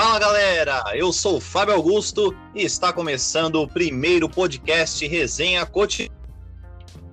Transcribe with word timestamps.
Fala 0.00 0.20
galera, 0.20 0.84
eu 0.94 1.12
sou 1.12 1.38
o 1.38 1.40
Fábio 1.40 1.74
Augusto 1.74 2.32
e 2.54 2.62
está 2.62 2.92
começando 2.92 3.56
o 3.56 3.66
primeiro 3.66 4.28
podcast 4.28 5.04
Resenha 5.04 5.66
Cotidiana, 5.66 6.16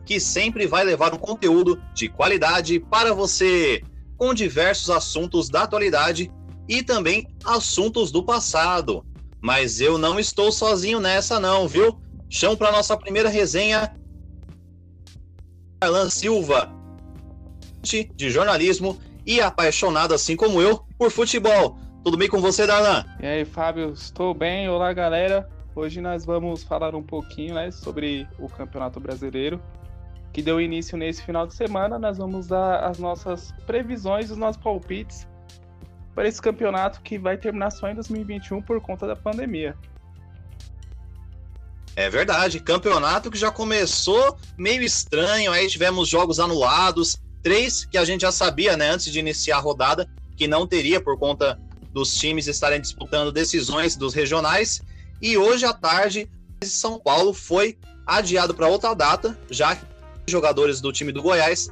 que 0.06 0.20
sempre 0.20 0.68
vai 0.68 0.84
levar 0.84 1.12
um 1.12 1.18
conteúdo 1.18 1.82
de 1.96 2.08
qualidade 2.08 2.80
para 2.80 3.12
você, 3.12 3.82
com 4.16 4.36
diversos 4.36 4.92
assuntos 4.92 5.50
da 5.50 5.64
atualidade 5.64 6.32
e 6.70 6.84
também 6.84 7.28
assuntos 7.44 8.12
do 8.12 8.24
passado. 8.24 9.04
Mas 9.42 9.82
eu 9.82 9.98
não 9.98 10.20
estou 10.20 10.52
sozinho 10.52 11.00
nessa 11.00 11.40
não, 11.40 11.68
viu? 11.68 12.00
Chão 12.30 12.56
para 12.56 12.72
nossa 12.72 12.96
primeira 12.96 13.30
resenha, 13.30 13.96
Alan 15.82 16.12
Silva, 16.12 16.72
de 17.82 18.30
jornalismo 18.30 19.02
e 19.26 19.42
apaixonado 19.42 20.14
assim 20.14 20.36
como 20.36 20.62
eu 20.62 20.86
por 21.00 21.10
futebol. 21.10 21.84
Tudo 22.06 22.18
bem 22.18 22.30
com 22.30 22.40
você, 22.40 22.68
Darlan? 22.68 23.04
E 23.20 23.26
aí, 23.26 23.44
Fábio? 23.44 23.92
Estou 23.92 24.32
bem. 24.32 24.70
Olá, 24.70 24.94
galera. 24.94 25.50
Hoje 25.76 26.00
nós 26.00 26.24
vamos 26.24 26.62
falar 26.62 26.94
um 26.94 27.02
pouquinho 27.02 27.56
né, 27.56 27.72
sobre 27.72 28.28
o 28.38 28.48
Campeonato 28.48 29.00
Brasileiro, 29.00 29.60
que 30.32 30.44
deu 30.44 30.62
início 30.62 30.96
nesse 31.00 31.24
final 31.24 31.48
de 31.48 31.56
semana. 31.56 31.98
Nós 31.98 32.20
vamos 32.20 32.46
dar 32.46 32.84
as 32.84 33.00
nossas 33.00 33.52
previsões, 33.66 34.30
os 34.30 34.38
nossos 34.38 34.62
palpites 34.62 35.28
para 36.14 36.28
esse 36.28 36.40
campeonato 36.40 37.02
que 37.02 37.18
vai 37.18 37.38
terminar 37.38 37.72
só 37.72 37.90
em 37.90 37.96
2021 37.96 38.62
por 38.62 38.80
conta 38.80 39.08
da 39.08 39.16
pandemia. 39.16 39.76
É 41.96 42.08
verdade, 42.08 42.60
campeonato 42.60 43.32
que 43.32 43.38
já 43.38 43.50
começou 43.50 44.38
meio 44.56 44.84
estranho, 44.84 45.52
aí 45.52 45.68
tivemos 45.68 46.08
jogos 46.08 46.40
anulados, 46.40 47.18
três 47.42 47.84
que 47.84 47.98
a 47.98 48.06
gente 48.06 48.22
já 48.22 48.32
sabia, 48.32 48.78
né, 48.78 48.92
antes 48.92 49.12
de 49.12 49.18
iniciar 49.18 49.58
a 49.58 49.62
rodada, 49.62 50.08
que 50.38 50.48
não 50.48 50.68
teria 50.68 51.02
por 51.02 51.18
conta 51.18 51.60
dos 51.96 52.14
times 52.14 52.46
estarem 52.46 52.82
disputando 52.82 53.32
decisões 53.32 53.96
dos 53.96 54.14
regionais. 54.14 54.82
E 55.22 55.38
hoje 55.38 55.66
à 55.66 55.72
tarde, 55.72 56.30
São 56.62 57.00
Paulo 57.00 57.34
foi 57.34 57.78
adiado 58.06 58.54
para 58.54 58.68
outra 58.68 58.94
data, 58.94 59.40
já 59.50 59.78
que 59.78 59.86
os 60.28 60.32
jogadores 60.32 60.82
do 60.82 60.92
time 60.92 61.14
do 61.14 61.22
Goiás 61.22 61.70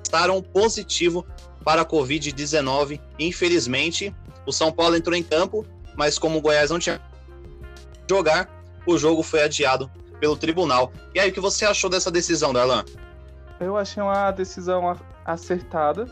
estaram 0.00 0.40
positivo 0.40 1.26
para 1.64 1.82
a 1.82 1.84
Covid-19. 1.84 3.00
Infelizmente, 3.18 4.14
o 4.46 4.52
São 4.52 4.70
Paulo 4.70 4.94
entrou 4.94 5.16
em 5.16 5.24
campo, 5.24 5.66
mas 5.96 6.20
como 6.20 6.38
o 6.38 6.40
Goiás 6.40 6.70
não 6.70 6.78
tinha 6.78 7.02
jogar, 8.08 8.48
o 8.86 8.96
jogo 8.96 9.24
foi 9.24 9.42
adiado 9.42 9.90
pelo 10.20 10.36
tribunal. 10.36 10.92
E 11.12 11.18
aí, 11.18 11.30
o 11.30 11.32
que 11.32 11.40
você 11.40 11.64
achou 11.64 11.90
dessa 11.90 12.12
decisão, 12.12 12.52
Darlan? 12.52 12.84
Eu 13.58 13.76
achei 13.76 14.00
uma 14.00 14.30
decisão 14.30 14.96
acertada. 15.24 16.06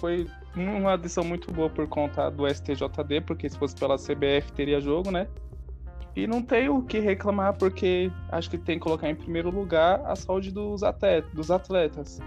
Foi 0.00 0.26
uma 0.56 0.96
decisão 0.96 1.24
muito 1.24 1.52
boa 1.52 1.70
por 1.70 1.86
conta 1.86 2.30
do 2.30 2.46
STJD, 2.48 3.20
porque 3.26 3.48
se 3.48 3.58
fosse 3.58 3.74
pela 3.76 3.96
CBF 3.96 4.52
teria 4.54 4.80
jogo, 4.80 5.10
né? 5.10 5.28
E 6.16 6.26
não 6.26 6.42
tem 6.42 6.68
o 6.68 6.82
que 6.82 6.98
reclamar, 6.98 7.54
porque 7.54 8.10
acho 8.30 8.50
que 8.50 8.58
tem 8.58 8.78
que 8.78 8.82
colocar 8.82 9.08
em 9.08 9.14
primeiro 9.14 9.50
lugar 9.50 10.00
a 10.04 10.16
saúde 10.16 10.50
dos 10.50 10.82
atletas. 10.82 12.18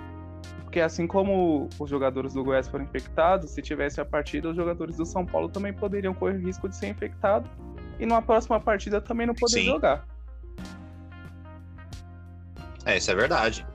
Porque 0.63 0.79
assim 0.79 1.05
como 1.05 1.67
os 1.77 1.89
jogadores 1.89 2.33
do 2.33 2.41
Goiás 2.41 2.69
foram 2.69 2.85
infectados, 2.85 3.51
se 3.51 3.61
tivesse 3.61 3.99
a 3.99 4.05
partida, 4.05 4.49
os 4.49 4.55
jogadores 4.55 4.95
do 4.95 5.05
São 5.05 5.25
Paulo 5.25 5.49
também 5.49 5.73
poderiam 5.73 6.13
correr 6.13 6.37
risco 6.37 6.69
de 6.69 6.75
ser 6.77 6.87
infectado 6.87 7.49
e 7.99 8.05
numa 8.05 8.21
próxima 8.21 8.57
partida 8.57 9.01
também 9.01 9.27
não 9.27 9.35
poder 9.35 9.59
Sim. 9.59 9.65
jogar. 9.65 10.07
É, 12.85 12.95
isso 12.95 13.11
é 13.11 13.15
verdade. 13.15 13.65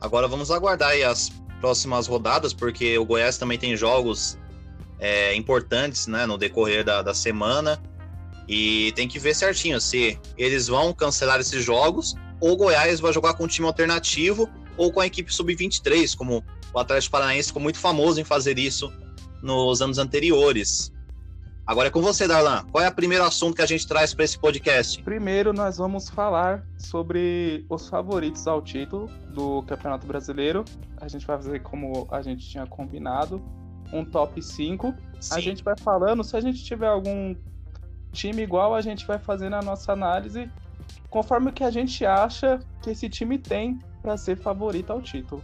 Agora 0.00 0.26
vamos 0.26 0.50
aguardar 0.50 0.90
aí 0.90 1.04
as 1.04 1.30
próximas 1.60 2.06
rodadas, 2.06 2.52
porque 2.52 2.98
o 2.98 3.04
Goiás 3.04 3.38
também 3.38 3.58
tem 3.58 3.76
jogos 3.76 4.38
é, 4.98 5.34
importantes 5.34 6.06
né, 6.06 6.26
no 6.26 6.38
decorrer 6.38 6.84
da, 6.84 7.02
da 7.02 7.14
semana. 7.14 7.80
E 8.48 8.92
tem 8.94 9.08
que 9.08 9.18
ver 9.18 9.34
certinho 9.34 9.80
se 9.80 10.18
eles 10.38 10.68
vão 10.68 10.92
cancelar 10.92 11.40
esses 11.40 11.64
jogos 11.64 12.14
ou 12.40 12.52
o 12.52 12.56
Goiás 12.56 13.00
vai 13.00 13.12
jogar 13.12 13.34
com 13.34 13.44
um 13.44 13.48
time 13.48 13.66
alternativo 13.66 14.48
ou 14.76 14.92
com 14.92 15.00
a 15.00 15.06
equipe 15.06 15.32
sub-23, 15.32 16.14
como 16.14 16.44
o 16.72 16.78
Atlético 16.78 17.12
Paranaense 17.12 17.48
ficou 17.48 17.62
muito 17.62 17.78
famoso 17.78 18.20
em 18.20 18.24
fazer 18.24 18.58
isso 18.58 18.92
nos 19.42 19.80
anos 19.80 19.98
anteriores. 19.98 20.92
Agora 21.66 21.88
é 21.88 21.90
com 21.90 22.00
você, 22.00 22.28
Darlan. 22.28 22.64
Qual 22.70 22.84
é 22.84 22.88
o 22.88 22.94
primeiro 22.94 23.24
assunto 23.24 23.56
que 23.56 23.62
a 23.62 23.66
gente 23.66 23.88
traz 23.88 24.14
para 24.14 24.24
esse 24.24 24.38
podcast? 24.38 25.02
Primeiro, 25.02 25.52
nós 25.52 25.78
vamos 25.78 26.08
falar 26.08 26.64
sobre 26.78 27.66
os 27.68 27.88
favoritos 27.88 28.46
ao 28.46 28.62
título 28.62 29.08
do 29.34 29.62
Campeonato 29.62 30.06
Brasileiro. 30.06 30.64
A 31.00 31.08
gente 31.08 31.26
vai 31.26 31.36
fazer 31.36 31.62
como 31.62 32.06
a 32.12 32.22
gente 32.22 32.48
tinha 32.48 32.64
combinado, 32.66 33.42
um 33.92 34.04
top 34.04 34.40
5. 34.40 34.94
Sim. 35.20 35.34
A 35.34 35.40
gente 35.40 35.64
vai 35.64 35.74
falando, 35.76 36.22
se 36.22 36.36
a 36.36 36.40
gente 36.40 36.62
tiver 36.62 36.86
algum 36.86 37.34
time 38.12 38.42
igual, 38.42 38.72
a 38.72 38.80
gente 38.80 39.04
vai 39.04 39.18
fazendo 39.18 39.56
a 39.56 39.62
nossa 39.62 39.92
análise 39.92 40.48
conforme 41.10 41.50
o 41.50 41.52
que 41.52 41.64
a 41.64 41.70
gente 41.70 42.06
acha 42.06 42.60
que 42.80 42.90
esse 42.90 43.08
time 43.08 43.38
tem 43.38 43.80
para 44.02 44.16
ser 44.16 44.36
favorito 44.36 44.92
ao 44.92 45.02
título. 45.02 45.42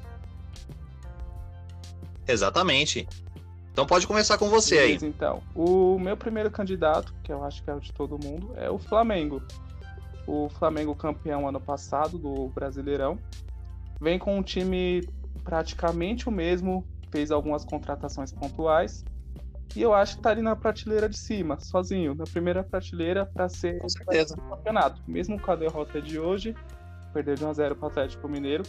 Exatamente. 2.28 3.08
Então 3.72 3.86
pode 3.86 4.06
começar 4.06 4.36
com 4.36 4.50
você 4.50 4.76
Beleza, 4.76 5.06
aí. 5.06 5.10
Então, 5.10 5.42
o 5.54 5.98
meu 5.98 6.16
primeiro 6.16 6.50
candidato, 6.50 7.14
que 7.22 7.32
eu 7.32 7.42
acho 7.42 7.62
que 7.62 7.70
é 7.70 7.74
o 7.74 7.80
de 7.80 7.92
todo 7.92 8.22
mundo, 8.22 8.52
é 8.56 8.70
o 8.70 8.78
Flamengo. 8.78 9.42
O 10.26 10.48
Flamengo 10.50 10.94
campeão 10.94 11.48
ano 11.48 11.60
passado 11.60 12.18
do 12.18 12.48
Brasileirão. 12.48 13.18
Vem 14.00 14.18
com 14.18 14.36
um 14.36 14.42
time 14.42 15.08
praticamente 15.42 16.28
o 16.28 16.32
mesmo, 16.32 16.86
fez 17.10 17.30
algumas 17.30 17.64
contratações 17.64 18.30
pontuais. 18.30 19.04
E 19.74 19.80
eu 19.80 19.94
acho 19.94 20.16
que 20.16 20.22
tá 20.22 20.30
ali 20.30 20.42
na 20.42 20.54
prateleira 20.54 21.08
de 21.08 21.16
cima, 21.16 21.58
sozinho, 21.58 22.14
na 22.14 22.24
primeira 22.24 22.62
prateleira 22.62 23.24
para 23.24 23.48
ser 23.48 23.80
o 23.82 24.50
campeonato. 24.50 25.02
Mesmo 25.08 25.40
com 25.40 25.50
a 25.50 25.56
derrota 25.56 26.00
de 26.00 26.18
hoje, 26.18 26.54
perder 27.14 27.38
de 27.38 27.44
1 27.44 27.48
a 27.48 27.52
0 27.54 27.76
para 27.76 27.86
o 27.86 27.88
Atlético 27.88 28.28
Mineiro, 28.28 28.64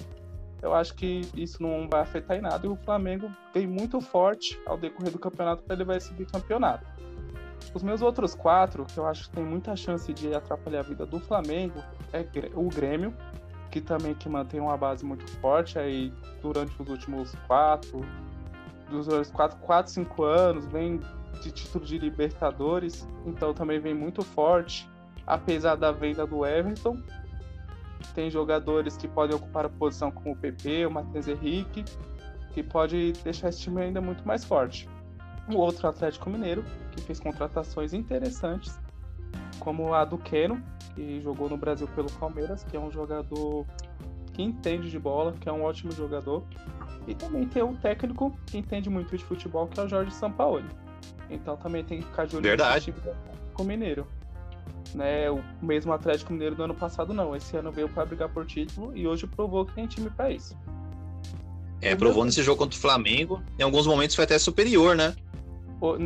eu 0.63 0.73
acho 0.73 0.95
que 0.95 1.21
isso 1.35 1.61
não 1.61 1.89
vai 1.89 2.01
afetar 2.01 2.37
em 2.37 2.41
nada. 2.41 2.65
E 2.65 2.69
o 2.69 2.75
Flamengo 2.77 3.29
vem 3.53 3.67
muito 3.67 3.99
forte 3.99 4.57
ao 4.65 4.77
decorrer 4.77 5.11
do 5.11 5.19
campeonato 5.19 5.61
para 5.61 5.75
ele 5.75 5.83
vai 5.83 5.99
subir 5.99 6.25
campeonato. 6.25 6.85
Os 7.73 7.83
meus 7.83 8.01
outros 8.01 8.33
quatro, 8.33 8.85
que 8.85 8.97
eu 8.97 9.05
acho 9.05 9.29
que 9.29 9.35
tem 9.35 9.43
muita 9.43 9.75
chance 9.75 10.11
de 10.13 10.33
atrapalhar 10.33 10.79
a 10.79 10.83
vida 10.83 11.05
do 11.05 11.19
Flamengo, 11.19 11.83
é 12.13 12.25
o 12.55 12.69
Grêmio, 12.69 13.13
que 13.69 13.81
também 13.81 14.13
que 14.13 14.29
mantém 14.29 14.61
uma 14.61 14.77
base 14.77 15.03
muito 15.03 15.29
forte 15.39 15.77
aí 15.77 16.13
durante 16.41 16.81
os 16.81 16.89
últimos 16.89 17.35
quatro, 17.45 17.99
dos 18.89 19.31
quatro, 19.31 19.57
quatro, 19.57 19.91
cinco 19.91 20.23
anos, 20.23 20.65
vem 20.67 20.99
de 21.41 21.51
título 21.51 21.83
de 21.83 21.97
Libertadores, 21.97 23.07
então 23.25 23.53
também 23.53 23.79
vem 23.79 23.93
muito 23.93 24.21
forte, 24.21 24.89
apesar 25.27 25.75
da 25.75 25.91
venda 25.91 26.25
do 26.25 26.45
Everton, 26.45 27.01
tem 28.13 28.29
jogadores 28.29 28.97
que 28.97 29.07
podem 29.07 29.35
ocupar 29.35 29.65
a 29.65 29.69
posição 29.69 30.11
como 30.11 30.31
o 30.31 30.35
PP, 30.35 30.85
o 30.85 30.91
Matheus 30.91 31.27
Henrique, 31.27 31.83
que 32.51 32.61
pode 32.61 33.13
deixar 33.23 33.49
esse 33.49 33.61
time 33.61 33.81
ainda 33.81 34.01
muito 34.01 34.25
mais 34.27 34.43
forte. 34.43 34.87
O 35.51 35.57
outro 35.57 35.87
Atlético 35.87 36.29
Mineiro, 36.29 36.63
que 36.91 37.01
fez 37.01 37.19
contratações 37.19 37.93
interessantes, 37.93 38.79
como 39.59 39.93
a 39.93 40.05
do 40.05 40.17
Keno, 40.17 40.61
que 40.95 41.21
jogou 41.21 41.49
no 41.49 41.57
Brasil 41.57 41.87
pelo 41.95 42.11
Palmeiras, 42.11 42.63
que 42.63 42.77
é 42.77 42.79
um 42.79 42.91
jogador 42.91 43.65
que 44.33 44.41
entende 44.41 44.89
de 44.89 44.99
bola, 44.99 45.33
que 45.39 45.49
é 45.49 45.51
um 45.51 45.63
ótimo 45.63 45.91
jogador. 45.91 46.43
E 47.07 47.13
também 47.13 47.45
tem 47.47 47.61
um 47.63 47.75
técnico 47.75 48.37
que 48.45 48.57
entende 48.57 48.89
muito 48.89 49.15
de 49.15 49.23
futebol, 49.23 49.67
que 49.67 49.79
é 49.79 49.83
o 49.83 49.89
Jorge 49.89 50.13
Sampaoli. 50.13 50.69
Então 51.29 51.57
também 51.57 51.83
tem 51.83 51.99
que 51.99 52.05
ficar 52.05 52.25
de 52.25 52.35
olho 52.35 52.43
Verdade. 52.43 52.91
no 52.91 53.01
time 53.01 53.15
do 53.57 53.63
Mineiro 53.63 54.07
né? 54.93 55.29
O 55.29 55.41
mesmo 55.61 55.91
Atlético 55.93 56.33
Mineiro 56.33 56.55
do 56.55 56.63
ano 56.63 56.75
passado 56.75 57.13
não. 57.13 57.35
Esse 57.35 57.57
ano 57.57 57.71
veio 57.71 57.89
para 57.89 58.05
brigar 58.05 58.29
por 58.29 58.45
título 58.45 58.95
e 58.95 59.07
hoje 59.07 59.27
provou 59.27 59.65
que 59.65 59.73
tem 59.73 59.87
time 59.87 60.09
para 60.09 60.31
isso. 60.31 60.55
É, 61.81 61.95
provou 61.95 62.23
nesse 62.23 62.41
jogo 62.41 62.59
contra 62.59 62.77
o 62.77 62.81
Flamengo. 62.81 63.41
Em 63.59 63.63
alguns 63.63 63.85
momentos 63.85 64.15
foi 64.15 64.23
até 64.23 64.39
superior, 64.39 64.95
né? 64.95 65.15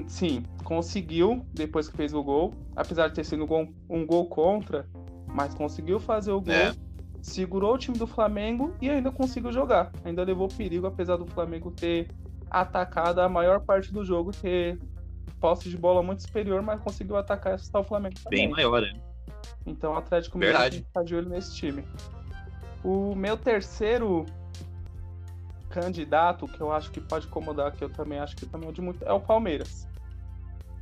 Sim, 0.08 0.44
conseguiu 0.64 1.46
depois 1.54 1.88
que 1.88 1.96
fez 1.96 2.14
o 2.14 2.24
gol, 2.24 2.52
apesar 2.76 3.10
de 3.10 3.14
ter 3.14 3.24
sido 3.24 3.44
um 3.44 3.48
gol, 3.48 3.70
um 3.88 4.06
gol 4.06 4.26
contra, 4.26 4.88
mas 5.28 5.54
conseguiu 5.54 6.00
fazer 6.00 6.32
o 6.32 6.42
gol, 6.42 6.54
é. 6.54 6.74
segurou 7.22 7.76
o 7.76 7.78
time 7.78 7.96
do 7.96 8.08
Flamengo 8.08 8.74
e 8.82 8.90
ainda 8.90 9.12
conseguiu 9.12 9.52
jogar. 9.52 9.92
Ainda 10.04 10.24
levou 10.24 10.48
perigo, 10.48 10.88
apesar 10.88 11.18
do 11.18 11.28
Flamengo 11.28 11.70
ter 11.70 12.08
atacado 12.50 13.20
a 13.20 13.30
maior 13.30 13.60
parte 13.60 13.94
do 13.94 14.04
jogo, 14.04 14.32
ter 14.32 14.80
posse 15.40 15.70
de 15.70 15.78
bola 15.78 16.02
muito 16.02 16.22
superior, 16.22 16.62
mas 16.62 16.80
conseguiu 16.82 17.18
atacar 17.18 17.54
e 17.54 17.56
assustar 17.56 17.82
o 17.82 17.86
Flamengo 17.86 18.16
também. 18.24 18.46
Bem 18.46 18.50
maior, 18.50 18.82
né? 18.82 18.94
Então 19.66 19.94
o 19.94 19.98
Atlético 19.98 20.38
Mineiro 20.38 20.76
está 20.76 21.04
de 21.04 21.16
olho 21.16 21.30
nesse 21.30 21.56
time. 21.56 21.84
O 22.84 23.16
meu 23.16 23.38
terceiro 23.38 24.26
candidato, 25.70 26.48
que 26.48 26.62
eu 26.62 26.72
acho 26.72 26.92
que 26.92 27.02
pode 27.02 27.28
incomodar, 27.28 27.72
que 27.72 27.84
eu 27.84 27.90
também 27.90 28.20
acho 28.20 28.36
que 28.36 28.46
também 28.46 28.70
é 28.70 28.72
de 28.72 28.82
muito, 28.82 29.04
é 29.04 29.12
o 29.12 29.20
Palmeiras. 29.20 29.88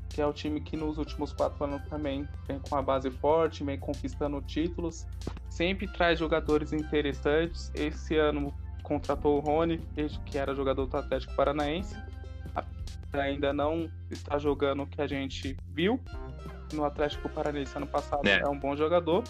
Que 0.10 0.22
é 0.22 0.26
o 0.26 0.32
time 0.32 0.62
que 0.62 0.78
nos 0.78 0.98
últimos 0.98 1.34
quatro 1.34 1.64
anos 1.66 1.82
também 1.90 2.28
vem 2.48 2.60
com 2.60 2.76
uma 2.76 2.82
base 2.82 3.10
forte, 3.10 3.64
vem 3.64 3.78
conquistando 3.78 4.42
títulos, 4.42 5.06
sempre 5.50 5.88
traz 5.88 6.20
jogadores 6.20 6.72
interessantes. 6.72 7.72
Esse 7.74 8.16
ano 8.16 8.54
contratou 8.84 9.38
o 9.38 9.40
Rony, 9.40 9.80
que 10.26 10.38
era 10.38 10.56
jogador 10.56 10.86
do 10.86 10.96
Atlético 10.96 11.36
Paranaense 11.36 11.96
ainda 13.14 13.54
não 13.54 13.90
está 14.10 14.38
jogando 14.38 14.84
o 14.84 14.88
que 14.88 15.02
a 15.02 15.08
gente 15.08 15.58
viu 15.70 16.00
no 16.74 16.84
Atlético 16.84 17.30
Paranaense 17.30 17.76
ano 17.78 17.88
passado. 17.88 18.28
É. 18.28 18.40
é 18.40 18.48
um 18.48 18.58
bom 18.58 18.76
jogador. 18.76 19.24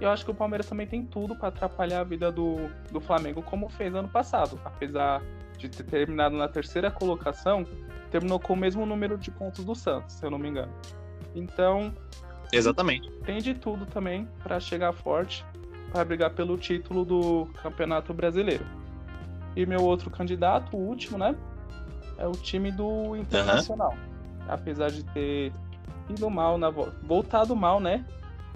E 0.00 0.04
eu 0.04 0.10
acho 0.10 0.24
que 0.24 0.30
o 0.30 0.34
Palmeiras 0.34 0.68
também 0.68 0.86
tem 0.86 1.04
tudo 1.04 1.36
para 1.36 1.48
atrapalhar 1.48 2.00
a 2.00 2.04
vida 2.04 2.30
do, 2.30 2.68
do 2.90 3.00
Flamengo, 3.00 3.42
como 3.42 3.68
fez 3.68 3.94
ano 3.94 4.08
passado. 4.08 4.60
Apesar 4.64 5.22
de 5.56 5.68
ter 5.68 5.84
terminado 5.84 6.36
na 6.36 6.48
terceira 6.48 6.90
colocação, 6.90 7.64
terminou 8.10 8.40
com 8.40 8.52
o 8.52 8.56
mesmo 8.56 8.84
número 8.84 9.16
de 9.16 9.30
pontos 9.30 9.64
do 9.64 9.74
Santos, 9.74 10.16
se 10.16 10.26
eu 10.26 10.30
não 10.30 10.38
me 10.38 10.48
engano. 10.48 10.72
Então. 11.34 11.94
Exatamente. 12.52 13.10
Tem 13.24 13.38
de 13.38 13.54
tudo 13.54 13.86
também 13.86 14.28
para 14.42 14.60
chegar 14.60 14.92
forte, 14.92 15.44
para 15.90 16.04
brigar 16.04 16.30
pelo 16.30 16.58
título 16.58 17.04
do 17.04 17.48
Campeonato 17.62 18.12
Brasileiro. 18.12 18.66
E 19.56 19.64
meu 19.64 19.82
outro 19.82 20.10
candidato, 20.10 20.76
o 20.76 20.80
último, 20.80 21.16
né? 21.16 21.36
É 22.18 22.26
o 22.26 22.32
time 22.32 22.70
do 22.70 23.16
Internacional. 23.16 23.92
Uhum. 23.92 24.44
Apesar 24.48 24.90
de 24.90 25.04
ter 25.04 25.52
ido 26.08 26.28
mal 26.30 26.58
na 26.58 26.70
voltado 26.70 27.54
mal, 27.56 27.80
né? 27.80 28.04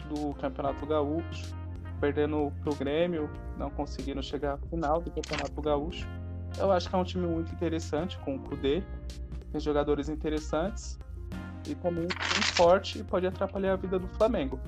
Do 0.08 0.34
Campeonato 0.34 0.86
Gaúcho, 0.86 1.54
perdendo 2.00 2.52
pro 2.62 2.74
Grêmio, 2.74 3.30
não 3.58 3.70
conseguindo 3.70 4.22
chegar 4.22 4.54
à 4.54 4.58
final 4.68 5.00
do 5.00 5.10
Campeonato 5.10 5.60
Gaúcho. 5.60 6.06
Eu 6.58 6.72
acho 6.72 6.88
que 6.88 6.94
é 6.94 6.98
um 6.98 7.04
time 7.04 7.26
muito 7.26 7.52
interessante 7.52 8.18
com 8.18 8.36
o 8.36 8.38
Kudê, 8.38 8.82
tem 9.52 9.60
jogadores 9.60 10.08
interessantes 10.08 10.98
e 11.66 11.74
também 11.74 12.02
muito 12.04 12.54
forte 12.54 12.98
e 12.98 13.04
pode 13.04 13.26
atrapalhar 13.26 13.74
a 13.74 13.76
vida 13.76 13.98
do 13.98 14.08
Flamengo. 14.08 14.58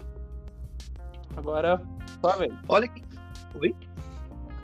Agora, 1.37 1.81
Flamengo. 2.21 2.57
Olha 2.69 2.89
que. 2.89 3.03
Oi? 3.61 3.75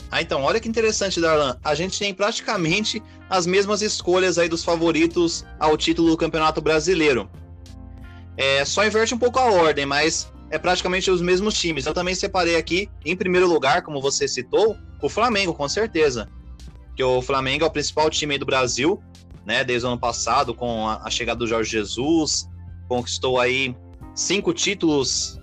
Ah, 0.09 0.21
então, 0.21 0.41
olha 0.43 0.59
que 0.59 0.69
interessante, 0.69 1.19
Darlan. 1.19 1.57
A 1.63 1.75
gente 1.75 1.99
tem 1.99 2.13
praticamente 2.13 3.01
as 3.29 3.45
mesmas 3.45 3.81
escolhas 3.81 4.37
aí 4.37 4.47
dos 4.47 4.63
favoritos 4.63 5.45
ao 5.59 5.75
título 5.75 6.09
do 6.09 6.17
Campeonato 6.17 6.61
Brasileiro. 6.61 7.29
É, 8.37 8.63
só 8.63 8.85
inverte 8.85 9.13
um 9.13 9.17
pouco 9.17 9.39
a 9.39 9.51
ordem, 9.51 9.85
mas 9.85 10.31
é 10.49 10.57
praticamente 10.57 11.11
os 11.11 11.21
mesmos 11.21 11.55
times. 11.55 11.85
Eu 11.85 11.93
também 11.93 12.15
separei 12.15 12.55
aqui, 12.55 12.89
em 13.03 13.15
primeiro 13.15 13.47
lugar, 13.47 13.81
como 13.81 14.01
você 14.01 14.27
citou, 14.27 14.77
o 15.01 15.09
Flamengo, 15.09 15.53
com 15.53 15.67
certeza. 15.67 16.29
Que 16.95 17.03
o 17.03 17.21
Flamengo 17.21 17.65
é 17.65 17.67
o 17.67 17.71
principal 17.71 18.09
time 18.09 18.37
do 18.37 18.45
Brasil, 18.45 19.01
né? 19.45 19.63
Desde 19.63 19.85
o 19.85 19.89
ano 19.89 19.99
passado, 19.99 20.53
com 20.53 20.87
a, 20.87 21.09
chegada 21.09 21.39
do 21.39 21.47
Jorge 21.47 21.69
Jesus, 21.69 22.47
conquistou 22.87 23.39
aí 23.39 23.75
cinco 24.15 24.53
títulos 24.53 25.37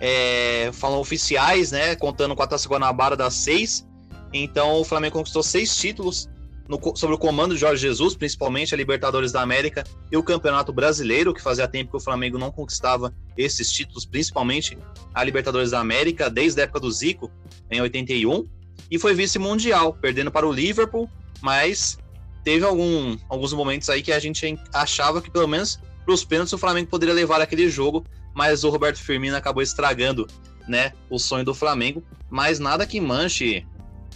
é, 0.00 0.70
falam 0.72 1.00
oficiais, 1.00 1.72
né? 1.72 1.94
Contando 1.96 2.34
com 2.34 2.42
a 2.42 2.46
Taça 2.46 2.68
Guanabara 2.68 3.16
das 3.16 3.34
seis. 3.34 3.87
Então 4.32 4.80
o 4.80 4.84
Flamengo 4.84 5.14
conquistou 5.14 5.42
seis 5.42 5.74
títulos 5.76 6.28
no, 6.68 6.78
sobre 6.94 7.16
o 7.16 7.18
comando 7.18 7.54
de 7.54 7.60
Jorge 7.60 7.80
Jesus, 7.80 8.14
principalmente 8.14 8.74
a 8.74 8.76
Libertadores 8.76 9.32
da 9.32 9.40
América 9.40 9.84
e 10.12 10.16
o 10.16 10.22
Campeonato 10.22 10.72
Brasileiro, 10.72 11.32
que 11.32 11.40
fazia 11.40 11.66
tempo 11.66 11.92
que 11.92 11.96
o 11.96 12.00
Flamengo 12.00 12.38
não 12.38 12.52
conquistava 12.52 13.14
esses 13.36 13.70
títulos, 13.72 14.04
principalmente 14.04 14.76
a 15.14 15.24
Libertadores 15.24 15.70
da 15.70 15.80
América, 15.80 16.28
desde 16.28 16.60
a 16.60 16.64
época 16.64 16.80
do 16.80 16.90
Zico, 16.90 17.30
em 17.70 17.80
81, 17.80 18.46
e 18.90 18.98
foi 18.98 19.14
vice-mundial, 19.14 19.94
perdendo 19.94 20.30
para 20.30 20.46
o 20.46 20.52
Liverpool, 20.52 21.08
mas 21.40 21.98
teve 22.44 22.64
algum, 22.64 23.16
alguns 23.28 23.52
momentos 23.52 23.88
aí 23.88 24.02
que 24.02 24.12
a 24.12 24.18
gente 24.18 24.58
achava 24.72 25.22
que 25.22 25.30
pelo 25.30 25.48
menos 25.48 25.80
para 26.04 26.14
os 26.14 26.24
pênaltis 26.24 26.52
o 26.52 26.58
Flamengo 26.58 26.88
poderia 26.88 27.14
levar 27.14 27.40
aquele 27.40 27.68
jogo, 27.68 28.04
mas 28.34 28.64
o 28.64 28.70
Roberto 28.70 28.98
Firmino 28.98 29.36
acabou 29.36 29.62
estragando 29.62 30.26
né, 30.66 30.92
o 31.10 31.18
sonho 31.18 31.44
do 31.44 31.54
Flamengo, 31.54 32.02
mas 32.30 32.58
nada 32.58 32.86
que 32.86 33.00
manche 33.00 33.66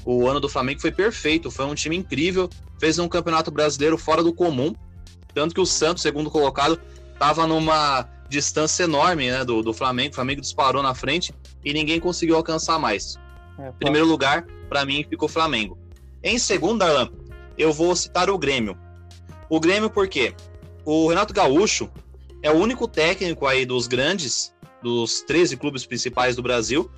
o 0.04 0.28
ano 0.28 0.40
do 0.40 0.49
Flamengo 0.49 0.81
foi 0.81 0.90
perfeito, 0.90 1.50
foi 1.50 1.64
um 1.64 1.75
time 1.75 1.96
incrível, 1.96 2.49
fez 2.78 2.99
um 2.99 3.08
campeonato 3.08 3.50
brasileiro 3.50 3.96
fora 3.96 4.22
do 4.22 4.32
comum, 4.32 4.75
tanto 5.34 5.54
que 5.54 5.60
o 5.60 5.66
Santos, 5.66 6.02
segundo 6.02 6.31
colocado, 6.31 6.81
estava 7.12 7.46
numa 7.46 8.08
distância 8.28 8.84
enorme 8.84 9.31
né, 9.31 9.44
do, 9.44 9.62
do 9.62 9.72
Flamengo, 9.72 10.12
o 10.12 10.14
Flamengo 10.14 10.40
disparou 10.40 10.82
na 10.82 10.94
frente 10.94 11.32
e 11.64 11.72
ninguém 11.72 12.00
conseguiu 12.00 12.37
alcançar 12.37 12.78
mais. 12.78 13.16
É, 13.58 13.70
Primeiro 13.72 14.06
lugar, 14.06 14.46
para 14.69 14.84
mim, 14.84 15.04
ficou 15.08 15.28
o 15.28 15.32
Flamengo. 15.32 15.78
Em 16.22 16.38
segundo, 16.38 16.78
Darlan, 16.81 17.10
eu 17.56 17.72
vou 17.72 17.94
citar 17.94 18.31
o 18.31 18.38
Grêmio. 18.38 18.76
O 19.48 19.60
Grêmio 19.60 19.90
porque 19.90 20.34
o 20.84 21.08
Renato 21.08 21.34
Gaúcho 21.34 21.90
é 22.43 22.50
o 22.50 22.55
único 22.55 22.88
técnico 22.88 23.46
aí 23.46 23.66
dos 23.66 23.87
grandes, 23.87 24.52
dos 24.82 25.22
13 25.22 25.56
clubes 25.56 25.87
principais 25.87 26.34
do 26.34 26.43
Brasil, 26.43 26.90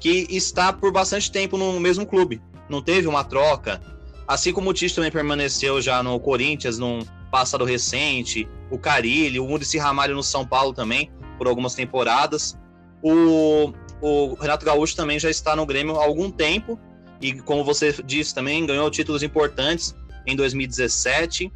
que 0.00 0.26
está 0.28 0.72
por 0.72 0.92
bastante 0.92 1.30
tempo 1.30 1.56
no 1.56 1.78
mesmo 1.78 2.04
clube 2.04 2.42
não 2.70 2.80
teve 2.80 3.06
uma 3.08 3.24
troca. 3.24 3.80
Assim 4.26 4.52
como 4.52 4.70
o 4.70 4.72
Tite 4.72 4.94
também 4.94 5.10
permaneceu 5.10 5.82
já 5.82 6.02
no 6.02 6.18
Corinthians 6.20 6.78
num 6.78 7.00
passado 7.30 7.64
recente, 7.64 8.48
o 8.70 8.78
Carilli, 8.78 9.40
o 9.40 9.46
Muricy 9.46 9.76
Ramalho 9.76 10.14
no 10.14 10.22
São 10.22 10.46
Paulo 10.46 10.72
também, 10.72 11.10
por 11.36 11.46
algumas 11.46 11.74
temporadas. 11.74 12.56
O, 13.02 13.72
o 14.00 14.34
Renato 14.34 14.64
Gaúcho 14.64 14.94
também 14.94 15.18
já 15.18 15.28
está 15.28 15.56
no 15.56 15.66
Grêmio 15.66 15.98
há 15.98 16.04
algum 16.04 16.30
tempo, 16.30 16.78
e 17.20 17.34
como 17.34 17.64
você 17.64 17.92
disse 18.04 18.34
também, 18.34 18.64
ganhou 18.64 18.90
títulos 18.90 19.22
importantes 19.22 19.94
em 20.26 20.36
2017. 20.36 21.52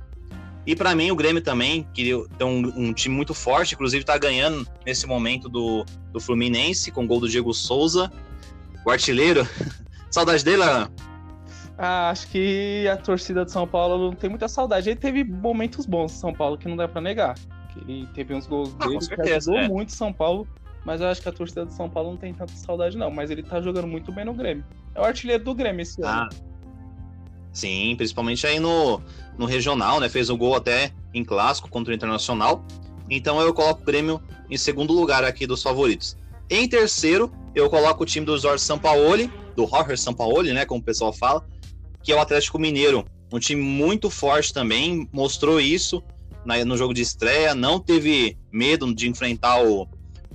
E 0.67 0.75
para 0.75 0.95
mim, 0.95 1.11
o 1.11 1.17
Grêmio 1.17 1.43
também, 1.43 1.87
que 1.93 2.13
tem 2.39 2.47
um, 2.47 2.89
um 2.89 2.93
time 2.93 3.15
muito 3.15 3.35
forte, 3.35 3.75
inclusive 3.75 4.03
está 4.03 4.17
ganhando 4.17 4.67
nesse 4.85 5.07
momento 5.07 5.49
do, 5.49 5.85
do 6.13 6.21
Fluminense, 6.21 6.91
com 6.91 7.07
gol 7.07 7.21
do 7.21 7.29
Diego 7.29 7.53
Souza, 7.53 8.11
o 8.85 8.91
artilheiro 8.91 9.47
Saudade 10.15 10.45
dele, 10.45 10.63
Ana? 10.63 10.89
Ah, 11.77 12.11
acho 12.11 12.29
que 12.29 12.87
a 12.87 12.97
torcida 12.97 13.45
de 13.45 13.51
São 13.51 13.67
Paulo 13.67 13.99
não 13.99 14.15
tem 14.15 14.31
muita 14.31 14.47
saudade. 14.47 14.89
Ele 14.89 14.97
teve 14.97 15.25
momentos 15.25 15.87
bons 15.87 16.13
em 16.13 16.17
São 16.17 16.33
Paulo 16.33 16.57
que 16.57 16.69
não 16.69 16.77
dá 16.77 16.87
para 16.87 17.01
negar. 17.01 17.35
Ele 17.77 18.07
teve 18.15 18.33
uns 18.33 18.47
gols 18.47 18.73
ah, 18.79 18.87
dele 18.87 19.01
certeza, 19.01 19.23
que 19.25 19.33
ajudou 19.33 19.59
é. 19.59 19.69
muito 19.69 19.91
São 19.91 20.13
Paulo, 20.13 20.47
mas 20.85 21.01
eu 21.01 21.09
acho 21.09 21.21
que 21.21 21.29
a 21.29 21.33
torcida 21.33 21.67
de 21.67 21.75
São 21.75 21.91
Paulo 21.91 22.13
não 22.13 22.17
tem 22.17 22.33
tanta 22.33 22.53
saudade, 22.53 22.97
não. 22.97 23.11
Mas 23.11 23.29
ele 23.29 23.43
tá 23.43 23.61
jogando 23.61 23.89
muito 23.89 24.13
bem 24.13 24.25
no 24.25 24.33
Grêmio. 24.33 24.65
É 24.95 25.01
o 25.01 25.05
artilheiro 25.05 25.43
do 25.43 25.53
Grêmio 25.53 25.83
esse 25.83 26.01
ah. 26.05 26.23
ano. 26.23 26.31
Sim, 27.53 27.95
principalmente 27.97 28.47
aí 28.47 28.61
no, 28.61 29.03
no 29.37 29.47
regional, 29.47 29.99
né? 29.99 30.09
Fez 30.09 30.31
o 30.31 30.35
um 30.35 30.39
gol 30.39 30.55
até 30.55 30.93
em 31.13 31.25
clássico 31.25 31.69
contra 31.69 31.93
o 31.93 31.95
Internacional. 31.95 32.65
Então 33.11 33.41
eu 33.41 33.53
coloco 33.53 33.83
o 33.83 33.85
Grêmio 33.85 34.23
em 34.49 34.57
segundo 34.57 34.93
lugar 34.93 35.25
aqui 35.25 35.45
dos 35.45 35.61
favoritos. 35.61 36.17
Em 36.49 36.69
terceiro, 36.69 37.33
eu 37.53 37.69
coloco 37.69 38.05
o 38.05 38.07
time 38.07 38.25
do 38.25 38.39
Jorge 38.39 38.63
Sampaoli 38.63 39.29
do 39.55 39.67
Jorge 39.67 39.97
Sampaoli, 39.97 40.53
né, 40.53 40.65
como 40.65 40.81
o 40.81 40.85
pessoal 40.85 41.13
fala, 41.13 41.47
que 42.03 42.13
é 42.13 42.17
o 42.17 42.21
Atlético 42.21 42.59
Mineiro. 42.59 43.05
Um 43.33 43.39
time 43.39 43.63
muito 43.63 44.11
forte 44.11 44.53
também, 44.53 45.09
mostrou 45.13 45.61
isso 45.61 46.03
no 46.67 46.77
jogo 46.77 46.93
de 46.93 47.01
estreia, 47.01 47.55
não 47.55 47.81
teve 47.81 48.37
medo 48.53 48.95
de 48.95 49.09
enfrentar 49.09 49.65
o, 49.65 49.89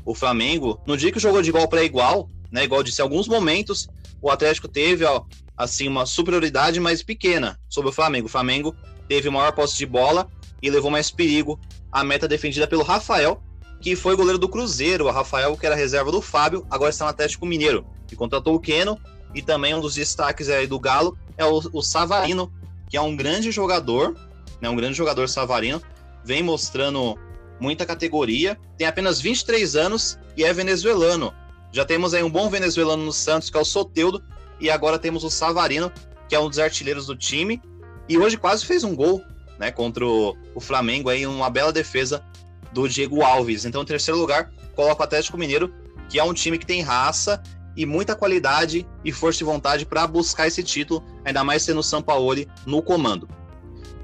o 0.03 0.15
Flamengo. 0.15 0.81
No 0.87 0.97
dia 0.97 1.11
que 1.11 1.19
jogou 1.19 1.41
de 1.41 1.49
igual 1.49 1.67
para 1.67 1.83
igual, 1.83 2.29
né, 2.51 2.63
igual 2.63 2.81
disse, 2.81 2.99
em 3.01 3.03
alguns 3.03 3.27
momentos 3.27 3.87
o 4.21 4.29
Atlético 4.29 4.67
teve 4.67 5.05
ó, 5.05 5.23
assim 5.55 5.87
uma 5.87 6.05
superioridade 6.05 6.79
mais 6.79 7.03
pequena 7.03 7.59
sobre 7.69 7.91
o 7.91 7.93
Flamengo. 7.93 8.25
O 8.25 8.29
Flamengo 8.29 8.75
teve 9.07 9.29
maior 9.29 9.51
posse 9.51 9.77
de 9.77 9.85
bola 9.85 10.27
e 10.61 10.69
levou 10.69 10.89
mais 10.89 11.11
perigo 11.11 11.59
à 11.91 12.03
meta 12.03 12.27
defendida 12.27 12.67
pelo 12.67 12.83
Rafael, 12.83 13.41
que 13.79 13.95
foi 13.95 14.15
goleiro 14.15 14.39
do 14.39 14.49
Cruzeiro. 14.49 15.05
O 15.05 15.11
Rafael, 15.11 15.55
que 15.55 15.65
era 15.65 15.75
reserva 15.75 16.11
do 16.11 16.21
Fábio, 16.21 16.65
agora 16.71 16.89
está 16.89 17.05
no 17.05 17.11
Atlético 17.11 17.45
Mineiro 17.45 17.85
que 18.09 18.15
contratou 18.15 18.55
o 18.55 18.59
Keno, 18.59 18.99
e 19.33 19.41
também 19.41 19.73
um 19.73 19.81
dos 19.81 19.95
destaques 19.95 20.49
aí 20.49 20.67
do 20.67 20.79
Galo 20.79 21.17
é 21.37 21.45
o, 21.45 21.61
o 21.73 21.81
Savarino, 21.81 22.51
que 22.89 22.97
é 22.97 23.01
um 23.01 23.15
grande 23.15 23.51
jogador, 23.51 24.15
né, 24.61 24.69
um 24.69 24.75
grande 24.75 24.97
jogador 24.97 25.29
Savarino, 25.29 25.81
vem 26.23 26.43
mostrando 26.43 27.17
muita 27.59 27.85
categoria, 27.85 28.57
tem 28.77 28.87
apenas 28.87 29.19
23 29.21 29.75
anos 29.75 30.17
e 30.35 30.43
é 30.43 30.53
venezuelano. 30.53 31.33
Já 31.71 31.85
temos 31.85 32.13
aí 32.13 32.23
um 32.23 32.29
bom 32.29 32.49
venezuelano 32.49 33.03
no 33.03 33.13
Santos, 33.13 33.49
que 33.49 33.57
é 33.57 33.61
o 33.61 33.65
Soteudo, 33.65 34.23
e 34.59 34.69
agora 34.69 34.97
temos 34.97 35.23
o 35.23 35.29
Savarino, 35.29 35.91
que 36.27 36.35
é 36.35 36.39
um 36.39 36.49
dos 36.49 36.59
artilheiros 36.59 37.05
do 37.05 37.15
time, 37.15 37.61
e 38.07 38.17
hoje 38.17 38.37
quase 38.37 38.65
fez 38.65 38.83
um 38.83 38.95
gol, 38.95 39.21
né, 39.59 39.71
contra 39.71 40.05
o, 40.05 40.35
o 40.55 40.59
Flamengo 40.59 41.09
aí, 41.09 41.27
uma 41.27 41.49
bela 41.49 41.71
defesa 41.71 42.23
do 42.71 42.87
Diego 42.87 43.21
Alves. 43.21 43.65
Então, 43.65 43.83
em 43.83 43.85
terceiro 43.85 44.19
lugar, 44.19 44.51
coloca 44.75 45.01
o 45.01 45.03
Atlético 45.03 45.37
Mineiro, 45.37 45.73
que 46.09 46.17
é 46.17 46.23
um 46.23 46.33
time 46.33 46.57
que 46.57 46.65
tem 46.65 46.81
raça 46.81 47.41
e 47.79 47.85
muita 47.85 48.13
qualidade 48.13 48.85
e 49.05 49.11
força 49.13 49.41
e 49.41 49.45
vontade 49.45 49.85
para 49.85 50.05
buscar 50.05 50.47
esse 50.47 50.61
título, 50.61 51.01
ainda 51.23 51.45
mais 51.45 51.63
sendo 51.63 51.79
o 51.79 51.83
Sampaoli 51.83 52.45
no 52.65 52.81
comando. 52.81 53.25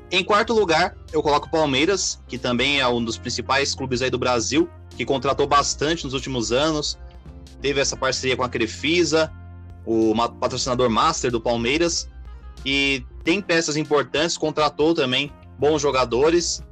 Em 0.09 0.23
quarto 0.23 0.53
lugar, 0.53 0.95
eu 1.11 1.21
coloco 1.21 1.47
o 1.47 1.51
Palmeiras, 1.51 2.23
que 2.25 2.37
também 2.37 2.79
é 2.79 2.87
um 2.87 3.03
dos 3.03 3.17
principais 3.17 3.75
clubes 3.75 4.01
aí 4.01 4.09
do 4.09 4.17
Brasil, 4.17 4.69
que 4.91 5.03
contratou 5.03 5.45
bastante 5.45 6.05
nos 6.05 6.13
últimos 6.13 6.53
anos, 6.53 6.97
teve 7.61 7.81
essa 7.81 7.97
parceria 7.97 8.37
com 8.37 8.43
a 8.43 8.49
Crefisa, 8.49 9.29
o 9.85 10.13
patrocinador 10.39 10.89
master 10.89 11.29
do 11.29 11.41
Palmeiras, 11.41 12.09
e 12.65 13.03
tem 13.25 13.41
peças 13.41 13.75
importantes, 13.75 14.37
contratou 14.37 14.93
também 14.93 15.33
bons 15.59 15.81
jogadores, 15.81 16.63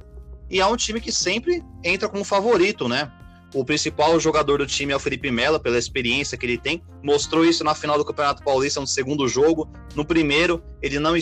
e 0.48 0.58
é 0.58 0.66
um 0.66 0.74
time 0.74 1.02
que 1.02 1.12
sempre 1.12 1.62
entra 1.84 2.08
como 2.08 2.24
favorito, 2.24 2.88
né? 2.88 3.12
O 3.54 3.64
principal 3.64 4.18
jogador 4.18 4.58
do 4.58 4.66
time 4.66 4.92
é 4.92 4.96
o 4.96 5.00
Felipe 5.00 5.30
Melo, 5.30 5.60
pela 5.60 5.78
experiência 5.78 6.36
que 6.36 6.44
ele 6.44 6.58
tem. 6.58 6.82
Mostrou 7.04 7.44
isso 7.44 7.62
na 7.62 7.72
final 7.72 7.96
do 7.96 8.04
Campeonato 8.04 8.42
Paulista, 8.42 8.80
no 8.80 8.86
segundo 8.86 9.28
jogo. 9.28 9.70
No 9.94 10.04
primeiro, 10.04 10.60
ele 10.82 10.98
não 10.98 11.14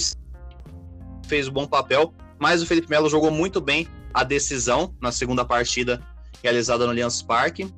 fez 1.28 1.46
um 1.46 1.52
bom 1.52 1.66
papel, 1.66 2.14
mas 2.38 2.62
o 2.62 2.66
Felipe 2.66 2.88
Melo 2.88 3.10
jogou 3.10 3.30
muito 3.30 3.60
bem 3.60 3.86
a 4.14 4.24
decisão 4.24 4.94
na 4.98 5.12
segunda 5.12 5.44
partida 5.44 6.02
realizada 6.42 6.84
no 6.84 6.90
Allianz 6.90 7.20
Parque. 7.20 7.70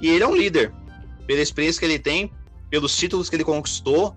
E 0.00 0.08
ele 0.08 0.22
é 0.22 0.28
um 0.28 0.36
líder, 0.36 0.72
pela 1.26 1.40
experiência 1.40 1.80
que 1.80 1.86
ele 1.86 1.98
tem, 1.98 2.32
pelos 2.70 2.96
títulos 2.96 3.28
que 3.28 3.34
ele 3.34 3.44
conquistou. 3.44 4.14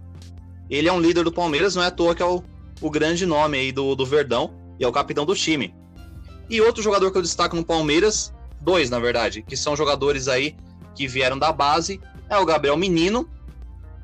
Ele 0.70 0.88
é 0.88 0.94
um 0.94 1.02
líder 1.02 1.24
do 1.24 1.32
Palmeiras, 1.32 1.76
não 1.76 1.82
é 1.82 1.88
à 1.88 1.92
toa 1.92 2.14
que 2.14 2.22
é 2.22 2.26
o, 2.26 2.44
o 2.80 2.90
grande 2.92 3.26
nome 3.26 3.58
aí 3.58 3.72
do, 3.72 3.96
do 3.96 4.06
Verdão 4.06 4.54
e 4.80 4.84
é 4.84 4.88
o 4.88 4.92
capitão 4.92 5.26
do 5.26 5.34
time. 5.34 5.74
E 6.48 6.62
outro 6.62 6.84
jogador 6.84 7.12
que 7.12 7.18
eu 7.18 7.22
destaco 7.22 7.56
no 7.56 7.66
Palmeiras, 7.66 8.32
dois 8.62 8.90
na 8.90 9.00
verdade, 9.00 9.42
que 9.42 9.58
são 9.58 9.76
jogadores 9.76 10.28
aí 10.28 10.56
que 10.96 11.08
vieram 11.08 11.38
da 11.38 11.52
base, 11.52 12.00
é 12.30 12.38
o 12.38 12.46
Gabriel 12.46 12.78
Menino, 12.78 13.30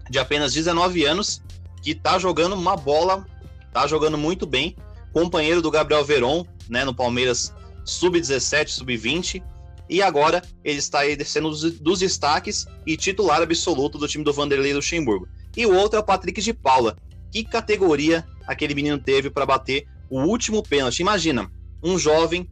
de 0.10 0.20
apenas 0.20 0.54
19 0.54 1.06
anos, 1.06 1.42
que 1.82 1.94
tá 1.94 2.18
jogando 2.18 2.54
uma 2.54 2.76
bola, 2.76 3.26
tá 3.72 3.88
jogando 3.88 4.18
muito 4.18 4.46
bem, 4.46 4.76
companheiro 5.14 5.62
do 5.62 5.72
Gabriel 5.72 6.04
Veron, 6.04 6.46
né, 6.70 6.84
no 6.84 6.94
Palmeiras 6.94 7.54
sub-17, 7.86 8.70
sub-20, 8.70 9.42
e 9.90 10.02
agora 10.02 10.44
ele 10.64 10.80
está 10.80 11.00
aí 11.00 11.16
descendo 11.16 11.50
dos, 11.50 12.00
destaques 12.00 12.68
e 12.86 12.98
titular 12.98 13.42
absoluto 13.42 13.98
do 13.98 14.08
time 14.08 14.24
do 14.24 14.34
Vanderlei 14.34 14.74
Luxemburgo. 14.74 15.28
E 15.56 15.66
o 15.66 15.74
outro 15.74 15.98
é 15.98 16.02
o 16.02 16.06
Patrick 16.06 16.42
de 16.42 16.54
Paula. 16.54 16.98
Que 17.32 17.44
categoria 17.44 18.28
aquele 18.46 18.76
menino 18.76 18.98
teve 18.98 19.30
para 19.30 19.46
bater 19.46 19.88
o 20.10 20.22
último 20.22 20.62
pênalti? 20.62 21.00
Imagina, 21.00 21.50
um 21.82 21.98
jovem, 21.98 22.50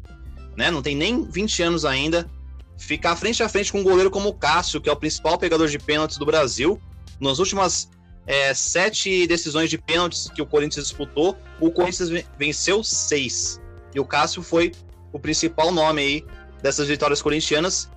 né, 0.56 0.72
não 0.72 0.82
tem 0.82 0.96
nem 0.96 1.24
20 1.24 1.64
anos 1.64 1.86
ainda, 1.86 2.30
ficar 2.78 3.16
frente 3.16 3.42
a 3.42 3.50
frente 3.50 3.72
com 3.72 3.80
um 3.80 3.84
goleiro 3.84 4.12
como 4.12 4.30
o 4.30 4.34
Cássio, 4.34 4.82
que 4.82 4.90
é 4.90 4.92
o 4.92 4.96
principal 4.96 5.38
pegador 5.38 5.68
de 5.68 5.80
pênaltis 5.80 6.18
do 6.18 6.26
Brasil. 6.26 6.80
Nas 7.20 7.40
últimas 7.40 7.90
é, 8.28 8.54
sete 8.54 9.28
decisões 9.28 9.70
de 9.70 9.78
pênaltis 9.78 10.30
que 10.34 10.42
o 10.42 10.46
Corinthians 10.46 10.88
disputou, 10.88 11.38
o 11.60 11.72
Corinthians 11.72 12.10
venceu 12.38 12.84
seis. 12.84 13.62
E 13.94 14.00
o 14.00 14.06
Cássio 14.06 14.42
foi 14.42 14.72
o 15.14 15.20
principal 15.20 15.72
nome 15.72 16.02
aí 16.02 16.26
dessas 16.62 16.88
vitórias 16.88 17.22
corintianas. 17.22 17.90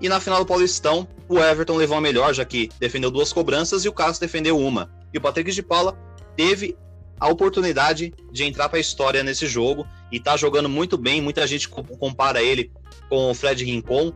E 0.00 0.08
na 0.08 0.18
final 0.18 0.40
do 0.40 0.46
Paulistão, 0.46 1.06
o 1.28 1.38
Everton 1.38 1.76
levou 1.76 1.96
a 1.96 2.00
melhor, 2.00 2.34
já 2.34 2.44
que 2.44 2.68
defendeu 2.80 3.10
duas 3.10 3.32
cobranças 3.32 3.84
e 3.84 3.88
o 3.88 3.92
Cássio 3.92 4.20
defendeu 4.20 4.58
uma. 4.58 4.90
E 5.12 5.18
o 5.18 5.20
Patrick 5.20 5.52
de 5.52 5.62
Paula 5.62 5.96
teve 6.36 6.76
a 7.18 7.28
oportunidade 7.28 8.12
de 8.32 8.44
entrar 8.44 8.68
para 8.68 8.78
a 8.78 8.80
história 8.80 9.22
nesse 9.22 9.46
jogo 9.46 9.86
e 10.10 10.20
tá 10.20 10.36
jogando 10.36 10.68
muito 10.68 10.98
bem. 10.98 11.20
Muita 11.20 11.46
gente 11.46 11.68
compara 11.68 12.42
ele 12.42 12.70
com 13.08 13.30
o 13.30 13.34
Fred 13.34 13.64
Rincon, 13.64 14.12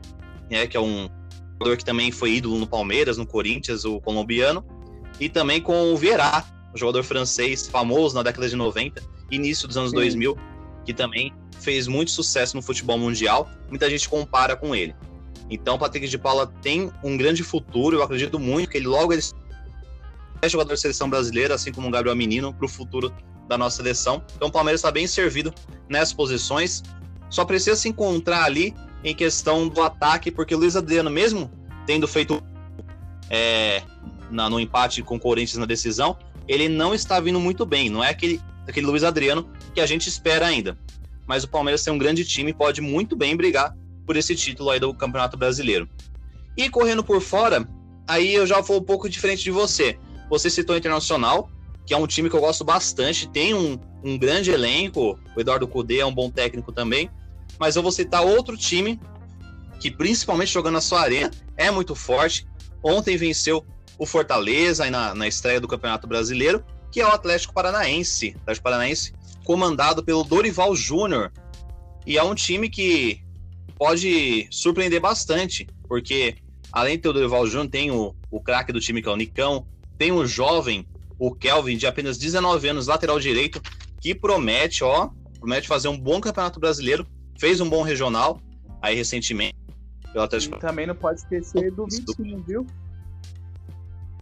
né, 0.50 0.67
que 0.67 0.76
é 0.76 0.81
um 0.81 1.09
jogador 1.52 1.76
que 1.76 1.85
também 1.85 2.11
foi 2.11 2.35
ídolo 2.35 2.59
no 2.59 2.67
Palmeiras, 2.67 3.17
no 3.17 3.26
Corinthians, 3.26 3.85
o 3.85 4.00
colombiano, 4.00 4.64
e 5.21 5.28
também 5.28 5.61
com 5.61 5.93
o 5.93 5.97
Vieira, 5.97 6.45
um 6.75 6.78
jogador 6.78 7.02
francês 7.02 7.67
famoso 7.67 8.14
na 8.14 8.23
década 8.23 8.49
de 8.49 8.57
90, 8.57 9.02
início 9.31 9.67
dos 9.67 9.76
anos 9.76 9.90
Sim. 9.90 9.97
2000, 9.97 10.38
que 10.85 10.95
também 10.95 11.33
fez 11.61 11.87
muito 11.87 12.11
sucesso 12.11 12.57
no 12.57 12.62
futebol 12.62 12.99
mundial. 12.99 13.49
Muita 13.69 13.90
gente 13.90 14.09
compara 14.09 14.57
com 14.57 14.75
ele. 14.75 14.95
Então, 15.50 15.76
o 15.76 15.78
Patrick 15.78 16.07
de 16.07 16.19
Paula 16.19 16.47
tem 16.62 16.90
um 17.02 17.17
grande 17.17 17.43
futuro. 17.43 17.97
Eu 17.97 18.02
acredito 18.02 18.38
muito 18.38 18.71
que 18.71 18.76
ele 18.76 18.87
logo 18.87 19.12
ele 19.12 19.23
é 20.40 20.49
jogador 20.49 20.75
de 20.75 20.80
seleção 20.80 21.09
brasileira, 21.09 21.54
assim 21.54 21.73
como 21.73 21.88
o 21.88 21.90
Gabriel 21.90 22.16
Menino, 22.16 22.52
para 22.52 22.66
o 22.66 22.68
futuro 22.68 23.12
da 23.49 23.57
nossa 23.57 23.76
seleção. 23.76 24.23
Então, 24.37 24.49
o 24.49 24.52
Palmeiras 24.52 24.80
está 24.80 24.90
bem 24.90 25.07
servido 25.07 25.52
nessas 25.88 26.12
posições. 26.12 26.83
Só 27.30 27.45
precisa 27.45 27.76
se 27.76 27.88
encontrar 27.88 28.45
ali 28.45 28.75
em 29.02 29.14
questão 29.14 29.68
do 29.68 29.83
ataque, 29.83 30.30
porque 30.30 30.54
o 30.54 30.59
Luiz 30.59 30.76
Adriano, 30.76 31.11
mesmo 31.11 31.50
tendo 31.87 32.07
feito 32.07 32.42
é, 33.30 33.83
na, 34.30 34.49
no 34.49 34.61
empate 34.61 35.02
com 35.02 35.16
o 35.16 35.21
Corinthians 35.21 35.59
na 35.59 35.66
decisão, 35.66 36.16
ele 36.47 36.68
não 36.68 36.95
está 36.95 37.21
vindo 37.21 37.40
muito 37.40 37.64
bem. 37.66 37.90
Não 37.90 38.02
é 38.02 38.11
aquele, 38.11 38.40
aquele 38.66 38.87
Luiz 38.87 39.04
Adriano 39.04 39.49
que 39.75 39.80
a 39.80 39.87
gente 39.87 40.09
espera 40.09 40.47
ainda. 40.47 40.78
Mas 41.26 41.45
o 41.45 41.49
Palmeiras 41.49 41.83
tem 41.83 41.92
um 41.92 41.99
grande 41.99 42.25
time 42.25 42.52
pode 42.52 42.80
muito 42.80 43.14
bem 43.14 43.37
brigar 43.37 43.76
por 44.07 44.16
esse 44.16 44.35
título 44.35 44.71
aí 44.71 44.80
do 44.80 44.95
Campeonato 44.95 45.37
Brasileiro. 45.37 45.88
E 46.57 46.71
correndo 46.71 47.04
por 47.04 47.21
fora, 47.21 47.68
aí 48.07 48.35
eu 48.35 48.47
já 48.47 48.61
vou 48.61 48.78
um 48.78 48.83
pouco 48.83 49.09
diferente 49.09 49.45
de 49.45 49.50
você. 49.50 49.99
Você 50.28 50.50
citou 50.50 50.75
o 50.75 50.78
Internacional, 50.78 51.50
que 51.87 51.94
é 51.94 51.97
um 51.97 52.06
time 52.06 52.28
que 52.28 52.37
eu 52.37 52.40
gosto 52.40 52.64
bastante, 52.64 53.28
tem 53.28 53.54
um, 53.54 53.78
um 54.04 54.18
grande 54.18 54.50
elenco, 54.50 55.18
o 55.35 55.40
Eduardo 55.40 55.66
Cudê 55.66 56.00
é 56.00 56.06
um 56.06 56.14
bom 56.14 56.30
técnico 56.30 56.73
também, 56.73 57.11
mas 57.58 57.76
eu 57.76 57.82
vou 57.82 57.90
citar 57.90 58.23
outro 58.23 58.56
time 58.56 59.00
que, 59.80 59.90
principalmente 59.90 60.52
jogando 60.52 60.75
na 60.75 60.80
sua 60.80 61.00
arena, 61.00 61.30
é 61.56 61.70
muito 61.70 61.94
forte. 61.94 62.47
Ontem 62.82 63.16
venceu 63.16 63.64
o 63.99 64.06
Fortaleza 64.06 64.88
na, 64.90 65.14
na 65.14 65.26
estreia 65.26 65.61
do 65.61 65.68
Campeonato 65.68 66.06
Brasileiro, 66.06 66.64
que 66.92 67.00
é 67.00 67.06
o 67.06 67.11
Atlético 67.11 67.54
Paranaense. 67.54 68.37
Atlético 68.42 68.64
Paranaense 68.64 69.12
comandado 69.44 70.04
pelo 70.04 70.25
Dorival 70.25 70.76
Júnior. 70.76 71.32
E 72.06 72.18
é 72.18 72.23
um 72.23 72.35
time 72.35 72.68
que 72.68 73.23
pode 73.78 74.47
surpreender 74.50 75.00
bastante, 75.00 75.66
porque 75.88 76.37
além 76.70 76.97
de 76.97 77.02
ter 77.02 77.08
o 77.08 77.12
Dorival 77.12 77.47
Júnior, 77.47 77.70
tem 77.70 77.90
o, 77.90 78.14
o 78.30 78.40
craque 78.40 78.73
do 78.73 78.80
time 78.80 79.00
que 79.00 79.08
é 79.08 79.12
o 79.12 79.16
Nicão, 79.16 79.66
tem 79.99 80.12
o 80.12 80.25
jovem, 80.26 80.87
o 81.19 81.35
Kelvin, 81.35 81.76
de 81.76 81.87
apenas 81.87 82.17
19 82.17 82.69
anos, 82.69 82.87
lateral 82.87 83.19
direito, 83.19 83.61
que 84.00 84.14
promete, 84.14 84.85
ó, 84.85 85.11
promete 85.38 85.67
fazer 85.67 85.88
um 85.88 85.99
bom 85.99 86.21
campeonato 86.21 86.61
brasileiro 86.61 87.07
fez 87.38 87.61
um 87.61 87.69
bom 87.69 87.83
regional 87.83 88.40
aí 88.83 88.95
recentemente. 88.95 89.57
Pelo 90.12 90.25
Atlético. 90.25 90.57
E 90.57 90.61
também 90.61 90.87
não 90.87 90.95
pode 90.95 91.21
esquecer 91.21 91.71
do 91.71 91.87
Vitinho, 91.87 92.43
viu? 92.47 92.67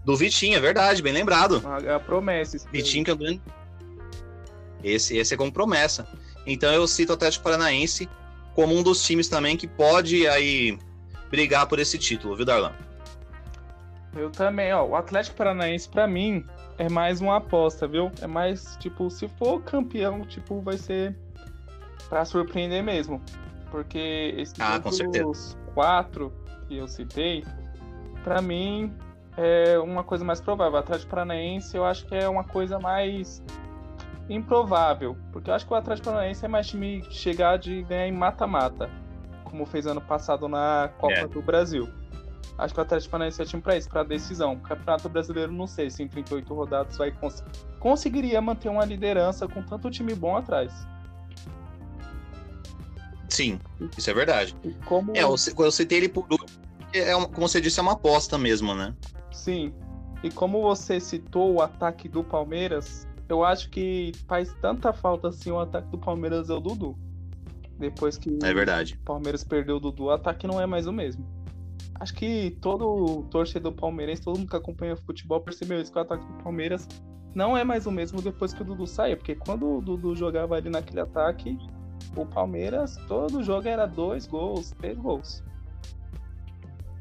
Do 0.04 0.16
Vitinho, 0.16 0.56
é 0.56 0.60
verdade, 0.60 1.02
bem 1.02 1.12
lembrado. 1.12 1.62
É 1.84 1.94
a 1.94 2.00
promessa. 2.00 2.58
Vitinho 2.70 3.04
que 3.04 3.10
é 3.10 3.16
grande. 3.16 3.40
Esse, 4.84 5.16
esse 5.16 5.34
é 5.34 5.36
como 5.36 5.50
promessa. 5.50 6.06
Então 6.46 6.72
eu 6.72 6.86
cito 6.86 7.12
o 7.12 7.14
Atlético 7.14 7.42
Paranaense 7.42 8.08
como 8.54 8.76
um 8.76 8.82
dos 8.82 9.04
times 9.04 9.28
também 9.28 9.56
que 9.56 9.66
pode 9.66 10.26
aí 10.28 10.78
brigar 11.30 11.66
por 11.66 11.78
esse 11.78 11.98
título, 11.98 12.36
viu, 12.36 12.44
Darlan? 12.44 12.72
Eu 14.16 14.30
também, 14.30 14.72
ó. 14.72 14.84
O 14.84 14.96
Atlético 14.96 15.36
Paranaense, 15.36 15.88
para 15.88 16.06
mim, 16.06 16.44
é 16.78 16.88
mais 16.88 17.20
uma 17.20 17.36
aposta, 17.36 17.86
viu? 17.86 18.10
É 18.20 18.26
mais, 18.26 18.76
tipo, 18.80 19.10
se 19.10 19.28
for 19.28 19.62
campeão, 19.62 20.22
tipo, 20.22 20.60
vai 20.60 20.78
ser 20.78 21.14
para 22.08 22.24
surpreender 22.24 22.82
mesmo. 22.82 23.20
Porque 23.70 24.34
esses 24.36 24.54
ah, 24.60 24.80
quatro 25.74 26.32
que 26.66 26.78
eu 26.78 26.88
citei, 26.88 27.44
para 28.24 28.40
mim 28.40 28.92
é 29.36 29.78
uma 29.78 30.02
coisa 30.02 30.24
mais 30.24 30.40
provável. 30.40 30.74
O 30.74 30.78
Atlético 30.78 31.10
Paranaense 31.10 31.76
eu 31.76 31.84
acho 31.84 32.06
que 32.06 32.14
é 32.14 32.28
uma 32.28 32.44
coisa 32.44 32.78
mais 32.78 33.42
improvável, 34.28 35.16
porque 35.32 35.50
eu 35.50 35.54
acho 35.54 35.66
que 35.66 35.72
o 35.72 35.76
Atlético 35.76 36.06
Paranaense 36.06 36.44
é 36.44 36.48
mais 36.48 36.66
time 36.66 37.04
chegar 37.10 37.58
de 37.58 37.82
ganhar 37.82 38.08
em 38.08 38.12
mata-mata, 38.12 38.90
como 39.44 39.64
fez 39.66 39.86
ano 39.86 40.00
passado 40.00 40.48
na 40.48 40.90
Copa 40.98 41.14
é. 41.14 41.26
do 41.26 41.40
Brasil. 41.42 41.88
Acho 42.58 42.72
que 42.72 42.80
o 42.80 42.82
Atlético 42.82 43.10
Paranaense 43.10 43.42
é 43.42 43.44
time 43.44 43.62
para 43.62 43.76
isso, 43.76 43.88
para 43.88 44.02
decisão. 44.02 44.54
O 44.54 44.60
Campeonato 44.60 45.08
Brasileiro, 45.08 45.52
não 45.52 45.66
sei 45.66 45.90
se 45.90 46.02
em 46.02 46.08
38 46.08 46.54
rodadas 46.54 46.96
vai 46.96 47.10
cons 47.10 47.42
conseguiria 47.78 48.40
manter 48.40 48.68
uma 48.68 48.84
liderança 48.84 49.46
com 49.46 49.62
tanto 49.62 49.90
time 49.90 50.14
bom 50.14 50.36
atrás. 50.36 50.72
Sim, 53.28 53.60
isso 53.96 54.08
é 54.08 54.14
verdade. 54.14 54.56
Como... 54.86 55.16
É, 55.16 55.22
eu, 55.22 55.34
eu 55.58 55.70
citei 55.70 55.98
ele 55.98 56.08
por 56.08 56.26
último, 56.30 56.48
é 56.92 57.14
uma, 57.14 57.28
como 57.28 57.48
você 57.48 57.60
disse, 57.60 57.78
é 57.78 57.82
uma 57.82 57.92
aposta 57.92 58.38
mesmo, 58.38 58.74
né? 58.74 58.94
Sim. 59.32 59.72
E 60.22 60.30
como 60.30 60.62
você 60.62 60.98
citou 60.98 61.54
o 61.54 61.62
ataque 61.62 62.08
do 62.08 62.24
Palmeiras, 62.24 63.06
eu 63.28 63.44
acho 63.44 63.68
que 63.70 64.12
faz 64.26 64.54
tanta 64.60 64.92
falta 64.92 65.28
assim 65.28 65.50
o 65.50 65.60
ataque 65.60 65.88
do 65.88 65.98
Palmeiras 65.98 66.48
é 66.48 66.54
o 66.54 66.60
Dudu. 66.60 66.96
Depois 67.78 68.16
que 68.16 68.38
é 68.42 68.54
verdade. 68.54 68.94
o 68.94 69.04
Palmeiras 69.04 69.44
perdeu 69.44 69.76
o 69.76 69.80
Dudu, 69.80 70.04
o 70.04 70.10
ataque 70.10 70.46
não 70.46 70.60
é 70.60 70.66
mais 70.66 70.86
o 70.86 70.92
mesmo. 70.92 71.26
Acho 71.98 72.14
que 72.14 72.56
todo 72.60 73.24
torcedor 73.30 73.72
palmeirense, 73.72 74.22
todo 74.22 74.38
mundo 74.38 74.50
que 74.50 74.56
acompanha 74.56 74.96
futebol 74.96 75.40
percebeu 75.40 75.80
isso, 75.80 75.90
que 75.90 75.98
o 75.98 76.02
ataque 76.02 76.24
do 76.26 76.42
Palmeiras 76.42 76.86
não 77.34 77.56
é 77.56 77.64
mais 77.64 77.86
o 77.86 77.90
mesmo 77.90 78.20
depois 78.22 78.52
que 78.52 78.62
o 78.62 78.64
Dudu 78.64 78.86
saiu. 78.86 79.16
Porque 79.16 79.34
quando 79.34 79.78
o 79.78 79.80
Dudu 79.80 80.14
jogava 80.14 80.56
ali 80.56 80.70
naquele 80.70 81.00
ataque, 81.00 81.58
o 82.14 82.24
Palmeiras, 82.24 82.96
todo 83.08 83.42
jogo 83.42 83.68
era 83.68 83.86
dois 83.86 84.26
gols, 84.26 84.72
três 84.78 84.96
gols. 84.98 85.42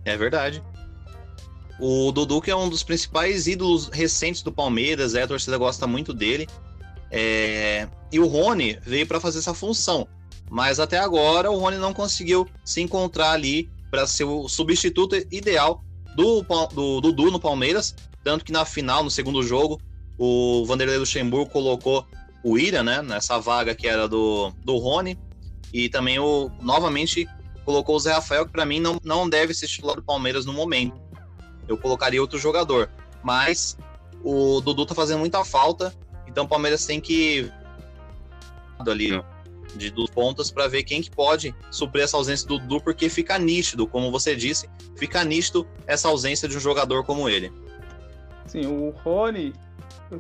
É 0.04 0.16
verdade. 0.18 0.62
O 1.80 2.12
Dudu, 2.12 2.42
que 2.42 2.52
é 2.52 2.56
um 2.56 2.70
dos 2.70 2.84
principais 2.84 3.48
ídolos 3.48 3.90
recentes 3.90 4.42
do 4.42 4.52
Palmeiras, 4.52 5.16
é, 5.16 5.24
a 5.24 5.28
torcida 5.28 5.58
gosta 5.58 5.86
muito 5.86 6.14
dele. 6.14 6.48
É... 7.12 7.88
E 8.12 8.20
o 8.20 8.28
Rony 8.28 8.80
veio 8.82 9.06
para 9.06 9.20
fazer 9.20 9.40
essa 9.40 9.54
função. 9.54 10.08
Mas 10.50 10.80
até 10.80 11.00
agora 11.00 11.52
o 11.52 11.58
Rony 11.58 11.78
não 11.78 11.94
conseguiu 11.94 12.48
se 12.64 12.82
encontrar 12.82 13.32
ali 13.32 13.70
para 13.90 14.08
ser 14.08 14.24
o 14.24 14.48
substituto 14.48 15.16
ideal 15.32 15.84
do, 16.16 16.42
do, 16.74 17.02
Dudu 17.02 17.32
no 17.32 17.40
Palmeiras. 17.40 17.96
Tanto 18.24 18.44
que 18.44 18.52
na 18.52 18.66
final, 18.66 19.04
no 19.04 19.12
segundo 19.12 19.44
jogo, 19.44 19.80
o 20.18 20.66
Vanderlei 20.66 20.98
Luxemburgo 20.98 21.52
colocou 21.52 22.06
o 22.44 22.58
Ira, 22.58 22.84
né, 22.84 23.02
nessa 23.02 23.40
vaga 23.40 23.76
que 23.76 23.88
era 23.88 24.08
do, 24.08 24.52
do 24.64 24.78
Rony, 24.78 25.18
e 25.74 25.90
também 25.90 26.20
o 26.20 26.52
novamente 26.62 27.28
colocou 27.66 27.96
o 27.96 28.00
Zé 28.00 28.14
Rafael, 28.14 28.46
que 28.46 28.52
para 28.52 28.66
mim 28.66 28.80
não, 28.80 29.00
não 29.04 29.28
deve 29.28 29.54
ser 29.54 29.68
titular 29.68 29.96
do 29.96 30.04
Palmeiras 30.04 30.46
no 30.46 30.54
momento. 30.54 30.96
Eu 31.68 31.78
colocaria 31.78 32.22
outro 32.22 32.38
jogador, 32.38 32.90
mas 33.24 33.78
o 34.24 34.62
Dudu 34.62 34.86
tá 34.86 34.94
fazendo 34.94 35.20
muita 35.20 35.44
falta, 35.44 35.94
então 36.28 36.46
o 36.46 36.48
Palmeiras 36.48 36.86
tem 36.86 37.02
que 37.02 37.52
ali 38.80 39.20
de 39.78 39.90
dos 39.92 40.10
pontas 40.10 40.52
para 40.52 40.68
ver 40.68 40.84
quem 40.84 41.02
que 41.02 41.10
pode 41.10 41.54
suprir 41.72 42.04
essa 42.04 42.18
ausência 42.18 42.48
do 42.48 42.58
Dudu, 42.60 42.82
porque 42.82 43.10
fica 43.10 43.38
nítido, 43.38 43.88
como 43.88 44.12
você 44.12 44.36
disse, 44.36 44.70
fica 44.96 45.24
nítido 45.24 45.68
essa 45.88 46.08
ausência 46.08 46.48
de 46.48 46.58
um 46.58 46.60
jogador 46.60 47.04
como 47.04 47.30
ele. 47.30 47.52
Sim, 48.46 48.68
o 48.68 48.92
Rony, 48.92 49.54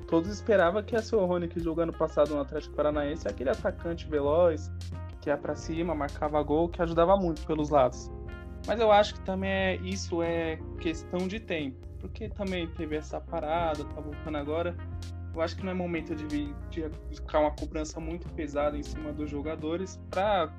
todos 0.07 0.29
esperavam 0.29 0.81
que 0.83 0.95
ia 0.95 1.01
ser 1.01 1.15
o 1.15 1.25
Rony 1.25 1.47
que 1.47 1.59
jogou 1.59 1.83
ano 1.83 1.93
passado 1.93 2.33
no 2.33 2.41
Atlético 2.41 2.75
Paranaense, 2.75 3.27
aquele 3.27 3.49
atacante 3.49 4.07
veloz, 4.07 4.71
que 5.21 5.29
ia 5.29 5.37
para 5.37 5.55
cima, 5.55 5.95
marcava 5.95 6.41
gol, 6.43 6.69
que 6.69 6.81
ajudava 6.81 7.15
muito 7.17 7.45
pelos 7.45 7.69
lados. 7.69 8.11
Mas 8.67 8.79
eu 8.79 8.91
acho 8.91 9.13
que 9.13 9.21
também 9.21 9.49
é, 9.49 9.75
isso 9.77 10.23
é 10.23 10.59
questão 10.79 11.27
de 11.27 11.39
tempo, 11.39 11.77
porque 11.99 12.29
também 12.29 12.67
teve 12.67 12.95
essa 12.95 13.19
parada, 13.19 13.83
tá 13.85 14.01
voltando 14.01 14.37
agora. 14.37 14.75
Eu 15.35 15.41
acho 15.41 15.57
que 15.57 15.63
não 15.63 15.71
é 15.71 15.73
momento 15.73 16.15
de, 16.15 16.25
de 16.69 16.89
ficar 17.13 17.41
uma 17.41 17.51
cobrança 17.51 17.99
muito 17.99 18.27
pesada 18.29 18.77
em 18.77 18.83
cima 18.83 19.11
dos 19.11 19.29
jogadores 19.29 19.99
para 20.09 20.49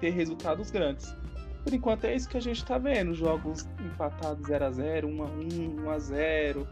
ter 0.00 0.10
resultados 0.10 0.72
grandes. 0.72 1.14
Por 1.62 1.72
enquanto 1.72 2.04
é 2.04 2.14
isso 2.14 2.28
que 2.28 2.36
a 2.36 2.40
gente 2.40 2.58
está 2.58 2.76
vendo, 2.76 3.14
jogos 3.14 3.66
empatados 3.78 4.46
0 4.46 4.64
a 4.64 4.70
0 4.70 5.08
1 5.08 5.22
a 5.22 5.26
1 5.26 5.84
1 5.84 5.90
a 5.90 5.98
0 5.98 6.68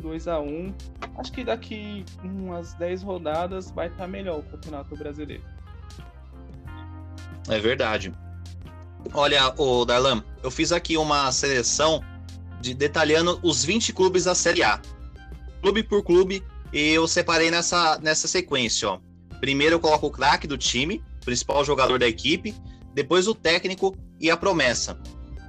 2 0.00 0.28
a 0.28 0.38
1 0.38 0.74
Acho 1.16 1.32
que 1.32 1.42
daqui 1.42 2.04
umas 2.22 2.74
10 2.74 3.02
rodadas 3.02 3.70
vai 3.70 3.88
estar 3.88 4.04
tá 4.04 4.06
melhor 4.06 4.40
o 4.40 4.42
Campeonato 4.42 4.94
Brasileiro. 4.94 5.42
É 7.48 7.58
verdade. 7.58 8.12
Olha, 9.14 9.52
o 9.56 9.84
Darlan, 9.84 10.22
eu 10.42 10.50
fiz 10.50 10.70
aqui 10.70 10.96
uma 10.96 11.32
seleção 11.32 12.04
de 12.60 12.74
detalhando 12.74 13.40
os 13.42 13.64
20 13.64 13.92
clubes 13.92 14.24
da 14.24 14.34
Série 14.34 14.62
A. 14.62 14.80
Clube 15.62 15.82
por 15.82 16.04
clube, 16.04 16.44
e 16.72 16.90
eu 16.90 17.06
separei 17.08 17.50
nessa, 17.50 17.98
nessa 17.98 18.28
sequência, 18.28 18.88
ó. 18.88 19.00
Primeiro 19.40 19.76
eu 19.76 19.80
coloco 19.80 20.06
o 20.06 20.10
craque 20.10 20.46
do 20.46 20.58
time, 20.58 21.02
principal 21.24 21.64
jogador 21.64 21.98
da 21.98 22.06
equipe, 22.06 22.54
depois 22.94 23.28
o 23.28 23.34
técnico 23.34 23.96
e 24.20 24.30
a 24.30 24.36
promessa 24.36 24.98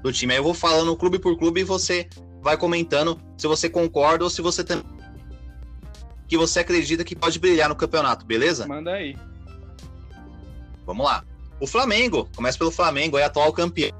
do 0.03 0.13
time. 0.13 0.33
Aí 0.33 0.39
eu 0.39 0.43
vou 0.43 0.53
falando 0.53 0.95
clube 0.95 1.19
por 1.19 1.37
clube 1.37 1.61
e 1.61 1.63
você 1.63 2.07
vai 2.41 2.55
comentando 2.55 3.19
se 3.37 3.47
você 3.47 3.69
concorda 3.69 4.23
ou 4.23 4.29
se 4.29 4.41
você 4.41 4.63
tem 4.63 4.81
que 6.27 6.37
você 6.37 6.59
acredita 6.59 7.03
que 7.03 7.15
pode 7.15 7.39
brilhar 7.39 7.67
no 7.67 7.75
campeonato, 7.75 8.23
beleza? 8.23 8.67
Manda 8.67 8.93
aí. 8.93 9.17
Vamos 10.85 11.03
lá. 11.03 11.25
O 11.59 11.65
Flamengo, 11.65 12.29
começa 12.35 12.55
pelo 12.55 12.69
Flamengo, 12.69 13.17
é 13.17 13.23
atual 13.23 13.51
campeão. 13.51 13.91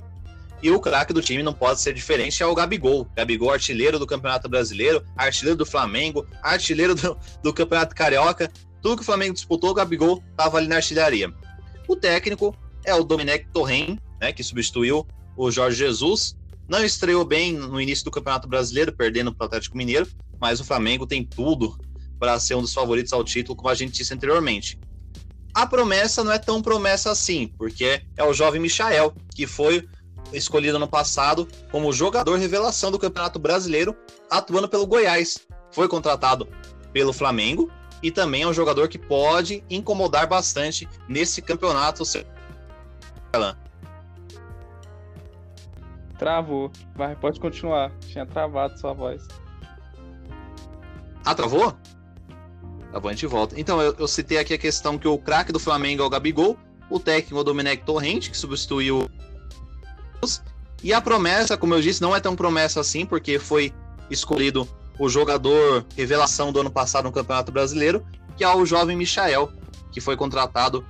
E 0.62 0.70
o 0.70 0.80
craque 0.80 1.13
do 1.13 1.22
time 1.22 1.42
não 1.42 1.54
pode 1.54 1.80
ser 1.80 1.94
diferente, 1.94 2.44
é 2.44 2.46
o 2.46 2.54
Gabigol. 2.54 3.08
Gabigol, 3.16 3.51
artilheiro 3.51 3.98
do 3.98 4.06
Campeonato 4.06 4.50
Brasileiro, 4.50 5.04
artilheiro 5.16 5.58
do 5.58 5.66
Flamengo, 5.66 6.25
artilheiro 6.44 6.96
do, 6.96 7.18
do 7.42 7.54
Campeonato 7.54 7.96
Carioca. 7.96 8.51
Tudo 8.82 8.98
que 8.98 9.01
o 9.01 9.06
Flamengo 9.06 9.34
disputou, 9.34 9.72
o 9.72 9.74
Gabigol 9.74 10.24
estava 10.32 10.58
ali 10.58 10.68
na 10.68 10.78
artilharia. 10.78 11.34
O 11.88 11.96
técnico 11.96 12.56
é 12.86 12.94
o 12.94 13.04
Domenech 13.04 13.48
Torren, 13.54 13.98
né, 14.20 14.34
que 14.34 14.44
substituiu 14.44 15.08
o 15.36 15.50
Jorge 15.50 15.78
Jesus. 15.78 16.36
Não 16.68 16.84
estreou 16.84 17.25
bem 17.25 17.54
no 17.54 17.80
início 17.80 18.06
do 18.06 18.12
Campeonato 18.12 18.48
Brasileiro, 18.48 18.92
perdendo 18.92 19.34
para 19.34 19.46
o 19.46 19.48
Atlético 19.48 19.78
Mineiro, 19.78 20.08
mas 20.39 20.60
o 20.60 20.66
Flamengo 20.66 21.08
tem 21.08 21.24
tudo 21.24 21.78
para 22.20 22.39
ser 22.39 22.56
um 22.56 22.62
dos 22.62 22.74
favoritos 22.74 23.13
ao 23.13 23.24
título, 23.24 23.56
como 23.56 23.70
a 23.70 23.75
gente 23.75 23.94
disse 23.94 24.13
anteriormente. 24.13 24.78
A 25.54 25.66
promessa 25.66 26.24
não 26.24 26.32
é 26.32 26.38
tão 26.38 26.62
promessa 26.62 27.10
assim, 27.10 27.51
porque 27.58 28.01
é 28.16 28.24
o 28.24 28.34
jovem 28.34 28.62
Michael, 28.62 29.13
que 29.34 29.48
foi 29.48 29.88
escolhido 30.34 30.78
ano 30.78 30.88
passado 30.88 31.48
como 31.72 31.92
jogador 31.92 32.38
revelação 32.38 32.92
do 32.92 33.00
Campeonato 33.00 33.40
Brasileiro, 33.40 33.96
atuando 34.30 34.70
pelo 34.70 34.88
Goiás. 34.88 35.48
Foi 35.72 35.88
contratado 35.88 36.48
pelo 36.92 37.14
Flamengo 37.14 37.72
e 38.02 38.12
também 38.12 38.44
é 38.44 38.48
um 38.48 38.54
jogador 38.54 38.88
que 38.88 38.98
pode 38.98 39.63
incomodar 39.70 40.28
bastante 40.28 40.88
nesse 41.08 41.42
campeonato. 41.42 42.04
Travou. 46.18 46.72
Vai, 46.96 47.15
pode 47.15 47.39
continuar. 47.39 47.92
Tinha 48.08 48.26
travado 48.26 48.78
sua 48.80 48.94
voz. 48.94 49.28
Ah, 51.26 51.36
travou? 51.36 51.74
Bom, 52.92 53.08
a 53.08 53.12
gente 53.12 53.28
volta. 53.28 53.60
Então, 53.60 53.82
eu, 53.82 53.96
eu 54.00 54.08
citei 54.08 54.39
aqui 54.39 54.54
a 54.54 54.58
questão 54.58 54.98
que 54.98 55.08
o 55.08 55.18
craque 55.18 55.52
do 55.52 55.60
Flamengo 55.60 56.02
é 56.02 56.06
o 56.06 56.10
Gabigol, 56.10 56.58
o 56.89 57.00
técnico 57.00 57.38
é 57.38 57.42
o 57.42 57.44
Domenech 57.44 57.84
Torrente, 57.84 58.32
que 58.32 58.38
substituiu 58.38 59.08
e 60.84 60.93
a 60.93 61.01
promessa, 61.01 61.58
como 61.58 61.73
eu 61.73 61.82
disse, 61.82 62.01
não 62.01 62.15
é 62.15 62.19
tão 62.19 62.36
promessa 62.36 62.79
assim, 62.79 63.05
porque 63.05 63.38
foi 63.38 63.73
escolhido 64.10 64.67
o 64.97 65.10
jogador 65.10 65.86
revelação 65.95 66.51
do 66.51 66.60
ano 66.60 66.71
passado 66.71 67.05
no 67.05 67.12
Campeonato 67.12 67.51
Brasileiro, 67.51 68.05
que 68.36 68.43
é 68.43 68.55
o 68.55 68.65
jovem 68.65 68.95
Michael, 68.95 69.51
que 69.91 69.99
foi 69.99 70.15
contratado 70.15 70.86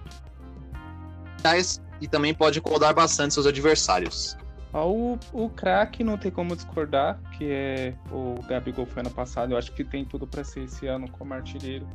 e 2.01 2.07
também 2.07 2.33
pode 2.33 2.59
incomodar 2.59 2.93
bastante 2.93 3.33
seus 3.33 3.45
adversários. 3.45 4.37
O, 4.73 5.17
o 5.33 5.49
craque 5.49 6.03
não 6.03 6.17
tem 6.17 6.31
como 6.31 6.55
discordar, 6.55 7.19
que 7.37 7.45
é 7.49 7.95
o 8.11 8.35
Gabigol 8.47 8.85
foi 8.85 9.01
ano 9.01 9.09
passado. 9.09 9.53
Eu 9.53 9.57
acho 9.57 9.71
que 9.71 9.83
tem 9.83 10.05
tudo 10.05 10.27
para 10.27 10.43
ser 10.43 10.63
esse 10.63 10.85
ano 10.85 11.09
como 11.09 11.33
artilheiro 11.33 11.87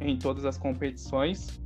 em 0.00 0.18
todas 0.18 0.44
as 0.44 0.58
competições. 0.58 1.60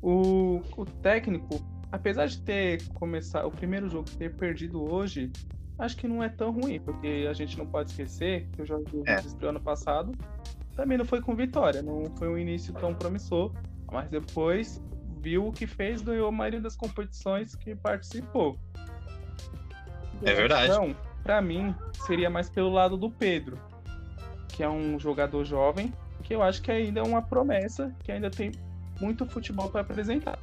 O, 0.00 0.62
o 0.76 0.84
técnico, 0.84 1.60
apesar 1.92 2.26
de 2.26 2.40
ter 2.40 2.82
começado 2.94 3.46
o 3.46 3.50
primeiro 3.50 3.88
jogo 3.88 4.08
ter 4.10 4.34
perdido 4.34 4.82
hoje, 4.92 5.30
acho 5.78 5.96
que 5.96 6.06
não 6.06 6.22
é 6.22 6.28
tão 6.28 6.50
ruim, 6.50 6.80
porque 6.80 7.26
a 7.28 7.32
gente 7.32 7.58
não 7.58 7.66
pode 7.66 7.90
esquecer 7.90 8.46
que 8.52 8.62
o 8.62 8.66
Jorge 8.66 8.86
Jesus 8.92 9.36
é. 9.40 9.46
ano 9.46 9.60
passado 9.60 10.12
também 10.76 10.96
não 10.96 11.04
foi 11.04 11.20
com 11.20 11.34
vitória, 11.34 11.82
não 11.82 12.04
foi 12.16 12.28
um 12.28 12.38
início 12.38 12.72
tão 12.74 12.94
promissor, 12.94 13.52
mas 13.90 14.08
depois 14.08 14.82
viu 15.20 15.48
o 15.48 15.52
que 15.52 15.66
fez, 15.66 16.00
ganhou 16.00 16.28
a 16.28 16.32
maioria 16.32 16.60
das 16.60 16.76
competições 16.76 17.54
que 17.54 17.74
participou. 17.74 18.58
É 20.22 20.32
verdade. 20.32 20.72
Então, 20.72 20.96
para 21.22 21.42
mim, 21.42 21.74
seria 22.06 22.30
mais 22.30 22.48
pelo 22.48 22.70
lado 22.70 22.96
do 22.96 23.10
Pedro, 23.10 23.58
que 24.48 24.62
é 24.62 24.68
um 24.68 24.98
jogador 24.98 25.44
jovem, 25.44 25.92
que 26.22 26.34
eu 26.34 26.42
acho 26.42 26.62
que 26.62 26.70
ainda 26.70 27.00
é 27.00 27.02
uma 27.02 27.20
promessa, 27.20 27.94
que 28.02 28.12
ainda 28.12 28.30
tem 28.30 28.52
muito 29.00 29.26
futebol 29.26 29.68
para 29.68 29.80
apresentar. 29.80 30.38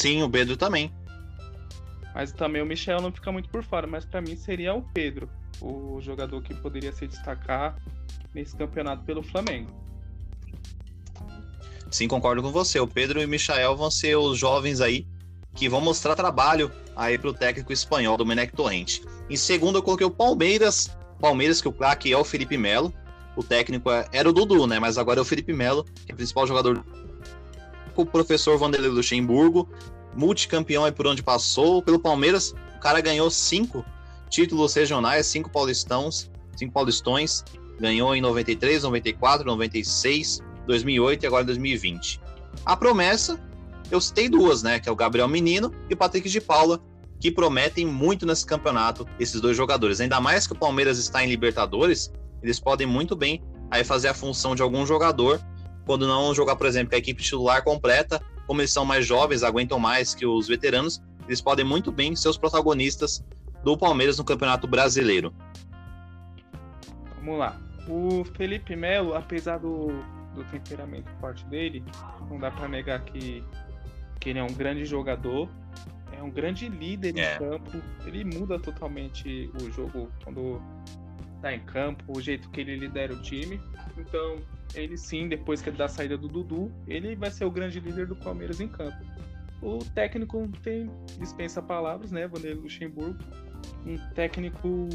Sim, 0.00 0.22
o 0.22 0.30
Pedro 0.30 0.56
também. 0.56 0.90
Mas 2.14 2.32
também 2.32 2.62
o 2.62 2.64
Michel 2.64 3.02
não 3.02 3.12
fica 3.12 3.30
muito 3.30 3.50
por 3.50 3.62
fora, 3.62 3.86
mas 3.86 4.02
para 4.02 4.22
mim 4.22 4.34
seria 4.34 4.72
o 4.72 4.80
Pedro, 4.80 5.28
o 5.60 6.00
jogador 6.00 6.42
que 6.42 6.54
poderia 6.54 6.90
se 6.90 7.06
destacar 7.06 7.76
nesse 8.34 8.56
campeonato 8.56 9.04
pelo 9.04 9.22
Flamengo. 9.22 9.70
Sim, 11.90 12.08
concordo 12.08 12.42
com 12.42 12.50
você. 12.50 12.80
O 12.80 12.86
Pedro 12.86 13.20
e 13.20 13.26
o 13.26 13.28
Michael 13.28 13.76
vão 13.76 13.90
ser 13.90 14.16
os 14.16 14.38
jovens 14.38 14.80
aí 14.80 15.06
que 15.54 15.68
vão 15.68 15.82
mostrar 15.82 16.16
trabalho 16.16 16.72
aí 16.96 17.18
para 17.18 17.28
o 17.28 17.34
técnico 17.34 17.70
espanhol, 17.70 18.16
Domenech 18.16 18.54
Torrente. 18.54 19.02
Em 19.28 19.36
segundo, 19.36 19.76
eu 19.76 19.82
coloquei 19.82 20.06
o 20.06 20.10
Palmeiras. 20.10 20.96
Palmeiras, 21.20 21.60
que 21.60 21.68
o 21.68 21.72
craque 21.72 22.10
é 22.10 22.16
o 22.16 22.24
Felipe 22.24 22.56
Melo. 22.56 22.90
O 23.36 23.42
técnico 23.42 23.90
é, 23.90 24.08
era 24.12 24.30
o 24.30 24.32
Dudu, 24.32 24.66
né? 24.66 24.78
Mas 24.78 24.96
agora 24.96 25.20
é 25.20 25.22
o 25.22 25.26
Felipe 25.26 25.52
Melo, 25.52 25.84
que 25.84 26.10
é 26.10 26.14
o 26.14 26.16
principal 26.16 26.46
jogador 26.46 26.82
o 28.00 28.06
professor 28.06 28.58
Vanderlei 28.58 28.90
Luxemburgo, 28.90 29.68
multicampeão 30.14 30.84
aí 30.84 30.92
por 30.92 31.06
onde 31.06 31.22
passou. 31.22 31.82
Pelo 31.82 31.98
Palmeiras, 31.98 32.54
o 32.76 32.80
cara 32.80 33.00
ganhou 33.00 33.30
cinco 33.30 33.84
títulos 34.28 34.74
regionais, 34.74 35.26
cinco 35.26 35.50
paulistãos, 35.50 36.30
cinco 36.56 36.72
paulistões. 36.72 37.44
Ganhou 37.78 38.14
em 38.14 38.20
93, 38.20 38.82
94, 38.82 39.46
96, 39.46 40.40
2008 40.66 41.22
e 41.22 41.26
agora 41.26 41.44
2020. 41.44 42.20
A 42.64 42.76
promessa, 42.76 43.40
eu 43.90 44.00
citei 44.00 44.28
duas, 44.28 44.62
né? 44.62 44.78
Que 44.78 44.88
é 44.88 44.92
o 44.92 44.96
Gabriel 44.96 45.28
Menino 45.28 45.72
e 45.88 45.94
o 45.94 45.96
Patrick 45.96 46.28
de 46.28 46.40
Paula, 46.40 46.80
que 47.18 47.30
prometem 47.30 47.86
muito 47.86 48.26
nesse 48.26 48.44
campeonato, 48.46 49.06
esses 49.18 49.40
dois 49.40 49.56
jogadores. 49.56 50.00
Ainda 50.00 50.20
mais 50.20 50.46
que 50.46 50.52
o 50.52 50.56
Palmeiras 50.58 50.98
está 50.98 51.24
em 51.24 51.28
Libertadores, 51.28 52.12
eles 52.42 52.60
podem 52.60 52.86
muito 52.86 53.14
bem 53.16 53.42
aí 53.70 53.84
fazer 53.84 54.08
a 54.08 54.14
função 54.14 54.54
de 54.54 54.62
algum 54.62 54.84
jogador 54.86 55.40
quando 55.90 56.06
não 56.06 56.32
jogar, 56.32 56.54
por 56.54 56.68
exemplo, 56.68 56.90
com 56.90 56.94
a 56.94 56.98
equipe 56.98 57.20
titular 57.20 57.64
completa, 57.64 58.22
como 58.46 58.60
eles 58.60 58.72
são 58.72 58.84
mais 58.84 59.04
jovens, 59.04 59.42
aguentam 59.42 59.76
mais 59.76 60.14
que 60.14 60.24
os 60.24 60.46
veteranos, 60.46 61.02
eles 61.26 61.40
podem 61.40 61.64
muito 61.64 61.90
bem 61.90 62.14
ser 62.14 62.28
os 62.28 62.38
protagonistas 62.38 63.24
do 63.64 63.76
Palmeiras 63.76 64.16
no 64.16 64.24
Campeonato 64.24 64.68
Brasileiro. 64.68 65.34
Vamos 67.16 67.40
lá. 67.40 67.60
O 67.88 68.24
Felipe 68.36 68.76
Melo, 68.76 69.16
apesar 69.16 69.58
do, 69.58 69.88
do 70.32 70.44
temperamento 70.52 71.10
forte 71.20 71.44
dele, 71.46 71.84
não 72.30 72.38
dá 72.38 72.52
para 72.52 72.68
negar 72.68 73.00
que, 73.00 73.42
que 74.20 74.30
ele 74.30 74.38
é 74.38 74.44
um 74.44 74.54
grande 74.54 74.84
jogador, 74.84 75.48
é 76.16 76.22
um 76.22 76.30
grande 76.30 76.68
líder 76.68 77.18
é. 77.18 77.34
em 77.34 77.38
campo, 77.40 77.82
ele 78.06 78.24
muda 78.24 78.60
totalmente 78.60 79.50
o 79.60 79.72
jogo 79.72 80.08
quando 80.22 80.62
tá 81.42 81.52
em 81.52 81.60
campo, 81.64 82.04
o 82.16 82.20
jeito 82.20 82.48
que 82.50 82.60
ele 82.60 82.76
lidera 82.76 83.12
o 83.12 83.20
time. 83.20 83.60
Então, 83.98 84.38
ele 84.74 84.96
sim, 84.96 85.28
depois 85.28 85.60
que 85.60 85.70
da 85.70 85.88
saída 85.88 86.16
do 86.16 86.28
Dudu, 86.28 86.72
ele 86.86 87.14
vai 87.16 87.30
ser 87.30 87.44
o 87.44 87.50
grande 87.50 87.80
líder 87.80 88.06
do 88.06 88.16
Palmeiras 88.16 88.60
em 88.60 88.68
campo. 88.68 88.98
O 89.62 89.78
técnico 89.94 90.48
tem 90.62 90.90
dispensa 91.18 91.60
palavras, 91.60 92.10
né, 92.10 92.26
Vanderlei 92.26 92.62
Luxemburgo, 92.62 93.18
um 93.86 93.98
técnico 94.14 94.88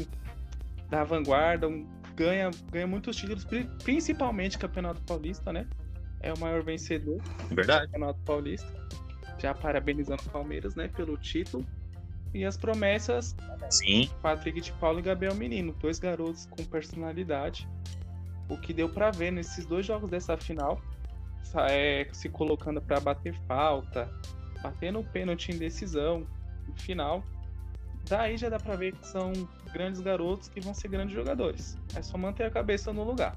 da 0.90 1.04
vanguarda, 1.04 1.68
um, 1.68 1.86
ganha, 2.14 2.50
ganha 2.70 2.86
muitos 2.86 3.16
títulos, 3.16 3.46
principalmente 3.82 4.58
Campeonato 4.58 5.00
Paulista, 5.02 5.52
né? 5.52 5.66
é 6.20 6.32
o 6.32 6.38
maior 6.38 6.62
vencedor 6.62 7.20
Verdade. 7.50 7.86
do 7.86 7.92
Campeonato 7.92 8.20
Paulista. 8.20 8.86
Já 9.38 9.54
parabenizando 9.54 10.22
o 10.26 10.30
Palmeiras, 10.30 10.74
né, 10.74 10.88
pelo 10.88 11.16
título. 11.16 11.64
E 12.34 12.44
as 12.44 12.56
promessas, 12.56 13.34
Sim. 13.70 14.10
Patrick 14.20 14.60
de 14.60 14.72
Paulo 14.72 14.98
e 14.98 15.02
Gabriel 15.02 15.34
Menino, 15.34 15.74
dois 15.80 15.98
garotos 15.98 16.46
com 16.46 16.62
personalidade. 16.64 17.68
O 18.48 18.56
que 18.56 18.72
deu 18.72 18.88
pra 18.88 19.10
ver 19.10 19.30
nesses 19.30 19.66
dois 19.66 19.84
jogos 19.84 20.08
dessa 20.08 20.36
final, 20.36 20.80
é, 21.68 22.08
se 22.12 22.28
colocando 22.28 22.80
pra 22.80 23.00
bater 23.00 23.34
falta, 23.46 24.10
batendo 24.62 25.00
o 25.00 25.04
pênalti 25.04 25.50
em 25.50 25.58
decisão, 25.58 26.26
final. 26.76 27.24
Daí 28.08 28.36
já 28.36 28.48
dá 28.48 28.58
pra 28.58 28.76
ver 28.76 28.92
que 28.94 29.06
são 29.06 29.32
grandes 29.72 30.00
garotos 30.00 30.48
que 30.48 30.60
vão 30.60 30.72
ser 30.72 30.88
grandes 30.88 31.14
jogadores. 31.14 31.76
É 31.94 32.02
só 32.02 32.16
manter 32.16 32.44
a 32.44 32.50
cabeça 32.50 32.92
no 32.92 33.02
lugar. 33.02 33.36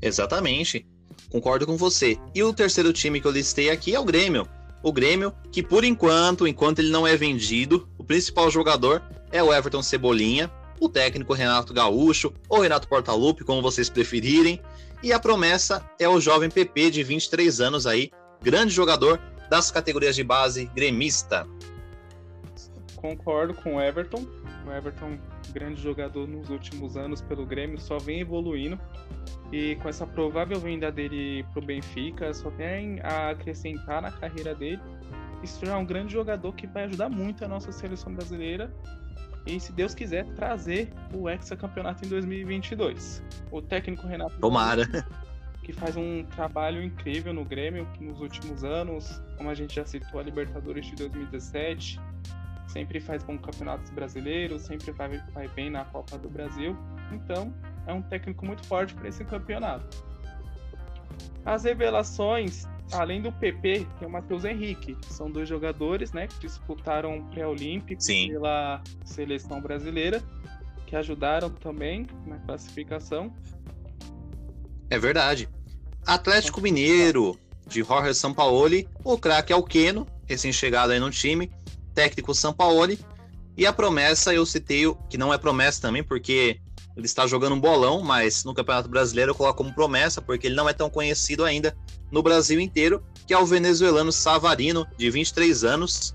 Exatamente. 0.00 0.86
Concordo 1.30 1.66
com 1.66 1.76
você. 1.76 2.18
E 2.34 2.42
o 2.42 2.52
terceiro 2.52 2.92
time 2.92 3.20
que 3.20 3.26
eu 3.26 3.32
listei 3.32 3.70
aqui 3.70 3.94
é 3.94 4.00
o 4.00 4.04
Grêmio. 4.04 4.48
O 4.82 4.92
Grêmio, 4.92 5.32
que 5.50 5.62
por 5.62 5.84
enquanto, 5.84 6.46
enquanto 6.46 6.78
ele 6.78 6.90
não 6.90 7.06
é 7.06 7.16
vendido, 7.16 7.88
o 7.98 8.04
principal 8.04 8.50
jogador 8.50 9.02
é 9.32 9.42
o 9.42 9.52
Everton 9.52 9.82
Cebolinha, 9.82 10.50
o 10.80 10.88
técnico 10.88 11.32
Renato 11.32 11.72
Gaúcho, 11.72 12.32
ou 12.48 12.60
Renato 12.60 12.88
Portaluppi, 12.88 13.44
como 13.44 13.62
vocês 13.62 13.88
preferirem. 13.88 14.60
E 15.02 15.12
a 15.12 15.20
promessa 15.20 15.88
é 15.98 16.08
o 16.08 16.20
jovem 16.20 16.50
PP 16.50 16.90
de 16.90 17.02
23 17.02 17.60
anos 17.60 17.86
aí, 17.86 18.10
grande 18.42 18.72
jogador 18.72 19.20
das 19.50 19.70
categorias 19.70 20.16
de 20.16 20.24
base 20.24 20.66
gremista. 20.74 21.46
Concordo 22.96 23.52
com 23.54 23.76
o 23.76 23.80
Everton. 23.80 24.24
O 24.66 24.72
Everton, 24.72 25.18
grande 25.52 25.82
jogador 25.82 26.26
nos 26.26 26.48
últimos 26.48 26.96
anos 26.96 27.20
pelo 27.20 27.44
Grêmio, 27.44 27.78
só 27.78 27.98
vem 27.98 28.20
evoluindo. 28.20 28.80
E 29.52 29.76
com 29.76 29.88
essa 29.88 30.06
provável 30.06 30.58
vinda 30.58 30.90
dele 30.90 31.44
pro 31.52 31.60
Benfica, 31.60 32.32
só 32.32 32.50
tem 32.50 32.98
a 33.02 33.30
acrescentar 33.30 34.00
na 34.00 34.10
carreira 34.10 34.54
dele 34.54 34.80
e 35.42 35.46
se 35.46 35.60
tornar 35.60 35.78
um 35.78 35.84
grande 35.84 36.14
jogador 36.14 36.52
que 36.54 36.66
vai 36.66 36.84
ajudar 36.84 37.10
muito 37.10 37.44
a 37.44 37.48
nossa 37.48 37.70
seleção 37.70 38.14
brasileira. 38.14 38.74
E, 39.46 39.60
se 39.60 39.72
Deus 39.72 39.94
quiser, 39.94 40.24
trazer 40.34 40.92
o 41.12 41.28
hexacampeonato 41.28 42.04
em 42.04 42.08
2022. 42.08 43.22
O 43.50 43.60
técnico 43.60 44.06
Renato 44.06 44.38
Tomara. 44.38 44.86
que 45.62 45.72
faz 45.72 45.96
um 45.96 46.24
trabalho 46.24 46.82
incrível 46.82 47.32
no 47.32 47.44
Grêmio 47.44 47.86
que 47.94 48.04
nos 48.04 48.20
últimos 48.20 48.62
anos, 48.64 49.22
como 49.36 49.48
a 49.48 49.54
gente 49.54 49.74
já 49.74 49.84
citou, 49.84 50.20
a 50.20 50.22
Libertadores 50.22 50.86
de 50.86 50.94
2017, 50.96 51.98
sempre 52.68 53.00
faz 53.00 53.22
bons 53.22 53.40
campeonatos 53.40 53.90
brasileiros, 53.90 54.62
sempre 54.62 54.92
vai, 54.92 55.22
vai 55.32 55.48
bem 55.48 55.70
na 55.70 55.84
Copa 55.86 56.18
do 56.18 56.28
Brasil. 56.28 56.76
Então, 57.12 57.52
é 57.86 57.92
um 57.92 58.02
técnico 58.02 58.44
muito 58.44 58.66
forte 58.66 58.94
para 58.94 59.08
esse 59.08 59.24
campeonato. 59.24 60.04
As 61.46 61.64
revelações, 61.64 62.66
além 62.92 63.20
do 63.22 63.32
PP, 63.32 63.86
tem 63.98 64.06
o 64.08 64.10
Matheus 64.10 64.44
Henrique, 64.44 64.94
que 64.94 65.12
são 65.12 65.30
dois 65.30 65.48
jogadores 65.48 66.12
né, 66.12 66.26
que 66.26 66.38
disputaram 66.40 67.18
o 67.18 67.24
pré-olímpico 67.30 68.00
pela 68.28 68.82
seleção 69.04 69.60
brasileira, 69.60 70.22
que 70.86 70.94
ajudaram 70.94 71.50
também 71.50 72.06
na 72.26 72.38
classificação. 72.38 73.32
É 74.90 74.98
verdade. 74.98 75.48
Atlético 76.06 76.60
Mineiro, 76.60 77.38
de 77.66 77.82
Jorge 77.82 78.14
Sampaoli, 78.14 78.88
o 79.02 79.16
craque 79.18 79.52
é 79.52 79.56
o 79.56 79.62
Keno, 79.62 80.06
recém-chegado 80.26 80.92
aí 80.92 81.00
no 81.00 81.10
time, 81.10 81.50
técnico 81.94 82.34
Sampaoli, 82.34 82.98
e 83.56 83.66
a 83.66 83.72
promessa 83.72 84.34
eu 84.34 84.44
citei, 84.44 84.86
o- 84.86 84.94
que 85.08 85.16
não 85.16 85.32
é 85.32 85.38
promessa 85.38 85.80
também, 85.80 86.02
porque 86.02 86.60
ele 86.96 87.06
está 87.06 87.26
jogando 87.26 87.54
um 87.54 87.60
bolão, 87.60 88.02
mas 88.02 88.44
no 88.44 88.52
Campeonato 88.54 88.88
Brasileiro 88.88 89.30
eu 89.30 89.34
coloco 89.34 89.56
como 89.58 89.74
promessa, 89.74 90.20
porque 90.20 90.46
ele 90.46 90.54
não 90.54 90.68
é 90.68 90.72
tão 90.72 90.90
conhecido 90.90 91.44
ainda 91.44 91.74
no 92.14 92.22
Brasil 92.22 92.60
inteiro, 92.60 93.02
que 93.26 93.34
é 93.34 93.38
o 93.38 93.44
venezuelano 93.44 94.12
Savarino, 94.12 94.86
de 94.96 95.10
23 95.10 95.64
anos, 95.64 96.14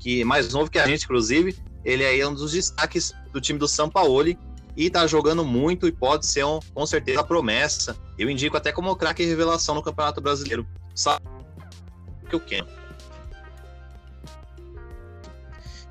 que 0.00 0.22
é 0.22 0.24
mais 0.24 0.52
novo 0.52 0.68
que 0.68 0.78
a 0.78 0.86
gente, 0.86 1.04
inclusive. 1.04 1.56
Ele 1.84 2.04
aí 2.04 2.20
é 2.20 2.28
um 2.28 2.34
dos 2.34 2.52
destaques 2.52 3.14
do 3.32 3.40
time 3.40 3.56
do 3.56 3.68
Sampaoli, 3.68 4.36
e 4.76 4.90
tá 4.90 5.06
jogando 5.06 5.44
muito 5.44 5.86
e 5.86 5.92
pode 5.92 6.26
ser 6.26 6.44
um, 6.44 6.58
com 6.74 6.86
certeza 6.86 7.20
a 7.20 7.24
promessa. 7.24 7.96
Eu 8.18 8.28
indico 8.28 8.56
até 8.56 8.72
como 8.72 8.94
craque 8.96 9.24
revelação 9.24 9.74
no 9.74 9.82
Campeonato 9.82 10.20
Brasileiro. 10.20 10.66
Sabe 10.94 11.24
que 12.28 12.34
eu 12.34 12.40
quero. 12.40 12.66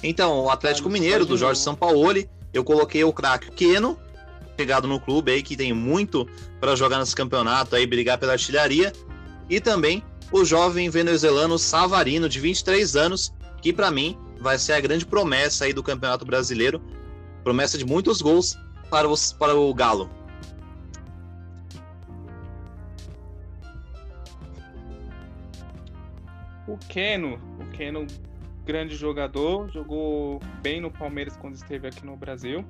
Então, 0.03 0.39
o 0.41 0.49
Atlético 0.49 0.89
Mineiro, 0.89 1.25
do 1.25 1.37
Jorge. 1.37 1.59
Sampaoli, 1.59 2.29
eu 2.53 2.63
coloquei 2.63 3.03
o 3.03 3.11
craque 3.11 3.51
Keno, 3.51 3.97
chegado 4.57 4.87
no 4.87 4.99
clube 4.99 5.31
aí, 5.31 5.43
que 5.43 5.57
tem 5.57 5.73
muito 5.73 6.25
para 6.59 6.75
jogar 6.75 6.99
nesse 6.99 7.15
campeonato 7.15 7.75
aí, 7.75 7.85
brigar 7.85 8.17
pela 8.17 8.33
artilharia. 8.33 8.93
E 9.49 9.61
também 9.61 10.03
o 10.31 10.43
jovem 10.43 10.89
venezuelano 10.89 11.57
Savarino, 11.57 12.27
de 12.27 12.39
23 12.39 12.95
anos, 12.95 13.33
que 13.61 13.71
para 13.71 13.89
mim 13.89 14.17
vai 14.39 14.57
ser 14.57 14.73
a 14.73 14.79
grande 14.79 15.05
promessa 15.05 15.65
aí 15.65 15.73
do 15.73 15.81
Campeonato 15.81 16.25
Brasileiro. 16.25 16.81
Promessa 17.43 17.77
de 17.77 17.85
muitos 17.85 18.21
gols 18.21 18.57
para, 18.89 19.07
os, 19.07 19.31
para 19.31 19.55
o 19.55 19.73
Galo. 19.73 20.09
O 26.67 26.77
Keno, 26.89 27.39
o 27.61 27.65
Keno, 27.71 28.05
grande 28.65 28.95
jogador, 28.97 29.69
jogou 29.71 30.41
bem 30.61 30.81
no 30.81 30.91
Palmeiras 30.91 31.37
quando 31.37 31.55
esteve 31.55 31.87
aqui 31.87 32.05
no 32.05 32.17
Brasil. 32.17 32.65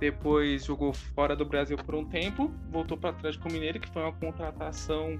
Depois 0.00 0.64
jogou 0.64 0.92
fora 0.92 1.36
do 1.36 1.44
Brasil 1.44 1.76
por 1.76 1.94
um 1.94 2.04
tempo, 2.04 2.52
voltou 2.68 2.98
para 2.98 3.14
o 3.14 3.52
Mineiro, 3.52 3.78
que 3.78 3.88
foi 3.88 4.02
uma 4.02 4.12
contratação 4.12 5.16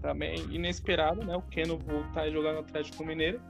também 0.00 0.38
inesperada, 0.50 1.24
né? 1.24 1.36
O 1.36 1.42
Keno 1.42 1.78
voltar 1.78 2.28
e 2.28 2.32
jogar 2.32 2.52
no 2.52 2.60
Atlético 2.60 3.04
Mineiro, 3.04 3.40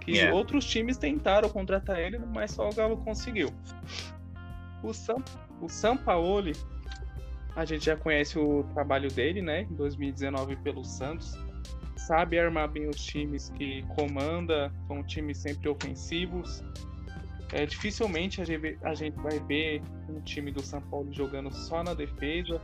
que 0.00 0.12
Yeah. 0.12 0.36
outros 0.36 0.64
times 0.64 0.96
tentaram 0.96 1.48
contratar 1.48 1.98
ele, 1.98 2.18
mas 2.18 2.52
só 2.52 2.68
o 2.68 2.74
Galo 2.74 2.96
conseguiu. 2.98 3.48
O 4.82 4.92
Sam, 4.92 5.22
o 5.60 5.68
Sampaoli, 5.68 6.52
a 7.54 7.64
gente 7.64 7.84
já 7.84 7.96
conhece 7.96 8.38
o 8.38 8.64
trabalho 8.74 9.08
dele, 9.10 9.40
né? 9.42 9.62
Em 9.62 9.74
2019 9.74 10.56
pelo 10.56 10.84
Santos 10.84 11.36
sabe 12.06 12.38
armar 12.38 12.68
bem 12.68 12.88
os 12.88 12.96
times 12.96 13.50
que 13.50 13.82
comanda, 13.96 14.72
são 14.86 15.02
times 15.04 15.38
sempre 15.38 15.68
ofensivos. 15.68 16.62
É, 17.52 17.66
dificilmente 17.66 18.40
a 18.40 18.44
gente, 18.44 18.78
a 18.82 18.94
gente 18.94 19.14
vai 19.20 19.38
ver 19.40 19.82
um 20.08 20.20
time 20.20 20.50
do 20.50 20.62
São 20.62 20.80
Paulo 20.80 21.12
jogando 21.12 21.52
só 21.52 21.82
na 21.82 21.94
defesa, 21.94 22.60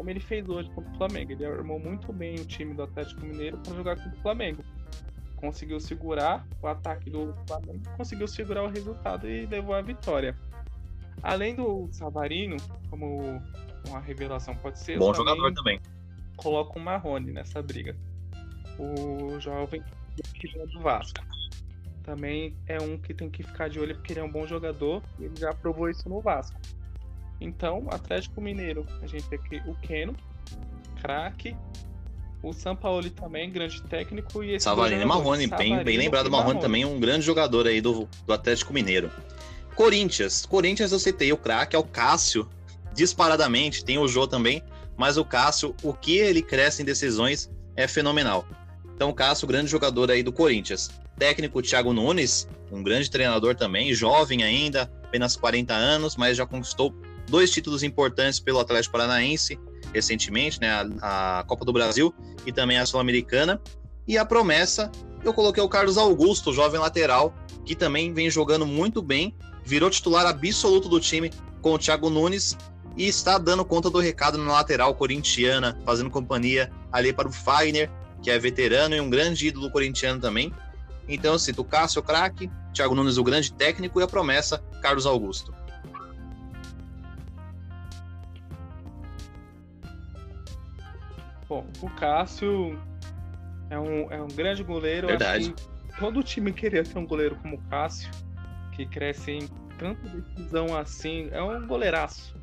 como 0.00 0.08
ele 0.08 0.18
fez 0.18 0.48
hoje 0.48 0.70
contra 0.70 0.90
o 0.90 0.96
Flamengo. 0.96 1.32
Ele 1.32 1.44
armou 1.44 1.78
muito 1.78 2.10
bem 2.10 2.36
o 2.36 2.44
time 2.46 2.72
do 2.72 2.84
Atlético 2.84 3.20
Mineiro 3.20 3.58
para 3.58 3.74
jogar 3.74 3.96
contra 3.96 4.18
o 4.18 4.22
Flamengo. 4.22 4.64
Conseguiu 5.36 5.78
segurar 5.78 6.46
o 6.62 6.66
ataque 6.66 7.10
do 7.10 7.34
Flamengo, 7.46 7.82
conseguiu 7.98 8.26
segurar 8.26 8.62
o 8.62 8.68
resultado 8.68 9.28
e 9.28 9.44
levou 9.44 9.74
a 9.74 9.82
vitória. 9.82 10.34
Além 11.22 11.54
do 11.54 11.86
Savarino, 11.92 12.56
como 12.88 13.42
uma 13.88 14.00
revelação 14.00 14.56
pode 14.56 14.78
ser, 14.78 14.98
Bom 14.98 15.12
também 15.12 15.34
jogador 15.34 15.52
também. 15.52 15.78
coloca 16.34 16.78
o 16.78 16.82
Marrone 16.82 17.30
nessa 17.30 17.60
briga. 17.60 17.94
O 18.78 19.38
jovem 19.38 19.82
que 20.32 20.48
vem 20.48 20.66
do 20.66 20.80
Vasco. 20.80 21.20
Também 22.04 22.56
é 22.66 22.80
um 22.80 22.96
que 22.96 23.12
tem 23.12 23.28
que 23.28 23.42
ficar 23.42 23.68
de 23.68 23.78
olho 23.78 23.94
porque 23.96 24.14
ele 24.14 24.20
é 24.20 24.24
um 24.24 24.32
bom 24.32 24.46
jogador 24.46 25.02
e 25.18 25.24
ele 25.24 25.36
já 25.36 25.52
provou 25.52 25.90
isso 25.90 26.08
no 26.08 26.22
Vasco. 26.22 26.58
Então, 27.40 27.86
Atlético 27.90 28.40
Mineiro, 28.40 28.86
a 29.02 29.06
gente 29.06 29.28
tem 29.28 29.38
aqui 29.38 29.62
o 29.66 29.74
Keno, 29.76 30.14
craque. 31.00 31.56
O 32.42 32.52
Sampaoli 32.52 33.10
também, 33.10 33.50
grande 33.50 33.82
técnico. 33.82 34.42
E 34.42 34.54
esse 34.54 34.64
Savarino 34.64 35.02
e 35.02 35.04
Marrone, 35.04 35.46
bem, 35.46 35.82
bem 35.84 35.98
lembrado. 35.98 36.30
Marrone 36.30 36.58
também, 36.58 36.84
um 36.84 36.98
grande 36.98 37.24
jogador 37.24 37.66
aí 37.66 37.80
do, 37.80 38.08
do 38.26 38.32
Atlético 38.32 38.72
Mineiro. 38.72 39.10
Corinthians. 39.74 40.46
Corinthians 40.46 40.92
eu 40.92 40.98
citei 40.98 41.32
o 41.32 41.36
craque, 41.36 41.76
é 41.76 41.78
o 41.78 41.82
Cássio, 41.82 42.48
disparadamente. 42.94 43.84
Tem 43.84 43.98
o 43.98 44.08
Jô 44.08 44.26
também, 44.26 44.62
mas 44.96 45.18
o 45.18 45.24
Cássio, 45.24 45.74
o 45.82 45.92
que 45.92 46.16
ele 46.16 46.40
cresce 46.40 46.82
em 46.82 46.84
decisões 46.84 47.50
é 47.76 47.86
fenomenal. 47.86 48.46
Então, 48.94 49.10
o 49.10 49.14
Cássio, 49.14 49.46
grande 49.46 49.70
jogador 49.70 50.10
aí 50.10 50.22
do 50.22 50.32
Corinthians. 50.32 50.90
Técnico 51.18 51.60
Thiago 51.60 51.92
Nunes, 51.92 52.48
um 52.72 52.82
grande 52.82 53.10
treinador 53.10 53.54
também, 53.54 53.92
jovem 53.92 54.42
ainda, 54.42 54.90
apenas 55.04 55.36
40 55.36 55.74
anos, 55.74 56.16
mas 56.16 56.36
já 56.36 56.46
conquistou 56.46 56.94
dois 57.28 57.50
títulos 57.50 57.82
importantes 57.82 58.40
pelo 58.40 58.60
Atlético 58.60 58.92
Paranaense 58.92 59.58
recentemente, 59.92 60.60
né? 60.60 60.70
A, 61.00 61.40
a 61.40 61.44
Copa 61.44 61.64
do 61.64 61.72
Brasil 61.72 62.14
e 62.46 62.52
também 62.52 62.78
a 62.78 62.86
Sul-Americana. 62.86 63.60
E 64.06 64.16
a 64.16 64.24
promessa, 64.24 64.90
eu 65.24 65.32
coloquei 65.32 65.62
o 65.62 65.68
Carlos 65.68 65.98
Augusto, 65.98 66.52
jovem 66.52 66.80
lateral, 66.80 67.34
que 67.64 67.74
também 67.74 68.12
vem 68.12 68.30
jogando 68.30 68.66
muito 68.66 69.02
bem, 69.02 69.34
virou 69.64 69.90
titular 69.90 70.26
absoluto 70.26 70.88
do 70.88 70.98
time 70.98 71.30
com 71.60 71.74
o 71.74 71.78
Thiago 71.78 72.10
Nunes 72.10 72.56
e 72.96 73.06
está 73.06 73.38
dando 73.38 73.64
conta 73.64 73.88
do 73.90 73.98
recado 73.98 74.38
na 74.38 74.52
lateral 74.52 74.94
corintiana, 74.94 75.78
fazendo 75.84 76.10
companhia 76.10 76.70
ali 76.90 77.12
para 77.12 77.28
o 77.28 77.32
Fagner, 77.32 77.90
que 78.22 78.30
é 78.30 78.38
veterano 78.38 78.94
e 78.94 79.00
um 79.00 79.08
grande 79.08 79.48
ídolo 79.48 79.70
corintiano 79.70 80.20
também. 80.20 80.52
Então 81.08 81.32
eu 81.32 81.38
cito 81.38 81.64
Cássio, 81.64 82.02
craque, 82.02 82.50
Thiago 82.72 82.94
Nunes, 82.94 83.16
o 83.16 83.24
grande 83.24 83.52
técnico, 83.52 84.00
e 84.00 84.02
a 84.02 84.06
promessa, 84.06 84.58
Carlos 84.80 85.06
Augusto. 85.06 85.52
Bom, 91.50 91.66
o 91.82 91.90
Cássio 91.90 92.80
é 93.70 93.76
um, 93.76 94.08
é 94.08 94.22
um 94.22 94.28
grande 94.28 94.62
goleiro. 94.62 95.08
Verdade. 95.08 95.52
todo 95.98 96.22
time 96.22 96.52
queria 96.52 96.84
ter 96.84 96.96
um 96.96 97.04
goleiro 97.04 97.34
como 97.42 97.56
o 97.56 97.62
Cássio, 97.62 98.08
que 98.70 98.86
cresce 98.86 99.32
em 99.32 99.48
tanta 99.76 100.08
decisão 100.08 100.76
assim. 100.76 101.28
É 101.32 101.42
um 101.42 101.66
goleiraço. 101.66 102.38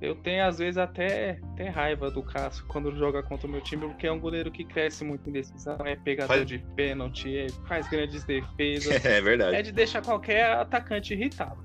Eu 0.00 0.14
tenho, 0.14 0.42
às 0.46 0.58
vezes, 0.58 0.78
até, 0.78 1.38
até 1.52 1.68
raiva 1.68 2.10
do 2.10 2.22
Cássio 2.22 2.64
quando 2.66 2.96
joga 2.96 3.22
contra 3.22 3.46
o 3.46 3.50
meu 3.50 3.60
time, 3.60 3.86
porque 3.86 4.06
é 4.06 4.12
um 4.12 4.18
goleiro 4.18 4.50
que 4.50 4.64
cresce 4.64 5.04
muito 5.04 5.28
em 5.28 5.32
decisão, 5.34 5.76
é 5.84 5.94
pegador 5.94 6.34
faz... 6.34 6.46
de 6.46 6.58
pênalti, 6.74 7.36
é, 7.36 7.48
faz 7.66 7.86
grandes 7.90 8.24
defesas. 8.24 9.04
É 9.04 9.20
verdade. 9.20 9.54
É 9.54 9.60
de 9.60 9.70
deixar 9.70 10.00
qualquer 10.00 10.50
atacante 10.52 11.12
irritado. 11.12 11.62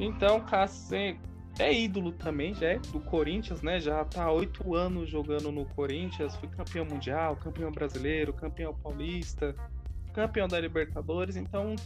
Então, 0.00 0.40
Cássio 0.40 1.16
é 1.58 1.72
ídolo 1.72 2.12
também, 2.12 2.54
já 2.54 2.68
é 2.68 2.78
do 2.78 3.00
Corinthians, 3.00 3.62
né? 3.62 3.78
Já 3.78 4.04
tá 4.04 4.24
há 4.24 4.32
oito 4.32 4.74
anos 4.74 5.08
jogando 5.08 5.52
no 5.52 5.66
Corinthians, 5.66 6.34
foi 6.36 6.48
campeão 6.48 6.84
mundial, 6.84 7.36
campeão 7.36 7.70
brasileiro, 7.70 8.32
campeão 8.32 8.74
paulista, 8.74 9.54
campeão 10.12 10.48
da 10.48 10.58
Libertadores, 10.58 11.36
então 11.36 11.76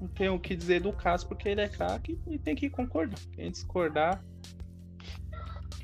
não 0.00 0.08
tenho 0.08 0.34
o 0.34 0.40
que 0.40 0.54
dizer 0.54 0.80
do 0.80 0.92
Cássio 0.92 1.28
porque 1.28 1.48
ele 1.48 1.60
é 1.60 1.68
craque 1.68 2.18
e 2.26 2.38
tem 2.38 2.54
que 2.54 2.68
concordar. 2.70 3.18
Quem 3.32 3.50
discordar. 3.50 4.22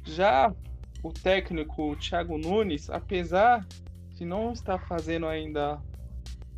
Já 0.05 0.55
o 1.03 1.13
técnico 1.13 1.97
Thiago 1.97 2.39
Nunes, 2.39 2.91
apesar 2.91 3.67
de 4.15 4.25
não 4.25 4.53
estar 4.53 4.79
fazendo 4.79 5.27
ainda 5.27 5.81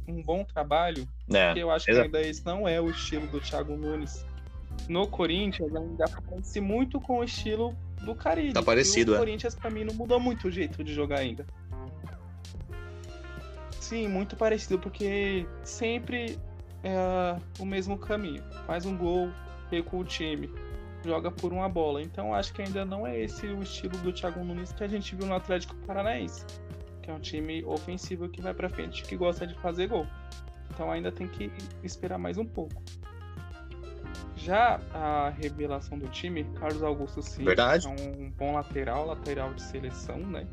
um 0.07 0.23
bom 0.23 0.45
trabalho, 0.45 1.09
é, 1.33 1.55
eu 1.57 1.71
acho 1.71 1.87
que 1.87 1.93
ainda 1.93 2.21
esse 2.21 2.45
não 2.45 2.67
é 2.67 2.81
o 2.81 2.91
estilo 2.91 3.27
do 3.29 3.41
Thiago 3.41 3.77
Nunes. 3.77 4.25
No 4.89 5.07
Corinthians 5.09 5.75
ainda 5.75 6.05
parece 6.29 6.61
muito 6.61 7.01
com 7.01 7.19
o 7.19 7.25
estilo 7.25 7.75
do 8.03 8.15
Caribe. 8.15 8.53
Tá 8.53 8.63
parecido, 8.63 9.13
o 9.13 9.15
é. 9.17 9.19
Corinthians 9.19 9.55
pra 9.55 9.71
mim 9.71 9.85
não 9.85 9.95
mudou 9.95 10.21
muito 10.21 10.49
o 10.49 10.51
jeito 10.51 10.83
de 10.85 10.95
jogar 10.95 11.19
ainda. 11.19 11.47
Sim, 13.81 14.09
muito 14.09 14.37
parecido, 14.37 14.79
porque 14.79 15.47
sempre 15.63 16.39
é 16.83 17.37
o 17.59 17.65
mesmo 17.65 17.99
caminho. 17.99 18.43
Faz 18.67 18.85
um 18.85 18.97
gol, 18.97 19.31
recua 19.71 20.01
o 20.01 20.05
time, 20.05 20.51
joga 21.05 21.31
por 21.31 21.53
uma 21.53 21.69
bola. 21.69 22.03
Então 22.03 22.35
acho 22.35 22.53
que 22.53 22.63
ainda 22.63 22.85
não 22.85 23.07
é 23.07 23.19
esse 23.19 23.47
o 23.47 23.63
estilo 23.63 23.97
do 23.99 24.13
Thiago 24.13 24.45
Nunes 24.45 24.73
que 24.73 24.85
a 24.85 24.89
gente 24.89 25.15
viu 25.15 25.27
no 25.27 25.35
Atlético 25.35 25.75
Paranaense, 25.87 26.45
que 27.03 27.11
é 27.11 27.15
um 27.15 27.21
time 27.21 27.65
ofensivo 27.65 28.29
que 28.29 28.41
vai 28.41 28.55
para 28.55 28.69
frente, 28.69 29.03
que 29.03 29.17
gosta 29.17 29.47
de 29.47 29.55
fazer 29.55 29.89
gol. 29.89 30.07
Então 30.71 30.91
ainda 30.91 31.11
tem 31.11 31.29
que 31.29 31.51
esperar 31.83 32.19
mais 32.19 32.39
um 32.39 32.45
pouco. 32.45 32.83
Já 34.47 34.81
a 34.95 35.31
revelação 35.31 35.99
do 35.99 36.07
time, 36.07 36.45
Carlos 36.61 36.81
Augusto 36.81 37.21
Silva, 37.21 37.47
Verdade. 37.47 37.85
é 37.85 37.91
um 37.91 38.31
bom 38.31 38.53
lateral, 38.53 39.05
lateral 39.05 39.53
de 39.53 39.61
seleção, 39.61 40.19
né? 40.19 40.47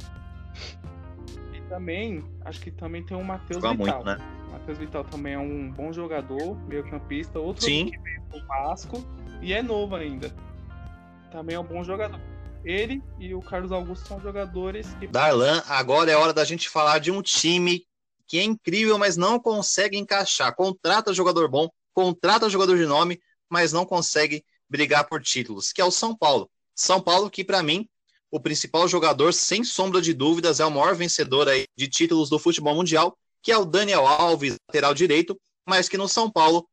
E 1.53 1.61
também, 1.69 2.25
acho 2.43 2.59
que 2.59 2.71
também 2.71 3.05
tem 3.05 3.15
o 3.15 3.23
Matheus 3.23 3.61
Vital. 3.61 3.75
Muito, 3.75 4.03
né? 4.03 4.17
Matheus 4.51 4.79
Vital 4.79 5.03
também 5.03 5.35
é 5.35 5.37
um 5.37 5.69
bom 5.69 5.93
jogador, 5.93 6.57
meio 6.67 6.83
campista, 6.89 7.37
outro 7.39 7.65
Sim. 7.65 7.91
que 7.91 7.99
veio 7.99 8.23
do 8.31 8.43
Vasco 8.47 9.05
e 9.43 9.53
é 9.53 9.61
novo 9.61 9.95
ainda. 9.95 10.33
Também 11.31 11.55
é 11.55 11.59
um 11.59 11.63
bom 11.63 11.83
jogador. 11.83 12.19
Ele 12.65 12.99
e 13.19 13.35
o 13.35 13.41
Carlos 13.41 13.71
Augusto 13.71 14.07
são 14.07 14.19
jogadores 14.19 14.91
que. 14.95 15.05
Darlan, 15.05 15.61
agora 15.67 16.09
é 16.09 16.15
hora 16.15 16.33
da 16.33 16.43
gente 16.43 16.67
falar 16.67 16.97
de 16.97 17.11
um 17.11 17.21
time 17.21 17.85
que 18.25 18.39
é 18.39 18.43
incrível, 18.43 18.97
mas 18.97 19.15
não 19.15 19.39
consegue 19.39 19.99
encaixar. 19.99 20.55
Contrata 20.55 21.13
jogador 21.13 21.47
bom, 21.47 21.69
contrata 21.93 22.49
jogador 22.49 22.75
de 22.75 22.87
nome, 22.87 23.19
mas 23.53 23.71
não 23.71 23.85
consegue 23.85 24.43
brigar 24.67 25.07
por 25.07 25.21
títulos, 25.21 25.71
que 25.71 25.79
é 25.79 25.85
o 25.85 25.91
São 25.91 26.17
Paulo. 26.17 26.49
São 26.73 26.99
Paulo, 26.99 27.29
que 27.29 27.43
para 27.43 27.61
mim, 27.61 27.87
o 28.31 28.39
principal 28.39 28.87
jogador, 28.87 29.31
sem 29.31 29.63
sombra 29.63 30.01
de 30.01 30.11
dúvidas, 30.11 30.59
é 30.59 30.65
o 30.65 30.71
maior 30.71 30.95
vencedor 30.95 31.47
aí 31.47 31.67
de 31.77 31.87
títulos 31.87 32.31
do 32.31 32.39
futebol 32.39 32.73
mundial 32.73 33.15
que 33.43 33.51
é 33.51 33.57
o 33.57 33.65
Daniel 33.65 34.07
Alves, 34.07 34.55
lateral 34.67 34.93
direito, 34.93 35.39
mas 35.67 35.89
que 35.89 35.97
no 35.97 36.07
São 36.07 36.31
Paulo 36.31 36.67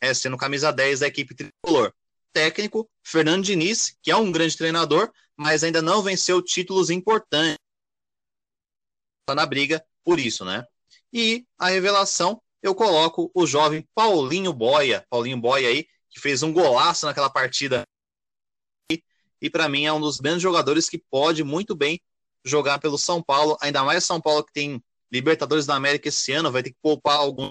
é 0.00 0.12
sendo 0.14 0.38
camisa 0.38 0.72
10 0.72 1.00
da 1.00 1.06
equipe 1.06 1.34
tricolor. 1.34 1.92
Técnico, 2.32 2.88
Fernando 3.02 3.44
Diniz, 3.44 3.96
que 4.02 4.10
é 4.10 4.16
um 4.16 4.32
grande 4.32 4.56
treinador, 4.56 5.12
mas 5.36 5.62
ainda 5.62 5.82
não 5.82 6.02
venceu 6.02 6.42
títulos 6.42 6.90
importantes 6.90 7.58
na 9.28 9.44
briga 9.44 9.84
por 10.02 10.18
isso, 10.18 10.44
né? 10.44 10.64
E 11.12 11.46
a 11.58 11.68
revelação, 11.68 12.40
eu 12.62 12.74
coloco 12.74 13.30
o 13.34 13.46
jovem 13.46 13.86
Paulinho 13.94 14.52
Boia, 14.52 15.06
Paulinho 15.08 15.40
Boia 15.40 15.68
aí, 15.68 15.86
que 16.10 16.20
fez 16.20 16.42
um 16.42 16.52
golaço 16.52 17.06
naquela 17.06 17.30
partida 17.30 17.84
e 19.40 19.50
para 19.50 19.68
mim 19.68 19.84
é 19.84 19.92
um 19.92 20.00
dos 20.00 20.18
grandes 20.18 20.42
jogadores 20.42 20.88
que 20.88 20.98
pode 20.98 21.44
muito 21.44 21.74
bem 21.74 22.00
jogar 22.44 22.78
pelo 22.78 22.96
São 22.96 23.22
Paulo, 23.22 23.56
ainda 23.60 23.84
mais 23.84 24.04
São 24.04 24.20
Paulo 24.20 24.44
que 24.44 24.52
tem 24.52 24.82
Libertadores 25.10 25.66
da 25.66 25.76
América 25.76 26.08
esse 26.08 26.32
ano, 26.32 26.50
vai 26.50 26.62
ter 26.62 26.70
que 26.70 26.78
poupar 26.82 27.16
algum. 27.16 27.48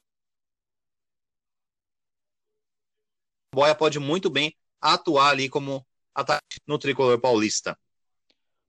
Boia 3.54 3.74
pode 3.74 3.98
muito 4.00 4.30
bem 4.30 4.54
atuar 4.82 5.30
ali 5.30 5.48
como 5.48 5.86
atacante 6.13 6.60
no 6.68 6.78
tricolor 6.78 7.20
paulista. 7.20 7.78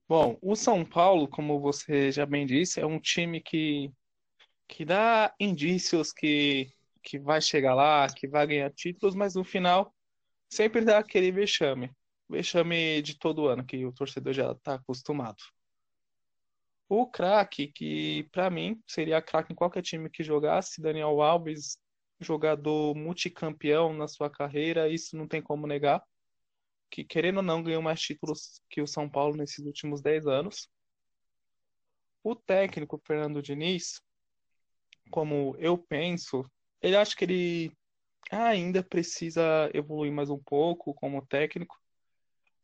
Bom, 0.07 0.37
o 0.41 0.55
São 0.55 0.85
Paulo, 0.85 1.27
como 1.27 1.59
você 1.59 2.11
já 2.11 2.25
bem 2.25 2.45
disse, 2.45 2.79
é 2.79 2.85
um 2.85 2.99
time 2.99 3.41
que, 3.41 3.91
que 4.67 4.85
dá 4.85 5.33
indícios 5.39 6.11
que, 6.11 6.71
que 7.01 7.17
vai 7.19 7.41
chegar 7.41 7.73
lá, 7.73 8.07
que 8.07 8.27
vai 8.27 8.45
ganhar 8.45 8.71
títulos, 8.71 9.15
mas 9.15 9.35
no 9.35 9.43
final 9.43 9.93
sempre 10.49 10.81
dá 10.83 10.99
aquele 10.99 11.31
vexame. 11.31 11.91
Vexame 12.29 13.01
de 13.01 13.17
todo 13.17 13.47
ano, 13.47 13.65
que 13.65 13.85
o 13.85 13.93
torcedor 13.93 14.33
já 14.33 14.51
está 14.51 14.75
acostumado. 14.75 15.37
O 16.89 17.05
craque, 17.07 17.67
que 17.67 18.27
para 18.31 18.49
mim 18.49 18.81
seria 18.87 19.21
craque 19.21 19.51
em 19.51 19.55
qualquer 19.55 19.81
time 19.81 20.09
que 20.09 20.23
jogasse, 20.23 20.81
Daniel 20.81 21.21
Alves, 21.21 21.77
jogador 22.19 22.95
multicampeão 22.95 23.93
na 23.93 24.07
sua 24.07 24.29
carreira, 24.29 24.89
isso 24.89 25.15
não 25.17 25.27
tem 25.27 25.41
como 25.41 25.67
negar. 25.67 26.01
Que 26.89 27.03
querendo 27.03 27.37
ou 27.37 27.43
não 27.43 27.61
ganhou 27.61 27.81
mais 27.81 27.99
títulos 27.99 28.61
que 28.69 28.81
o 28.81 28.87
São 28.87 29.09
Paulo 29.09 29.35
nesses 29.35 29.65
últimos 29.65 30.01
10 30.01 30.27
anos. 30.27 30.69
O 32.23 32.35
técnico 32.35 33.01
Fernando 33.05 33.41
Diniz, 33.41 34.01
como 35.09 35.55
eu 35.59 35.77
penso, 35.77 36.49
ele 36.81 36.95
acha 36.95 37.15
que 37.15 37.25
ele 37.25 37.77
ainda 38.31 38.83
precisa 38.83 39.69
evoluir 39.73 40.11
mais 40.11 40.29
um 40.29 40.37
pouco 40.37 40.93
como 40.93 41.25
técnico. 41.25 41.75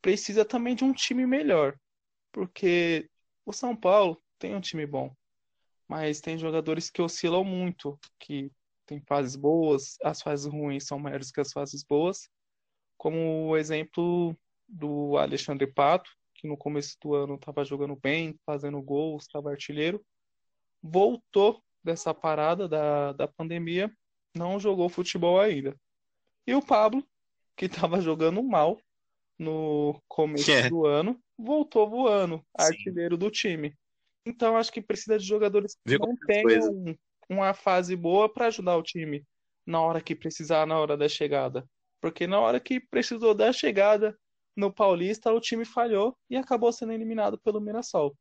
Precisa 0.00 0.44
também 0.44 0.74
de 0.74 0.84
um 0.84 0.92
time 0.92 1.26
melhor, 1.26 1.78
porque 2.30 3.08
o 3.46 3.52
São 3.52 3.74
Paulo 3.74 4.22
tem 4.38 4.54
um 4.54 4.60
time 4.60 4.86
bom, 4.86 5.14
mas 5.88 6.20
tem 6.20 6.36
jogadores 6.36 6.90
que 6.90 7.00
oscilam 7.00 7.44
muito, 7.44 7.98
que 8.18 8.50
tem 8.86 9.00
fases 9.00 9.34
boas, 9.34 9.96
as 10.02 10.20
fases 10.20 10.46
ruins 10.46 10.86
são 10.86 10.98
maiores 10.98 11.30
que 11.30 11.40
as 11.40 11.52
fases 11.52 11.82
boas, 11.82 12.28
como 12.98 13.48
o 13.48 13.56
exemplo 13.56 14.36
do 14.68 15.16
Alexandre 15.16 15.66
Pato, 15.66 16.10
que 16.34 16.46
no 16.46 16.56
começo 16.56 16.96
do 17.00 17.14
ano 17.14 17.36
estava 17.36 17.64
jogando 17.64 17.96
bem, 17.96 18.38
fazendo 18.44 18.80
gols, 18.82 19.24
estava 19.24 19.50
artilheiro, 19.50 20.04
voltou 20.82 21.62
dessa 21.84 22.14
parada 22.14 22.66
da, 22.66 23.12
da 23.12 23.28
pandemia, 23.28 23.92
não 24.34 24.58
jogou 24.58 24.88
futebol 24.88 25.38
ainda. 25.38 25.76
E 26.46 26.54
o 26.54 26.62
Pablo, 26.62 27.06
que 27.56 27.66
estava 27.66 28.00
jogando 28.00 28.42
mal 28.42 28.80
no 29.38 30.00
começo 30.08 30.50
é. 30.50 30.68
do 30.68 30.86
ano, 30.86 31.20
voltou 31.38 31.88
voando, 31.88 32.44
artilheiro 32.56 33.16
do 33.16 33.30
time. 33.30 33.76
Então 34.26 34.56
acho 34.56 34.72
que 34.72 34.80
precisa 34.80 35.18
de 35.18 35.24
jogadores 35.24 35.76
que 35.86 35.98
não 35.98 36.16
tenham 36.26 36.96
uma 37.28 37.52
fase 37.52 37.94
boa 37.94 38.32
para 38.32 38.46
ajudar 38.46 38.76
o 38.76 38.82
time 38.82 39.24
na 39.66 39.80
hora 39.80 40.00
que 40.00 40.14
precisar, 40.14 40.66
na 40.66 40.78
hora 40.78 40.96
da 40.96 41.08
chegada. 41.08 41.66
Porque 42.00 42.26
na 42.26 42.40
hora 42.40 42.60
que 42.60 42.80
precisou 42.80 43.34
da 43.34 43.52
chegada 43.52 44.16
no 44.56 44.72
Paulista, 44.72 45.32
o 45.32 45.40
time 45.40 45.64
falhou 45.64 46.16
e 46.30 46.36
acabou 46.36 46.72
sendo 46.72 46.92
eliminado 46.92 47.38
pelo 47.38 47.60
Mirassol. 47.60 48.14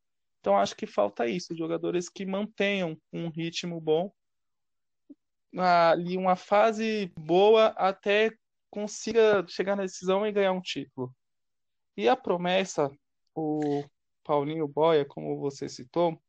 Então 0.44 0.58
acho 0.58 0.76
que 0.76 0.86
falta 0.86 1.26
isso, 1.26 1.56
jogadores 1.56 2.10
que 2.10 2.26
mantenham 2.26 2.98
um 3.14 3.30
ritmo 3.30 3.80
bom, 3.80 4.12
ali 5.58 6.18
uma 6.18 6.36
fase 6.36 7.14
boa 7.18 7.68
até 7.78 8.30
consiga 8.70 9.46
chegar 9.48 9.78
na 9.78 9.84
decisão 9.84 10.28
e 10.28 10.34
ganhar 10.34 10.52
um 10.52 10.60
título. 10.60 11.16
E 11.96 12.10
a 12.10 12.18
promessa, 12.18 12.92
o 13.34 13.86
Paulinho 14.22 14.68
Boia, 14.68 15.06
como 15.06 15.40
você 15.40 15.70
citou, 15.70 16.22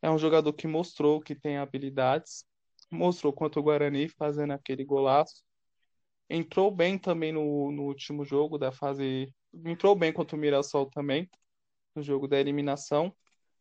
é 0.00 0.08
um 0.08 0.18
jogador 0.18 0.52
que 0.52 0.68
mostrou 0.68 1.20
que 1.20 1.34
tem 1.34 1.56
habilidades, 1.56 2.44
mostrou 2.88 3.32
quanto 3.32 3.58
o 3.58 3.64
Guarani 3.64 4.08
fazendo 4.10 4.52
aquele 4.52 4.84
golaço. 4.84 5.42
Entrou 6.30 6.70
bem 6.70 6.96
também 6.96 7.32
no, 7.32 7.72
no 7.72 7.82
último 7.82 8.24
jogo 8.24 8.58
da 8.58 8.70
fase. 8.70 9.34
Entrou 9.66 9.96
bem 9.96 10.12
contra 10.12 10.36
o 10.36 10.38
Mirassol 10.38 10.88
também, 10.88 11.28
no 11.94 12.02
jogo 12.02 12.26
da 12.28 12.38
eliminação. 12.38 13.14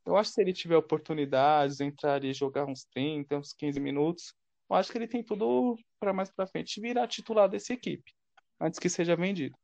Eu 0.05 0.17
acho 0.17 0.31
que 0.31 0.35
se 0.35 0.41
ele 0.41 0.53
tiver 0.53 0.77
oportunidades, 0.77 1.79
entrar 1.79 2.23
e 2.23 2.33
jogar 2.33 2.65
uns 2.65 2.83
30, 2.85 3.37
uns 3.37 3.53
15 3.53 3.79
minutos, 3.79 4.33
eu 4.69 4.75
acho 4.75 4.91
que 4.91 4.97
ele 4.97 5.07
tem 5.07 5.23
tudo 5.23 5.77
para 5.99 6.13
mais 6.13 6.31
para 6.31 6.47
frente 6.47 6.81
virar 6.81 7.07
titular 7.07 7.47
dessa 7.47 7.73
equipe, 7.73 8.11
antes 8.59 8.79
que 8.79 8.89
seja 8.89 9.15
vendido. 9.15 9.55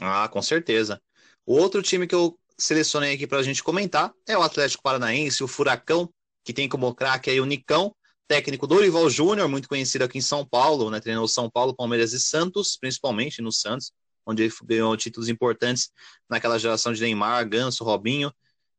Ah, 0.00 0.28
com 0.28 0.42
certeza. 0.42 1.00
O 1.44 1.54
outro 1.54 1.82
time 1.82 2.06
que 2.06 2.14
eu 2.14 2.38
selecionei 2.58 3.14
aqui 3.14 3.26
para 3.26 3.38
a 3.38 3.42
gente 3.42 3.62
comentar 3.62 4.12
é 4.26 4.36
o 4.36 4.42
Atlético 4.42 4.82
Paranaense, 4.82 5.42
o 5.42 5.48
Furacão, 5.48 6.12
que 6.44 6.52
tem 6.52 6.68
como 6.68 6.94
craque 6.94 7.30
aí 7.30 7.40
o 7.40 7.46
Nicão, 7.46 7.94
técnico 8.28 8.66
Dorival 8.66 9.08
Júnior, 9.08 9.48
muito 9.48 9.68
conhecido 9.68 10.02
aqui 10.02 10.18
em 10.18 10.22
São 10.22 10.46
Paulo, 10.46 10.90
né? 10.90 11.00
Treinou 11.00 11.26
São 11.28 11.50
Paulo, 11.50 11.74
Palmeiras 11.74 12.12
e 12.12 12.20
Santos, 12.20 12.76
principalmente 12.76 13.40
no 13.40 13.52
Santos, 13.52 13.92
onde 14.26 14.42
ele 14.42 14.52
ganhou 14.64 14.96
títulos 14.96 15.28
importantes 15.28 15.90
naquela 16.28 16.58
geração 16.58 16.92
de 16.92 17.00
Neymar, 17.00 17.48
Ganso, 17.48 17.84
Robinho. 17.84 18.32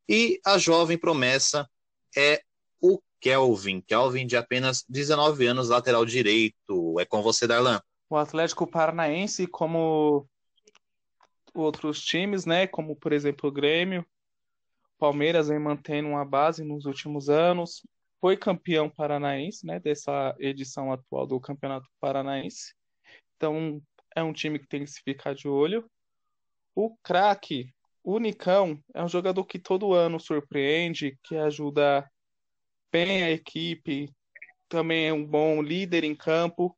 E 0.08 0.40
a 0.46 0.58
jovem 0.58 0.98
promessa 0.98 1.68
é 2.16 2.42
o 2.82 3.02
Kelvin, 3.20 3.82
Kelvin 3.82 4.28
de 4.28 4.36
apenas 4.38 4.84
19 4.88 5.48
anos, 5.48 5.70
lateral 5.70 6.06
direito. 6.06 7.00
É 7.00 7.06
com 7.06 7.22
você, 7.22 7.48
Darlan. 7.48 7.82
O 8.10 8.18
Atlético 8.18 8.68
Paranaense, 8.68 9.48
como 9.48 10.28
outros 11.54 12.02
times, 12.02 12.46
né, 12.46 12.68
como 12.68 12.96
por 12.96 13.12
exemplo 13.12 13.50
o 13.50 13.52
Grêmio, 13.52 14.06
Palmeiras 14.98 15.48
vem 15.48 15.60
mantendo 15.60 16.10
uma 16.10 16.26
base 16.26 16.64
nos 16.64 16.86
últimos 16.86 17.30
anos, 17.30 17.82
foi 18.20 18.36
campeão 18.36 18.90
paranaense, 18.90 19.66
né, 19.66 19.80
dessa 19.80 20.36
edição 20.40 20.92
atual 20.92 21.28
do 21.28 21.40
Campeonato 21.40 21.88
Paranaense. 22.00 22.74
Então, 23.36 23.82
é 24.18 24.24
um 24.24 24.34
time 24.34 24.58
que 24.58 24.68
tem 24.68 24.84
que 24.84 24.90
se 24.90 25.00
ficar 25.04 25.36
de 25.36 25.48
olho. 25.48 25.88
O 26.74 26.98
craque, 27.04 27.72
o 28.04 28.18
Nicão, 28.18 28.84
é 28.96 29.04
um 29.04 29.08
jogador 29.08 29.46
que 29.46 29.60
todo 29.60 29.94
ano 29.94 30.20
surpreende, 30.20 31.16
que 31.24 31.36
ajuda 31.38 32.10
bem 32.92 33.24
a 33.24 33.30
equipe, 33.30 34.12
também 34.68 35.08
é 35.08 35.14
um 35.14 35.24
bom 35.24 35.62
líder 35.62 36.04
em 36.04 36.16
campo. 36.16 36.76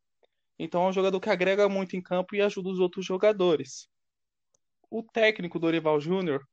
Então, 0.57 0.83
é 0.83 0.89
um 0.89 0.91
jogador 0.91 1.17
que 1.21 1.29
agrega 1.29 1.69
muito 1.69 1.95
em 1.95 2.01
campo 2.01 2.35
e 2.35 2.41
ajuda 2.41 2.69
os 2.69 2.79
outros 2.79 3.05
jogadores. 3.05 3.87
O 4.91 5.01
técnico 5.01 5.59
Dorival 5.59 5.97
Júnior, 6.01 6.45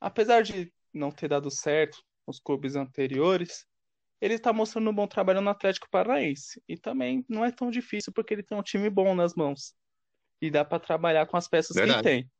apesar 0.00 0.42
de 0.42 0.72
não 0.90 1.10
ter 1.10 1.28
dado 1.28 1.50
certo 1.50 2.02
nos 2.26 2.40
clubes 2.40 2.76
anteriores, 2.76 3.66
ele 4.22 4.34
está 4.34 4.54
mostrando 4.54 4.88
um 4.88 4.94
bom 4.94 5.06
trabalho 5.06 5.42
no 5.42 5.50
Atlético 5.50 5.90
Paranaense. 5.90 6.62
E 6.66 6.78
também 6.78 7.26
não 7.28 7.44
é 7.44 7.52
tão 7.52 7.70
difícil 7.70 8.10
porque 8.10 8.32
ele 8.32 8.42
tem 8.42 8.56
um 8.56 8.62
time 8.62 8.88
bom 8.88 9.14
nas 9.14 9.34
mãos. 9.34 9.78
E 10.40 10.50
dá 10.50 10.64
para 10.64 10.80
trabalhar 10.80 11.26
com 11.26 11.36
as 11.36 11.48
peças 11.48 11.76
Verdade. 11.76 12.02
que 12.02 12.08
ele 12.08 12.22
tem. 12.22 12.30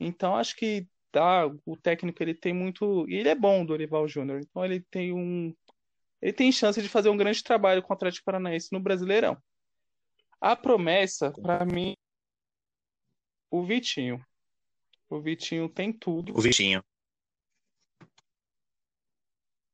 Então 0.00 0.36
acho 0.36 0.56
que 0.56 0.86
dá, 1.12 1.46
o 1.64 1.76
técnico 1.76 2.22
ele 2.22 2.34
tem 2.34 2.52
muito. 2.52 3.08
E 3.08 3.14
ele 3.14 3.28
é 3.28 3.34
bom, 3.34 3.64
Dorival 3.64 4.08
Júnior. 4.08 4.40
Então 4.40 4.64
ele 4.64 4.80
tem 4.80 5.12
um. 5.12 5.54
Ele 6.20 6.32
tem 6.32 6.52
chance 6.52 6.80
de 6.80 6.88
fazer 6.88 7.08
um 7.08 7.16
grande 7.16 7.42
trabalho 7.42 7.82
com 7.82 7.92
o 7.92 7.96
Atlético 7.96 8.24
Paranaense 8.24 8.72
no 8.72 8.80
Brasileirão. 8.80 9.36
A 10.40 10.56
promessa, 10.56 11.32
para 11.32 11.64
mim, 11.64 11.96
o 13.50 13.64
Vitinho. 13.64 14.24
O 15.08 15.20
Vitinho 15.20 15.68
tem 15.68 15.92
tudo. 15.92 16.36
O 16.36 16.40
Vitinho. 16.40 16.82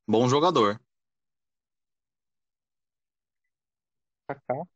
Bom 0.07 0.27
jogador. 0.27 0.79
destacar 4.29 4.67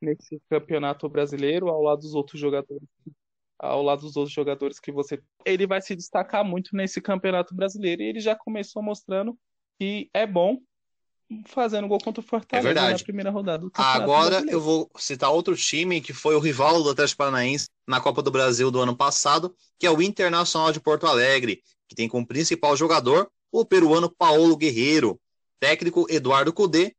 nesse 0.00 0.40
campeonato 0.48 1.08
brasileiro, 1.08 1.68
ao 1.68 1.82
lado 1.82 2.00
dos 2.00 2.14
outros 2.14 2.40
jogadores, 2.40 2.86
ao 3.58 3.82
lado 3.82 4.02
dos 4.02 4.16
outros 4.16 4.34
jogadores 4.34 4.80
que 4.80 4.90
você, 4.90 5.20
ele 5.44 5.66
vai 5.66 5.82
se 5.82 5.94
destacar 5.94 6.44
muito 6.44 6.74
nesse 6.74 7.00
campeonato 7.00 7.54
brasileiro 7.54 8.02
e 8.02 8.06
ele 8.06 8.20
já 8.20 8.34
começou 8.34 8.82
mostrando 8.82 9.38
que 9.78 10.08
é 10.14 10.26
bom 10.26 10.58
fazendo 11.46 11.86
gol 11.86 11.98
contra 12.02 12.20
o 12.20 12.26
Fortaleza 12.26 12.70
é 12.70 12.92
na 12.92 12.98
primeira 12.98 13.30
rodada. 13.30 13.68
Agora 13.74 14.30
brasileiro. 14.30 14.56
eu 14.56 14.60
vou 14.60 14.90
citar 14.96 15.30
outro 15.30 15.56
time 15.56 16.00
que 16.00 16.12
foi 16.12 16.34
o 16.34 16.40
rival 16.40 16.82
do 16.82 16.90
Atlético 16.90 17.18
Paranaense 17.18 17.68
na 17.86 18.00
Copa 18.00 18.22
do 18.22 18.30
Brasil 18.30 18.70
do 18.70 18.80
ano 18.80 18.96
passado, 18.96 19.54
que 19.78 19.86
é 19.86 19.90
o 19.90 20.02
Internacional 20.02 20.72
de 20.72 20.80
Porto 20.80 21.06
Alegre, 21.06 21.62
que 21.88 21.94
tem 21.94 22.08
como 22.08 22.26
principal 22.26 22.76
jogador 22.76 23.30
o 23.52 23.64
peruano 23.64 24.10
Paulo 24.10 24.56
Guerreiro, 24.56 25.20
técnico 25.58 26.06
Eduardo 26.08 26.52
Cudê 26.52 26.94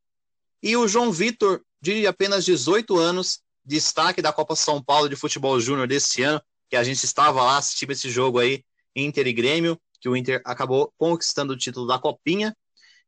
e 0.61 0.77
o 0.77 0.87
João 0.87 1.11
Vitor 1.11 1.61
de 1.81 2.05
apenas 2.05 2.45
18 2.45 2.97
anos, 2.97 3.41
destaque 3.65 4.21
da 4.21 4.31
Copa 4.31 4.55
São 4.55 4.81
Paulo 4.83 5.09
de 5.09 5.15
Futebol 5.15 5.59
Júnior 5.59 5.87
desse 5.87 6.21
ano, 6.21 6.41
que 6.69 6.75
a 6.75 6.83
gente 6.83 7.03
estava 7.03 7.41
lá 7.43 7.57
assistindo 7.57 7.91
esse 7.91 8.09
jogo 8.09 8.39
aí, 8.39 8.63
Inter 8.95 9.27
e 9.27 9.33
Grêmio, 9.33 9.79
que 9.99 10.07
o 10.07 10.15
Inter 10.15 10.41
acabou 10.45 10.93
conquistando 10.97 11.53
o 11.53 11.57
título 11.57 11.87
da 11.87 11.99
Copinha, 11.99 12.55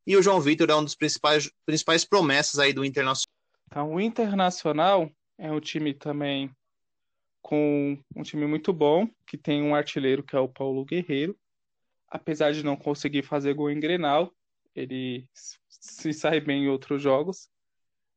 e 0.06 0.18
o 0.18 0.22
João 0.22 0.42
Vitor 0.42 0.70
é 0.70 0.76
um 0.76 0.84
dos 0.84 0.96
principais, 0.96 1.50
principais 1.66 2.04
promessas 2.04 2.60
aí 2.60 2.74
do 2.74 2.84
Internacional. 2.84 3.34
Então, 3.68 3.94
o 3.94 4.02
Internacional 4.02 5.10
é 5.38 5.52
um 5.52 5.60
time 5.60 5.94
também 5.94 6.52
com 7.42 7.98
um 8.16 8.24
time 8.24 8.46
muito 8.46 8.74
bom, 8.74 9.08
que 9.28 9.38
tem 9.38 9.62
um 9.62 9.76
artilheiro 9.76 10.24
que 10.24 10.36
é 10.36 10.40
o 10.40 10.48
Paulo 10.48 10.86
Guerreiro. 10.86 11.38
Apesar 12.08 12.54
de 12.54 12.64
não 12.64 12.76
conseguir 12.76 13.24
fazer 13.24 13.54
gol 13.54 13.72
em 13.72 13.80
Grenal, 13.80 14.32
ele 14.76 15.28
se 15.34 16.14
sai 16.14 16.40
bem 16.40 16.66
em 16.66 16.70
outros 16.70 17.02
jogos. 17.02 17.50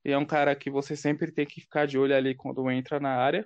E 0.06 0.12
é 0.12 0.16
um 0.16 0.24
cara 0.24 0.54
que 0.54 0.70
você 0.70 0.94
sempre 0.94 1.32
tem 1.32 1.44
que 1.44 1.60
ficar 1.60 1.84
de 1.84 1.98
olho 1.98 2.14
ali 2.14 2.32
quando 2.32 2.70
entra 2.70 3.00
na 3.00 3.16
área. 3.16 3.44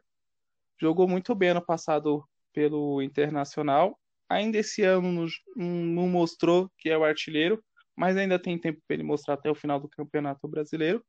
Jogou 0.78 1.08
muito 1.08 1.34
bem 1.34 1.48
ano 1.48 1.64
passado 1.64 2.22
pelo 2.52 3.00
Internacional. 3.00 3.98
Ainda 4.28 4.58
esse 4.58 4.82
ano 4.82 5.26
não 5.56 6.06
mostrou 6.06 6.70
que 6.76 6.90
é 6.90 6.98
o 6.98 7.02
artilheiro, 7.02 7.64
mas 7.96 8.14
ainda 8.14 8.38
tem 8.38 8.58
tempo 8.58 8.78
para 8.86 8.92
ele 8.92 9.02
mostrar 9.02 9.34
até 9.34 9.50
o 9.50 9.54
final 9.54 9.80
do 9.80 9.88
Campeonato 9.88 10.46
Brasileiro. 10.46 11.02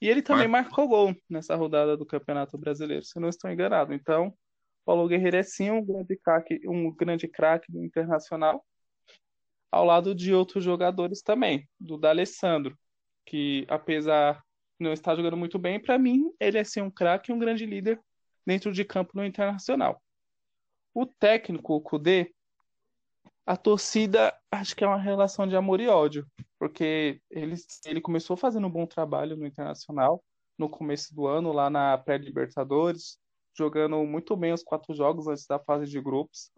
E 0.00 0.08
ele 0.08 0.22
também 0.22 0.48
Mar... 0.48 0.62
marcou 0.62 0.88
gol 0.88 1.14
nessa 1.28 1.54
rodada 1.54 1.94
do 1.94 2.06
Campeonato 2.06 2.56
Brasileiro, 2.56 3.04
se 3.04 3.20
não 3.20 3.28
estou 3.28 3.50
enganado. 3.50 3.92
Então, 3.92 4.32
Paulo 4.86 5.06
Guerreiro 5.06 5.36
é 5.36 5.42
sim 5.42 5.70
um 5.70 5.84
grande 5.84 6.16
craque, 6.16 6.62
um 6.66 6.90
grande 6.96 7.28
craque 7.28 7.70
do 7.70 7.84
Internacional, 7.84 8.64
ao 9.70 9.84
lado 9.84 10.14
de 10.14 10.32
outros 10.32 10.64
jogadores 10.64 11.20
também, 11.20 11.68
do 11.78 11.98
D'Alessandro, 11.98 12.74
que 13.26 13.66
apesar 13.68 14.42
não 14.78 14.92
está 14.92 15.14
jogando 15.14 15.36
muito 15.36 15.58
bem. 15.58 15.80
Para 15.80 15.98
mim, 15.98 16.30
ele 16.38 16.58
é 16.58 16.64
ser 16.64 16.82
um 16.82 16.90
craque 16.90 17.30
e 17.30 17.34
um 17.34 17.38
grande 17.38 17.66
líder 17.66 18.00
dentro 18.46 18.72
de 18.72 18.84
campo 18.84 19.12
no 19.14 19.24
Internacional. 19.24 20.02
O 20.94 21.06
técnico, 21.06 21.74
o 21.74 21.80
Kudê, 21.80 22.32
a 23.46 23.56
torcida 23.56 24.34
acho 24.50 24.76
que 24.76 24.84
é 24.84 24.86
uma 24.86 24.98
relação 24.98 25.46
de 25.46 25.56
amor 25.56 25.80
e 25.80 25.88
ódio, 25.88 26.26
porque 26.58 27.20
ele, 27.30 27.54
ele 27.86 28.00
começou 28.00 28.36
fazendo 28.36 28.66
um 28.66 28.70
bom 28.70 28.86
trabalho 28.86 29.36
no 29.36 29.46
Internacional 29.46 30.22
no 30.58 30.68
começo 30.68 31.14
do 31.14 31.26
ano, 31.26 31.52
lá 31.52 31.70
na 31.70 31.96
pré-Libertadores, 31.96 33.16
jogando 33.56 34.04
muito 34.04 34.36
bem 34.36 34.52
os 34.52 34.62
quatro 34.62 34.92
jogos 34.92 35.28
antes 35.28 35.46
da 35.46 35.58
fase 35.58 35.86
de 35.86 36.00
grupos, 36.00 36.50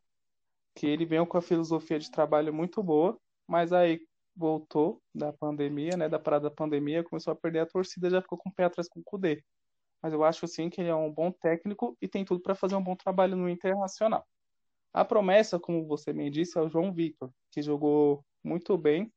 que 0.75 0.87
ele 0.87 1.05
veio 1.05 1.27
com 1.27 1.37
a 1.37 1.43
filosofia 1.43 1.99
de 1.99 2.11
trabalho 2.11 2.53
muito 2.53 2.83
boa, 2.83 3.19
mas 3.47 3.73
aí 3.73 4.01
voltou 4.41 5.03
da 5.15 5.33
pandemia, 5.35 5.97
né, 5.97 6.09
da 6.09 6.19
parada 6.19 6.49
da 6.49 6.55
pandemia, 6.55 7.05
começou 7.05 7.33
a 7.33 7.37
perder 7.37 7.61
a 7.61 7.67
torcida, 7.67 8.09
já 8.09 8.23
ficou 8.23 8.39
com 8.39 8.49
o 8.49 8.53
pé 8.53 8.65
atrás 8.65 8.89
com 8.89 9.01
o 9.01 9.05
Cudê. 9.05 9.45
Mas 10.03 10.15
eu 10.15 10.25
acho 10.25 10.49
sim 10.49 10.71
que 10.71 10.81
ele 10.81 10.89
é 10.89 10.95
um 10.95 11.13
bom 11.13 11.31
técnico 11.31 11.97
e 12.01 12.09
tem 12.09 12.25
tudo 12.25 12.41
para 12.41 12.55
fazer 12.55 12.75
um 12.75 12.83
bom 12.83 12.97
trabalho 12.97 13.37
no 13.37 13.51
Internacional. 13.51 14.27
A 14.95 15.05
promessa, 15.05 15.61
como 15.61 15.87
você 15.87 16.13
bem 16.13 16.31
disse, 16.31 16.59
é 16.59 16.63
o 16.63 16.71
João 16.71 16.93
Vitor, 16.93 17.31
que 17.53 17.61
jogou 17.61 18.25
muito 18.43 18.79
bem 18.79 19.13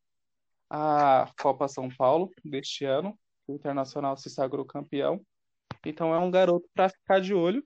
a 0.70 1.32
Copa 1.42 1.70
São 1.70 1.88
Paulo 1.88 2.30
deste 2.44 2.84
ano. 2.84 3.18
O 3.48 3.54
Internacional 3.54 4.18
se 4.18 4.30
sagrou 4.30 4.66
campeão. 4.66 5.26
Então 5.86 6.14
é 6.14 6.20
um 6.20 6.30
garoto 6.30 6.68
para 6.74 6.90
ficar 6.90 7.22
de 7.22 7.34
olho 7.34 7.66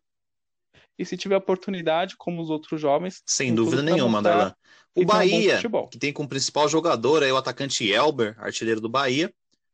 e 0.97 1.05
se 1.05 1.17
tiver 1.17 1.35
oportunidade, 1.35 2.15
como 2.17 2.41
os 2.41 2.49
outros 2.49 2.79
jovens. 2.79 3.21
Sem 3.25 3.53
dúvida 3.53 3.82
nenhuma, 3.82 4.21
Darlan. 4.21 4.55
O 4.95 5.05
Bahia, 5.05 5.61
um 5.63 5.88
que 5.88 5.99
tem 5.99 6.11
como 6.11 6.28
principal 6.28 6.67
jogador 6.67 7.21
aí 7.21 7.32
o 7.32 7.38
atacante 7.38 7.88
Elber, 7.91 8.36
artilheiro 8.39 8.82
do 8.82 8.89
Bahia. 8.89 9.32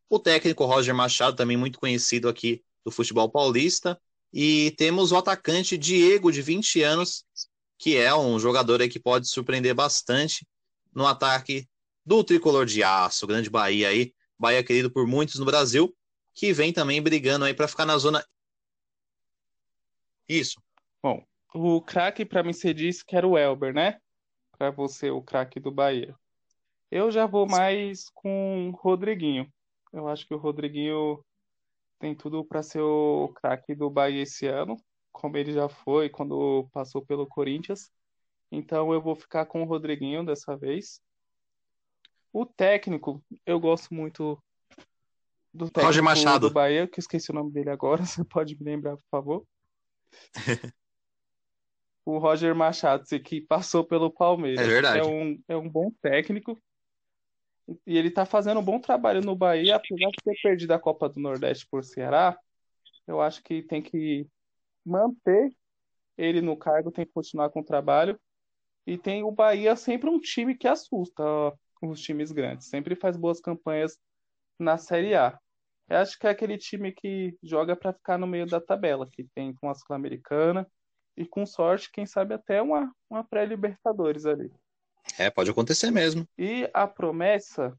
O 0.10 0.20
técnico 0.20 0.66
Roger 0.66 0.94
Machado, 0.94 1.38
também 1.38 1.56
muito 1.56 1.80
conhecido 1.80 2.28
aqui 2.28 2.62
do 2.84 2.92
futebol 2.92 3.30
paulista. 3.30 4.00
E 4.34 4.72
temos 4.78 5.12
o 5.12 5.18
atacante 5.18 5.78
Diego, 5.78 6.32
de 6.32 6.42
20 6.42 6.82
anos, 6.82 7.24
que 7.78 7.96
é 7.96 8.14
um 8.14 8.38
jogador 8.38 8.82
aí 8.82 8.90
que 8.90 9.00
pode 9.00 9.30
surpreender 9.30 9.74
bastante 9.74 10.46
no 10.94 11.08
ataque 11.08 11.68
do 12.06 12.24
tricolor 12.24 12.66
de 12.66 12.84
aço, 12.84 13.26
grande 13.26 13.50
Bahia 13.50 13.88
aí, 13.88 14.14
Bahia 14.38 14.64
querido 14.64 14.92
por 14.92 15.08
muitos 15.08 15.40
no 15.40 15.46
Brasil, 15.46 15.96
que 16.34 16.52
vem 16.52 16.74
também 16.74 17.02
brigando 17.02 17.46
aí 17.46 17.54
para 17.54 17.68
ficar 17.68 17.86
na 17.86 17.98
zona. 17.98 18.26
Isso. 20.28 20.62
Bom, 21.04 21.22
o 21.54 21.82
craque 21.82 22.24
para 22.24 22.42
mim 22.42 22.54
você 22.54 22.74
disse 22.74 23.04
que 23.06 23.14
era 23.14 23.28
o 23.28 23.38
Elber, 23.38 23.74
né? 23.74 24.00
Para 24.58 24.72
você, 24.72 25.12
o 25.12 25.22
craque 25.22 25.60
do 25.60 25.70
Bahia. 25.70 26.16
Eu 26.90 27.12
já 27.12 27.26
vou 27.26 27.46
mais 27.46 28.10
com 28.14 28.70
o 28.70 28.72
Rodriguinho. 28.72 29.52
Eu 29.92 30.08
acho 30.08 30.26
que 30.26 30.34
o 30.34 30.38
Rodriguinho 30.38 31.22
tem 32.00 32.16
tudo 32.16 32.46
para 32.46 32.64
ser 32.64 32.80
o 32.80 33.34
craque 33.36 33.76
do 33.76 33.90
Bahia 33.90 34.24
esse 34.24 34.48
ano, 34.48 34.78
como 35.12 35.36
ele 35.36 35.52
já 35.52 35.68
foi 35.68 36.10
quando 36.10 36.70
passou 36.72 37.06
pelo 37.06 37.28
Corinthians. 37.28 37.92
Então 38.50 38.94
eu 38.94 39.02
vou 39.02 39.16
ficar 39.16 39.46
com 39.46 39.62
o 39.62 39.66
Rodriguinho 39.66 40.26
dessa 40.26 40.56
vez. 40.56 41.02
O 42.32 42.46
técnico, 42.46 43.22
eu 43.46 43.60
gosto 43.60 43.94
muito 43.94 44.42
do 45.54 45.66
técnico 45.66 45.86
Roger 45.86 46.04
Machado. 46.04 46.48
do 46.48 46.54
Bahia, 46.54 46.88
que 46.88 47.00
eu 47.00 47.02
esqueci 47.02 47.30
o 47.30 47.36
nome 47.36 47.52
dele 47.52 47.72
agora. 47.72 48.02
Você 48.08 48.24
pode 48.24 48.58
me 48.58 48.64
lembrar, 48.64 48.96
por 48.96 49.10
favor? 49.12 49.46
o 52.06 52.18
Roger 52.18 52.54
Machado, 52.54 53.04
que 53.24 53.42
passou 53.42 53.84
pelo 53.84 54.12
Palmeiras. 54.12 54.66
É 54.66 54.68
verdade. 54.68 55.00
É 55.00 55.04
um, 55.04 55.42
é 55.48 55.58
um 55.58 55.70
bom 55.70 55.92
técnico. 56.02 56.62
E 57.88 57.98
ele 57.98 58.12
tá 58.12 58.26
fazendo 58.26 58.60
um 58.60 58.64
bom 58.64 58.80
trabalho 58.80 59.22
no 59.22 59.36
Bahia, 59.36 59.78
apesar 59.78 60.10
de 60.10 60.18
ter 60.24 60.36
perdido 60.42 60.72
a 60.72 60.80
Copa 60.80 61.08
do 61.08 61.20
Nordeste 61.20 61.66
por 61.70 61.84
Ceará. 61.84 62.38
Eu 63.08 63.22
acho 63.22 63.42
que 63.42 63.62
tem 63.62 63.82
que 63.82 64.28
manter 64.86 65.50
ele 66.18 66.42
no 66.42 66.58
cargo, 66.58 66.92
tem 66.92 67.06
que 67.06 67.14
continuar 67.14 67.50
com 67.50 67.62
o 67.62 67.66
trabalho. 67.66 68.20
E 68.86 68.98
tem 68.98 69.24
o 69.24 69.32
Bahia 69.32 69.78
sempre 69.78 70.10
um 70.10 70.20
time 70.20 70.56
que 70.56 70.68
assusta 70.68 71.24
ó, 71.24 71.54
os 71.82 72.02
times 72.02 72.34
grandes. 72.34 72.68
Sempre 72.68 72.96
faz 72.96 73.16
boas 73.16 73.40
campanhas 73.40 73.98
na 74.60 74.78
Série 74.78 75.16
A. 75.16 75.40
Eu 75.90 75.98
acho 75.98 76.20
que 76.20 76.28
é 76.28 76.30
aquele 76.30 76.58
time 76.58 76.92
que 76.92 77.38
joga 77.42 77.78
para 77.78 77.94
ficar 77.94 78.18
no 78.18 78.28
meio 78.28 78.46
da 78.46 78.60
tabela, 78.60 79.08
que 79.10 79.24
tem 79.34 79.54
com 79.54 79.70
a 79.70 79.76
Sul-Americana 79.76 80.68
e 81.16 81.26
com 81.26 81.46
sorte, 81.46 81.92
quem 81.92 82.06
sabe 82.06 82.34
até 82.34 82.62
uma, 82.62 82.94
uma 83.10 83.24
pré-Libertadores 83.24 84.26
ali. 84.26 84.52
É, 85.18 85.30
pode 85.30 85.50
acontecer 85.50 85.92
mesmo. 85.92 86.28
E 86.38 86.70
a 86.74 86.88
promessa. 86.88 87.78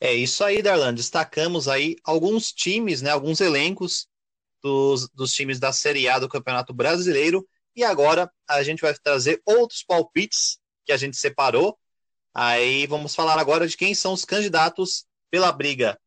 É 0.00 0.12
isso 0.12 0.44
aí, 0.44 0.62
Darlan. 0.62 0.94
Destacamos 0.94 1.68
aí 1.68 1.96
alguns 2.04 2.52
times, 2.52 3.02
né, 3.02 3.10
alguns 3.10 3.40
elencos 3.40 4.08
dos, 4.60 5.08
dos 5.08 5.32
times 5.32 5.58
da 5.58 5.72
Série 5.72 6.08
A 6.08 6.18
do 6.18 6.28
Campeonato 6.28 6.74
Brasileiro. 6.74 7.48
E 7.74 7.84
agora 7.84 8.30
a 8.46 8.62
gente 8.62 8.80
vai 8.80 8.94
trazer 8.94 9.40
outros 9.46 9.82
palpites 9.82 10.58
que 10.84 10.92
a 10.92 10.96
gente 10.96 11.16
separou. 11.16 11.78
Aí 12.34 12.86
vamos 12.86 13.14
falar 13.14 13.38
agora 13.38 13.66
de 13.66 13.76
quem 13.76 13.94
são 13.94 14.12
os 14.12 14.24
candidatos 14.24 15.06
pela 15.30 15.50
briga 15.50 15.98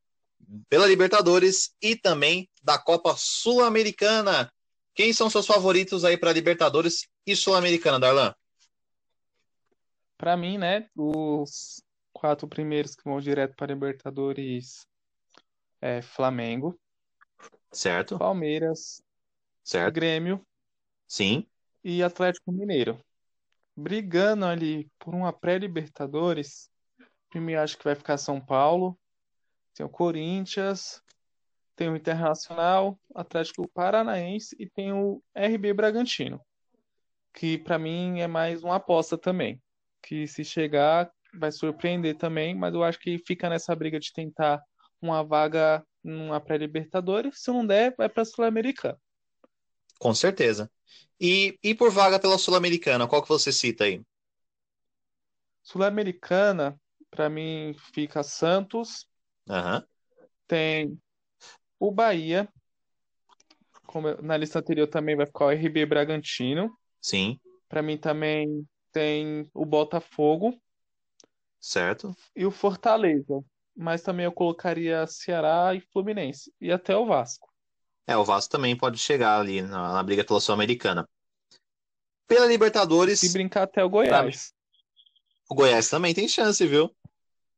pela 0.70 0.88
Libertadores 0.88 1.74
e 1.82 1.96
também 1.96 2.50
da 2.66 2.80
Copa 2.80 3.16
Sul-Americana. 3.16 4.52
Quem 4.96 5.14
são 5.14 5.30
seus 5.30 5.46
favoritos 5.46 6.04
aí 6.04 6.18
para 6.18 6.34
Libertadores 6.34 7.08
e 7.26 7.36
Sul-Americana, 7.36 8.00
Darlan? 8.00 8.34
Para 10.18 10.36
mim, 10.36 10.58
né, 10.58 10.90
os 10.96 11.84
quatro 12.12 12.48
primeiros 12.48 12.96
que 12.96 13.04
vão 13.04 13.20
direto 13.20 13.56
para 13.56 13.72
Libertadores 13.72 14.88
é 15.80 16.02
Flamengo, 16.02 16.80
certo? 17.72 18.18
Palmeiras, 18.18 19.04
certo? 19.64 19.94
Grêmio, 19.94 20.44
sim, 21.08 21.48
e 21.84 22.02
Atlético 22.02 22.52
Mineiro. 22.52 23.00
Brigando 23.76 24.46
ali 24.46 24.90
por 24.98 25.14
uma 25.14 25.32
pré-Libertadores, 25.32 26.72
primeiro 27.30 27.62
acho 27.62 27.78
que 27.78 27.84
vai 27.84 27.94
ficar 27.94 28.18
São 28.18 28.40
Paulo, 28.40 28.98
tem 29.76 29.86
o 29.86 29.90
Corinthians, 29.90 31.04
tem 31.76 31.90
o 31.90 31.96
Internacional, 31.96 33.00
Atlético 33.14 33.68
Paranaense 33.70 34.56
e 34.60 34.70
tem 34.70 34.94
o 34.94 35.22
RB 35.36 35.74
Bragantino, 35.74 36.42
que 37.34 37.58
para 37.58 37.78
mim 37.78 38.22
é 38.22 38.28
mais 38.28 38.64
uma 38.64 38.76
aposta 38.76 39.18
também, 39.18 39.62
que 40.02 40.28
se 40.28 40.44
chegar 40.44 41.12
vai 41.38 41.52
surpreender 41.52 42.16
também, 42.18 42.56
mas 42.56 42.74
eu 42.74 42.84
acho 42.84 43.00
que 43.00 43.18
fica 43.20 43.50
nessa 43.50 43.76
briga 43.76 44.00
de 44.00 44.14
tentar 44.14 44.62
uma 45.02 45.24
vaga 45.24 45.86
numa 46.04 46.40
pré-Libertadores, 46.40 47.42
se 47.42 47.52
não 47.52 47.66
der, 47.66 47.94
vai 47.98 48.08
para 48.08 48.22
a 48.22 48.26
Sul-Americana. 48.26 48.98
Com 50.00 50.14
certeza. 50.14 50.72
E, 51.20 51.58
e 51.64 51.74
por 51.74 51.92
vaga 51.92 52.20
pela 52.20 52.38
Sul-Americana, 52.38 53.08
qual 53.08 53.22
que 53.22 53.30
você 53.30 53.52
cita 53.52 53.86
aí? 53.86 54.02
Sul-Americana, 55.64 56.80
para 57.10 57.30
mim, 57.30 57.76
fica 57.94 58.22
Santos. 58.24 59.08
Uhum. 59.50 59.84
Tem 60.48 61.02
o 61.88 61.92
Bahia. 61.92 62.48
Como 63.86 64.14
na 64.22 64.38
lista 64.38 64.60
anterior 64.60 64.88
também 64.88 65.16
vai 65.16 65.26
ficar 65.26 65.46
o 65.46 65.52
RB 65.52 65.86
Bragantino. 65.86 66.76
Sim. 67.02 67.40
Para 67.70 67.82
mim 67.82 67.98
também 67.98 68.68
tem 68.92 69.50
o 69.54 69.66
Botafogo. 69.66 70.60
Certo. 71.60 72.16
E 72.36 72.46
o 72.46 72.52
Fortaleza. 72.52 73.44
Mas 73.76 74.02
também 74.02 74.26
eu 74.26 74.32
colocaria 74.32 75.06
Ceará 75.08 75.74
e 75.76 75.82
Fluminense. 75.82 76.54
E 76.62 76.72
até 76.72 76.96
o 76.96 77.06
Vasco. 77.06 77.50
É, 78.08 78.16
o 78.16 78.24
Vasco 78.24 78.52
também 78.52 78.78
pode 78.78 78.98
chegar 78.98 79.40
ali 79.40 79.62
na, 79.62 79.94
na 79.94 80.04
briga 80.04 80.24
pela 80.24 80.40
Sul-Americana. 80.40 81.08
Pela 82.28 82.46
Libertadores. 82.46 83.22
E 83.24 83.34
brincar 83.34 83.64
até 83.64 83.84
o 83.84 83.90
Goiás. 83.90 84.54
O 85.50 85.56
Goiás 85.56 85.90
também 85.90 86.14
tem 86.14 86.28
chance, 86.28 86.66
viu? 86.66 86.96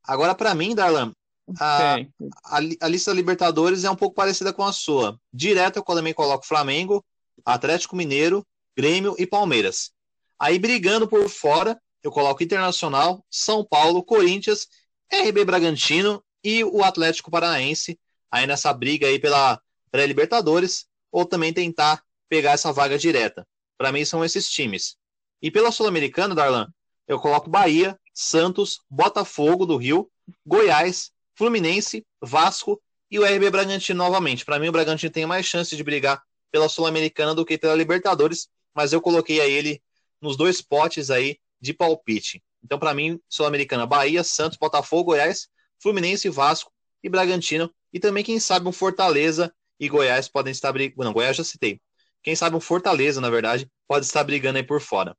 Agora, 0.03 0.33
para 0.33 0.55
mim, 0.55 0.73
Darlan, 0.73 1.13
a, 1.59 1.95
a, 2.43 2.57
a, 2.81 2.87
lista 2.87 3.11
da 3.11 3.15
Libertadores 3.15 3.83
é 3.83 3.89
um 3.89 3.95
pouco 3.95 4.15
parecida 4.15 4.51
com 4.51 4.63
a 4.63 4.73
sua. 4.73 5.19
Direto 5.31 5.77
eu 5.77 5.83
também 5.83 6.13
coloco 6.13 6.45
Flamengo, 6.45 7.03
Atlético 7.45 7.95
Mineiro, 7.95 8.45
Grêmio 8.75 9.15
e 9.17 9.25
Palmeiras. 9.25 9.91
Aí 10.37 10.59
brigando 10.59 11.07
por 11.07 11.29
fora, 11.29 11.79
eu 12.03 12.11
coloco 12.11 12.43
Internacional, 12.43 13.25
São 13.29 13.65
Paulo, 13.65 14.03
Corinthians, 14.03 14.67
RB 15.11 15.45
Bragantino 15.45 16.23
e 16.43 16.63
o 16.63 16.83
Atlético 16.83 17.31
Paranaense. 17.31 17.97
Aí 18.29 18.45
nessa 18.45 18.73
briga 18.73 19.07
aí 19.07 19.17
pela 19.17 19.59
pré-Libertadores, 19.89 20.85
ou 21.11 21.25
também 21.25 21.53
tentar 21.53 22.03
pegar 22.27 22.51
essa 22.51 22.73
vaga 22.73 22.97
direta. 22.97 23.47
Para 23.77 23.91
mim 23.91 24.03
são 24.03 24.23
esses 24.23 24.49
times. 24.49 24.97
E 25.41 25.49
pela 25.49 25.71
Sul-Americana, 25.71 26.35
Darlan, 26.35 26.67
eu 27.07 27.19
coloco 27.19 27.49
Bahia, 27.49 27.97
Santos, 28.13 28.81
Botafogo 28.89 29.65
do 29.65 29.77
Rio, 29.77 30.09
Goiás, 30.45 31.11
Fluminense, 31.37 32.03
Vasco 32.21 32.81
e 33.11 33.19
o 33.19 33.23
RB 33.23 33.51
Bragantino 33.51 33.97
novamente. 33.97 34.43
Para 34.43 34.59
mim, 34.59 34.69
o 34.69 34.71
Bragantino 34.71 35.11
tem 35.11 35.25
mais 35.25 35.45
chance 35.45 35.75
de 35.75 35.83
brigar 35.83 36.21
pela 36.51 36.67
Sul-Americana 36.67 37.35
do 37.35 37.45
que 37.45 37.57
pela 37.57 37.75
Libertadores, 37.75 38.47
mas 38.73 38.91
eu 38.91 38.99
coloquei 38.99 39.39
a 39.39 39.47
ele 39.47 39.81
nos 40.19 40.35
dois 40.35 40.61
potes 40.61 41.11
aí 41.11 41.37
de 41.61 41.73
palpite. 41.73 42.43
Então, 42.63 42.79
para 42.79 42.93
mim, 42.93 43.19
Sul-Americana, 43.29 43.85
Bahia, 43.85 44.23
Santos, 44.23 44.57
Botafogo, 44.57 45.11
Goiás, 45.11 45.47
Fluminense, 45.79 46.27
Vasco 46.27 46.71
e 47.03 47.09
Bragantino. 47.09 47.71
E 47.93 47.99
também, 47.99 48.23
quem 48.23 48.39
sabe, 48.39 48.67
um 48.67 48.71
Fortaleza 48.71 49.53
e 49.79 49.87
Goiás 49.87 50.27
podem 50.27 50.51
estar 50.51 50.71
brigando. 50.71 51.03
Não, 51.03 51.13
Goiás 51.13 51.37
já 51.37 51.43
citei. 51.43 51.79
Quem 52.23 52.35
sabe 52.35 52.55
um 52.55 52.59
Fortaleza, 52.59 53.21
na 53.21 53.29
verdade, 53.29 53.69
pode 53.87 54.05
estar 54.05 54.23
brigando 54.23 54.57
aí 54.57 54.63
por 54.63 54.81
fora. 54.81 55.15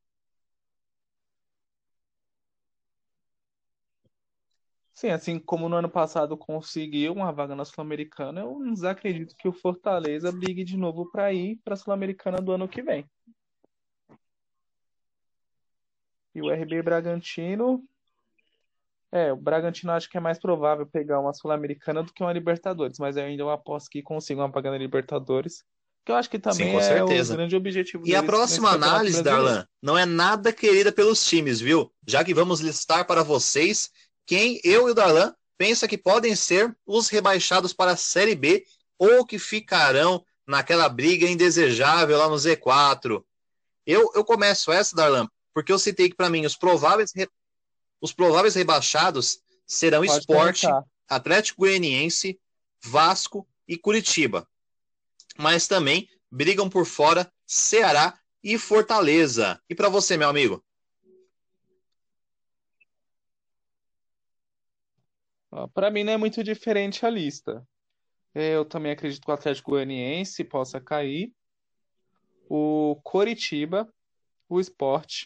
Sim, 4.99 5.11
assim 5.11 5.39
como 5.39 5.69
no 5.69 5.77
ano 5.77 5.87
passado 5.87 6.35
conseguiu 6.35 7.13
uma 7.13 7.31
vaga 7.31 7.55
na 7.55 7.63
Sul-Americana, 7.63 8.41
eu 8.41 8.59
não 8.59 8.73
desacredito 8.73 9.33
que 9.37 9.47
o 9.47 9.53
Fortaleza 9.53 10.29
brigue 10.29 10.61
de 10.65 10.75
novo 10.75 11.09
para 11.09 11.31
ir 11.31 11.57
para 11.63 11.73
a 11.73 11.77
Sul-Americana 11.77 12.39
do 12.39 12.51
ano 12.51 12.67
que 12.67 12.81
vem. 12.81 13.09
E 16.35 16.41
o 16.41 16.51
RB 16.51 16.81
Bragantino. 16.81 17.81
É, 19.09 19.31
o 19.31 19.37
Bragantino 19.37 19.93
acho 19.93 20.09
que 20.09 20.17
é 20.17 20.19
mais 20.19 20.37
provável 20.37 20.85
pegar 20.85 21.21
uma 21.21 21.33
Sul-Americana 21.33 22.03
do 22.03 22.11
que 22.11 22.21
uma 22.21 22.33
Libertadores, 22.33 22.99
mas 22.99 23.15
eu 23.15 23.23
ainda 23.23 23.43
eu 23.43 23.49
aposto 23.49 23.89
que 23.89 24.03
consiga 24.03 24.41
uma 24.41 24.51
vaga 24.51 24.69
na 24.69 24.77
Libertadores. 24.77 25.63
Que 26.05 26.11
eu 26.11 26.17
acho 26.17 26.29
que 26.29 26.39
também 26.39 26.71
Sim, 26.71 26.75
é 26.75 26.81
certeza. 26.81 27.33
o 27.33 27.37
grande 27.37 27.55
objetivo 27.55 28.05
E 28.05 28.15
a 28.15 28.23
próxima 28.23 28.71
análise, 28.71 29.23
Darlan, 29.23 29.65
não 29.81 29.97
é 29.97 30.05
nada 30.05 30.51
querida 30.51 30.91
pelos 30.91 31.25
times, 31.25 31.61
viu? 31.61 31.89
Já 32.05 32.21
que 32.21 32.33
vamos 32.33 32.59
listar 32.59 33.07
para 33.07 33.23
vocês 33.23 33.89
quem 34.29 34.61
eu 34.63 34.87
e 34.87 34.91
o 34.91 34.93
Darlan 34.93 35.33
pensa 35.57 35.87
que 35.87 35.97
podem 35.97 36.35
ser 36.35 36.77
os 36.85 37.09
rebaixados 37.09 37.73
para 37.73 37.93
a 37.93 37.97
Série 37.97 38.35
B 38.35 38.63
ou 38.95 39.25
que 39.25 39.39
ficarão 39.39 40.23
naquela 40.45 40.87
briga 40.87 41.27
indesejável 41.27 42.15
lá 42.15 42.29
no 42.29 42.35
Z4. 42.35 43.23
Eu, 43.87 44.11
eu 44.13 44.23
começo 44.23 44.71
essa, 44.71 44.95
Darlan, 44.95 45.27
porque 45.51 45.71
eu 45.71 45.79
citei 45.79 46.11
que 46.11 46.15
para 46.15 46.29
mim 46.29 46.45
os 46.45 46.55
prováveis, 46.55 47.11
re... 47.11 47.27
os 47.99 48.13
prováveis 48.13 48.53
rebaixados 48.53 49.39
serão 49.65 50.05
Pode 50.05 50.19
Esporte, 50.19 50.67
Atlético 51.07 51.61
Goianiense, 51.61 52.39
Vasco 52.85 53.47
e 53.67 53.79
Curitiba. 53.79 54.47
Mas 55.39 55.65
também 55.65 56.07
brigam 56.29 56.69
por 56.69 56.85
fora 56.85 57.33
Ceará 57.47 58.13
e 58.43 58.59
Fortaleza. 58.59 59.59
E 59.67 59.73
para 59.73 59.89
você, 59.89 60.17
meu 60.17 60.29
amigo? 60.29 60.63
Para 65.73 65.89
mim 65.89 66.03
não 66.03 66.13
é 66.13 66.17
muito 66.17 66.43
diferente 66.43 67.05
a 67.05 67.09
lista. 67.09 67.65
Eu 68.33 68.63
também 68.65 68.91
acredito 68.91 69.23
que 69.23 69.31
o 69.31 69.33
Atlético 69.33 69.71
Goianiense 69.71 70.43
possa 70.43 70.79
cair. 70.79 71.33
O 72.47 72.99
Coritiba, 73.03 73.91
o 74.47 74.59
Sport 74.59 75.25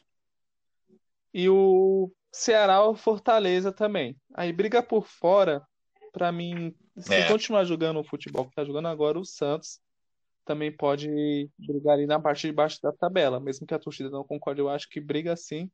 e 1.34 1.50
o 1.50 2.12
Ceará 2.32 2.84
ou 2.84 2.96
Fortaleza 2.96 3.72
também. 3.72 4.16
Aí 4.34 4.52
briga 4.52 4.84
por 4.84 5.08
fora, 5.08 5.66
para 6.12 6.32
mim, 6.32 6.76
se 6.98 7.14
é. 7.14 7.28
continuar 7.28 7.64
jogando 7.64 8.00
o 8.00 8.04
futebol 8.04 8.48
que 8.48 8.56
tá 8.56 8.64
jogando 8.64 8.88
agora, 8.88 9.20
o 9.20 9.26
Santos 9.26 9.80
também 10.46 10.72
pode 10.72 11.50
brigar 11.58 11.94
ali 11.94 12.06
na 12.06 12.20
parte 12.20 12.48
de 12.48 12.54
baixo 12.54 12.82
da 12.82 12.92
tabela, 12.92 13.40
mesmo 13.40 13.66
que 13.66 13.74
a 13.74 13.80
torcida 13.80 14.10
não 14.10 14.24
concorde, 14.24 14.60
eu 14.60 14.70
acho 14.70 14.90
que 14.90 15.00
briga 15.00 15.36
sim. 15.36 15.72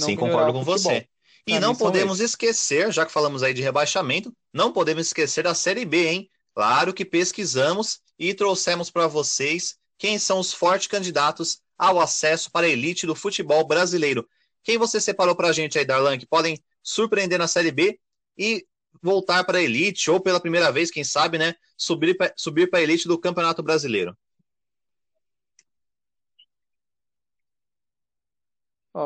sim, 0.00 0.16
concordo 0.16 0.52
com 0.52 0.62
você. 0.64 1.08
E 1.46 1.60
não 1.60 1.74
podemos 1.74 2.20
esquecer, 2.20 2.92
já 2.92 3.06
que 3.06 3.12
falamos 3.12 3.42
aí 3.42 3.54
de 3.54 3.62
rebaixamento, 3.62 4.32
não 4.52 4.72
podemos 4.72 5.06
esquecer 5.06 5.44
da 5.44 5.54
Série 5.54 5.84
B, 5.84 6.08
hein? 6.08 6.30
Claro 6.54 6.92
que 6.92 7.04
pesquisamos 7.04 8.00
e 8.18 8.34
trouxemos 8.34 8.90
para 8.90 9.06
vocês 9.06 9.76
quem 9.98 10.18
são 10.18 10.38
os 10.40 10.52
fortes 10.52 10.88
candidatos 10.88 11.60
ao 11.78 12.00
acesso 12.00 12.50
para 12.50 12.66
a 12.66 12.70
elite 12.70 13.06
do 13.06 13.14
futebol 13.14 13.66
brasileiro. 13.66 14.26
Quem 14.64 14.78
você 14.78 15.00
separou 15.00 15.36
para 15.36 15.48
a 15.48 15.52
gente 15.52 15.78
aí, 15.78 15.84
Darlan, 15.84 16.18
que 16.18 16.26
podem 16.26 16.58
surpreender 16.82 17.38
na 17.38 17.46
Série 17.46 17.70
B 17.70 17.98
e 18.36 18.66
voltar 19.02 19.44
para 19.44 19.58
a 19.58 19.62
elite, 19.62 20.10
ou 20.10 20.20
pela 20.20 20.40
primeira 20.40 20.72
vez, 20.72 20.90
quem 20.90 21.04
sabe, 21.04 21.38
né, 21.38 21.54
subir 21.76 22.16
para 22.16 22.32
subir 22.36 22.68
a 22.72 22.80
elite 22.80 23.06
do 23.06 23.18
Campeonato 23.18 23.62
Brasileiro? 23.62 24.16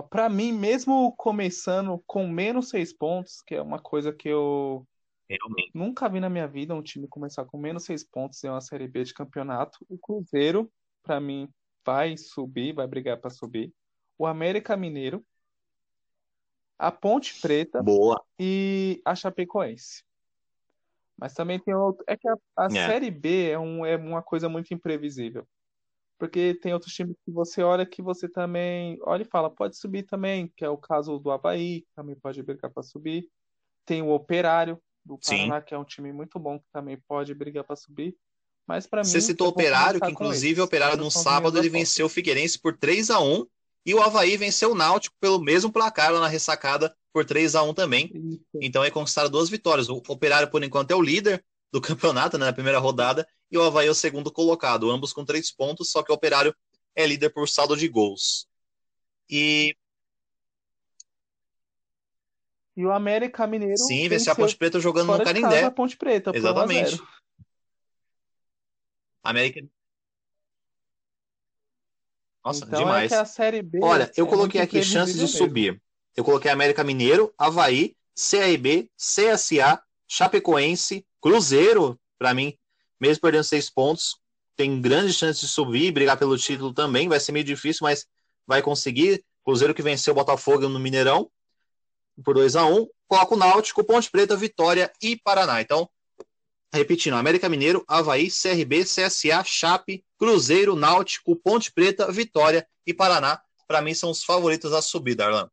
Para 0.09 0.29
mim, 0.29 0.53
mesmo 0.53 1.13
começando 1.17 2.01
com 2.07 2.29
menos 2.29 2.69
seis 2.69 2.93
pontos, 2.93 3.43
que 3.43 3.55
é 3.57 3.63
uma 3.63 3.81
coisa 3.81 4.13
que 4.13 4.29
eu 4.29 4.87
Realmente. 5.29 5.71
nunca 5.75 6.09
vi 6.09 6.21
na 6.21 6.31
minha 6.31 6.47
vida, 6.47 6.75
um 6.75 6.83
time 6.83 7.09
começar 7.09 7.45
com 7.45 7.59
menos 7.59 7.85
seis 7.85 8.05
pontos 8.05 8.43
em 8.45 8.49
uma 8.49 8.61
Série 8.61 8.87
B 8.87 9.03
de 9.03 9.13
campeonato. 9.15 9.79
O 9.89 9.99
Cruzeiro, 9.99 10.71
para 11.03 11.21
mim, 11.21 11.49
vai 11.85 12.17
subir, 12.17 12.73
vai 12.73 12.87
brigar 12.87 13.19
para 13.19 13.31
subir. 13.31 13.73
O 14.17 14.27
América 14.27 14.77
Mineiro, 14.77 15.25
a 16.79 16.93
Ponte 16.93 17.41
Preta 17.41 17.83
Boa. 17.83 18.23
e 18.39 19.01
a 19.05 19.15
Chapecoense. 19.15 20.05
Mas 21.17 21.35
também 21.35 21.59
tem 21.59 21.75
outro. 21.75 22.05
É 22.07 22.17
que 22.17 22.29
a, 22.29 22.35
a 22.57 22.67
É. 22.67 22.71
Série 22.71 23.11
B 23.11 23.51
é, 23.51 23.59
um, 23.59 23.85
é 23.85 23.97
uma 23.97 24.23
coisa 24.23 24.49
muito 24.49 24.73
imprevisível. 24.73 25.47
Porque 26.21 26.55
tem 26.61 26.75
outros 26.75 26.93
times 26.93 27.17
que 27.25 27.33
você 27.33 27.63
olha 27.63 27.87
que 27.87 28.03
você 28.03 28.29
também 28.29 28.99
olha 29.05 29.23
e 29.23 29.25
fala, 29.25 29.49
pode 29.49 29.79
subir 29.79 30.03
também, 30.03 30.53
que 30.55 30.63
é 30.63 30.69
o 30.69 30.77
caso 30.77 31.19
do 31.19 31.31
Avaí, 31.31 31.81
que 31.81 31.95
também 31.97 32.15
pode 32.15 32.43
brigar 32.43 32.71
para 32.71 32.83
subir. 32.83 33.27
Tem 33.87 34.03
o 34.03 34.11
Operário 34.11 34.79
do 35.03 35.19
Sim. 35.23 35.49
Paraná, 35.49 35.63
que 35.63 35.73
é 35.73 35.79
um 35.79 35.85
time 35.85 36.13
muito 36.13 36.39
bom, 36.39 36.59
que 36.59 36.67
também 36.71 36.99
pode 37.09 37.33
brigar 37.33 37.65
para 37.65 37.75
subir. 37.75 38.15
Mas 38.67 38.87
para 38.87 39.01
mim, 39.01 39.09
Você 39.09 39.19
citou 39.23 39.47
o 39.47 39.51
Operário, 39.51 39.99
que 39.99 40.11
inclusive 40.11 40.61
o. 40.61 40.65
Operário 40.65 40.99
no 40.99 41.11
sábado 41.11 41.57
ele 41.57 41.71
venceu 41.71 42.05
o 42.05 42.11
Figueirense 42.11 42.61
por 42.61 42.77
3 42.77 43.09
a 43.09 43.19
1 43.19 43.47
e 43.87 43.95
o 43.95 44.03
Havaí 44.03 44.37
venceu 44.37 44.73
o 44.73 44.75
Náutico 44.75 45.17
pelo 45.19 45.41
mesmo 45.41 45.73
placar 45.73 46.13
lá 46.13 46.21
na 46.21 46.29
ressacada 46.29 46.95
por 47.15 47.25
3 47.25 47.55
a 47.55 47.63
1 47.63 47.73
também. 47.73 48.13
Isso. 48.15 48.41
Então 48.61 48.83
aí 48.83 48.91
conquistaram 48.91 49.31
duas 49.31 49.49
vitórias. 49.49 49.89
O 49.89 50.03
Operário, 50.07 50.51
por 50.51 50.63
enquanto, 50.63 50.91
é 50.91 50.95
o 50.95 51.01
líder 51.01 51.43
do 51.73 51.81
campeonato, 51.81 52.37
né, 52.39 52.47
na 52.47 52.53
primeira 52.53 52.79
rodada, 52.79 53.27
e 53.51 53.57
o 53.57 53.63
Havaí 53.63 53.87
é 53.87 53.91
o 53.91 53.95
segundo 53.95 54.31
colocado, 54.33 54.91
ambos 54.91 55.13
com 55.13 55.25
três 55.25 55.51
pontos, 55.53 55.91
só 55.91 56.03
que 56.03 56.11
o 56.11 56.15
Operário 56.15 56.55
é 56.95 57.07
líder 57.07 57.31
por 57.31 57.49
saldo 57.49 57.77
de 57.77 57.89
gols. 57.89 58.47
E 59.29 59.77
E 62.77 62.85
o 62.85 62.93
América 62.93 63.47
Mineiro 63.47 63.77
sim, 63.77 64.09
venceu 64.09 64.33
a 64.33 64.37
Ponte 64.37 64.57
Preta 64.57 64.81
jogando 64.81 65.09
no 65.09 65.19
de 65.19 65.25
casa 65.25 65.35
Canindé. 65.35 65.65
a 65.65 65.71
Ponte 65.71 65.97
Preta, 65.97 66.33
por 66.33 66.39
1 66.41 66.47
a 66.47 66.51
Exatamente. 66.51 66.91
0. 66.97 67.09
América. 69.23 69.69
Nossa, 72.45 72.65
Então 72.65 72.79
demais. 72.81 73.13
é 73.13 73.17
que 73.17 73.21
a 73.21 73.25
Série 73.27 73.61
B 73.63 73.81
Olha, 73.83 74.11
eu 74.17 74.27
é 74.27 74.29
coloquei 74.29 74.61
aqui 74.63 74.83
chances 74.83 75.15
de 75.17 75.23
mesmo. 75.23 75.37
subir. 75.37 75.83
Eu 76.17 76.25
coloquei 76.25 76.51
América 76.51 76.83
Mineiro, 76.83 77.33
Havaí, 77.37 77.95
CRB, 78.15 78.91
CSA, 78.97 79.83
Chapecoense, 80.09 81.07
Cruzeiro, 81.21 81.99
para 82.19 82.33
mim, 82.35 82.57
mesmo 83.01 83.21
perdendo 83.21 83.45
seis 83.45 83.71
pontos, 83.71 84.17
tem 84.57 84.81
grandes 84.81 85.17
chances 85.17 85.41
de 85.41 85.49
subir 85.49 85.93
brigar 85.93 86.19
pelo 86.19 86.37
título 86.37 86.73
também. 86.73 87.09
Vai 87.09 87.21
ser 87.21 87.33
meio 87.33 87.45
difícil, 87.45 87.81
mas 87.83 88.07
vai 88.47 88.63
conseguir. 88.63 89.25
Cruzeiro 89.45 89.75
que 89.75 89.83
venceu 89.83 90.13
o 90.13 90.17
Botafogo 90.17 90.69
no 90.69 90.79
Mineirão 90.79 91.31
por 92.23 92.35
2 92.35 92.57
a 92.57 92.67
1 92.67 92.87
Coloca 93.11 93.35
o 93.35 93.39
Náutico, 93.39 93.83
Ponte 93.83 94.09
Preta, 94.09 94.37
Vitória 94.37 94.93
e 95.03 95.17
Paraná. 95.17 95.61
Então, 95.61 95.91
repetindo, 96.73 97.17
América 97.17 97.49
Mineiro, 97.49 97.85
Havaí, 97.89 98.31
CRB, 98.31 98.85
CSA, 98.85 99.43
Chape, 99.45 100.05
Cruzeiro, 100.17 100.77
Náutico, 100.77 101.35
Ponte 101.35 101.73
Preta, 101.73 102.13
Vitória 102.13 102.65
e 102.87 102.95
Paraná. 102.95 103.43
Para 103.67 103.83
mim, 103.83 103.95
são 103.95 104.11
os 104.11 104.23
favoritos 104.23 104.73
a 104.73 104.81
subir, 104.81 105.17
Darlan. 105.17 105.51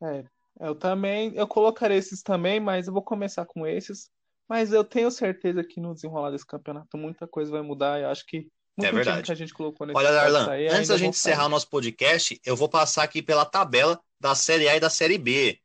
É, 0.00 0.24
eu 0.62 0.74
também, 0.74 1.32
eu 1.34 1.46
colocarei 1.46 1.98
esses 1.98 2.22
também, 2.22 2.60
mas 2.60 2.86
eu 2.86 2.92
vou 2.92 3.02
começar 3.02 3.44
com 3.44 3.66
esses. 3.66 4.08
Mas 4.48 4.72
eu 4.72 4.84
tenho 4.84 5.10
certeza 5.10 5.64
que 5.64 5.80
no 5.80 5.94
desenrolar 5.94 6.30
desse 6.30 6.46
campeonato 6.46 6.96
muita 6.96 7.26
coisa 7.26 7.50
vai 7.50 7.62
mudar. 7.62 8.00
Eu 8.00 8.08
acho 8.08 8.24
que 8.26 8.48
muito 8.76 8.88
time 8.88 9.02
verdade. 9.02 9.22
que 9.22 9.32
a 9.32 9.34
gente 9.34 9.52
colocou 9.52 9.86
nesse 9.86 9.98
Olha, 9.98 10.12
Darlan, 10.12 10.50
aí 10.50 10.68
antes 10.68 10.88
da 10.88 10.96
gente 10.96 11.16
encerrar 11.16 11.46
o 11.46 11.48
nosso 11.48 11.68
podcast, 11.68 12.40
eu 12.44 12.56
vou 12.56 12.68
passar 12.68 13.02
aqui 13.02 13.20
pela 13.20 13.44
tabela 13.44 14.00
da 14.20 14.34
Série 14.34 14.68
A 14.68 14.76
e 14.76 14.80
da 14.80 14.88
Série 14.88 15.18
B. 15.18 15.58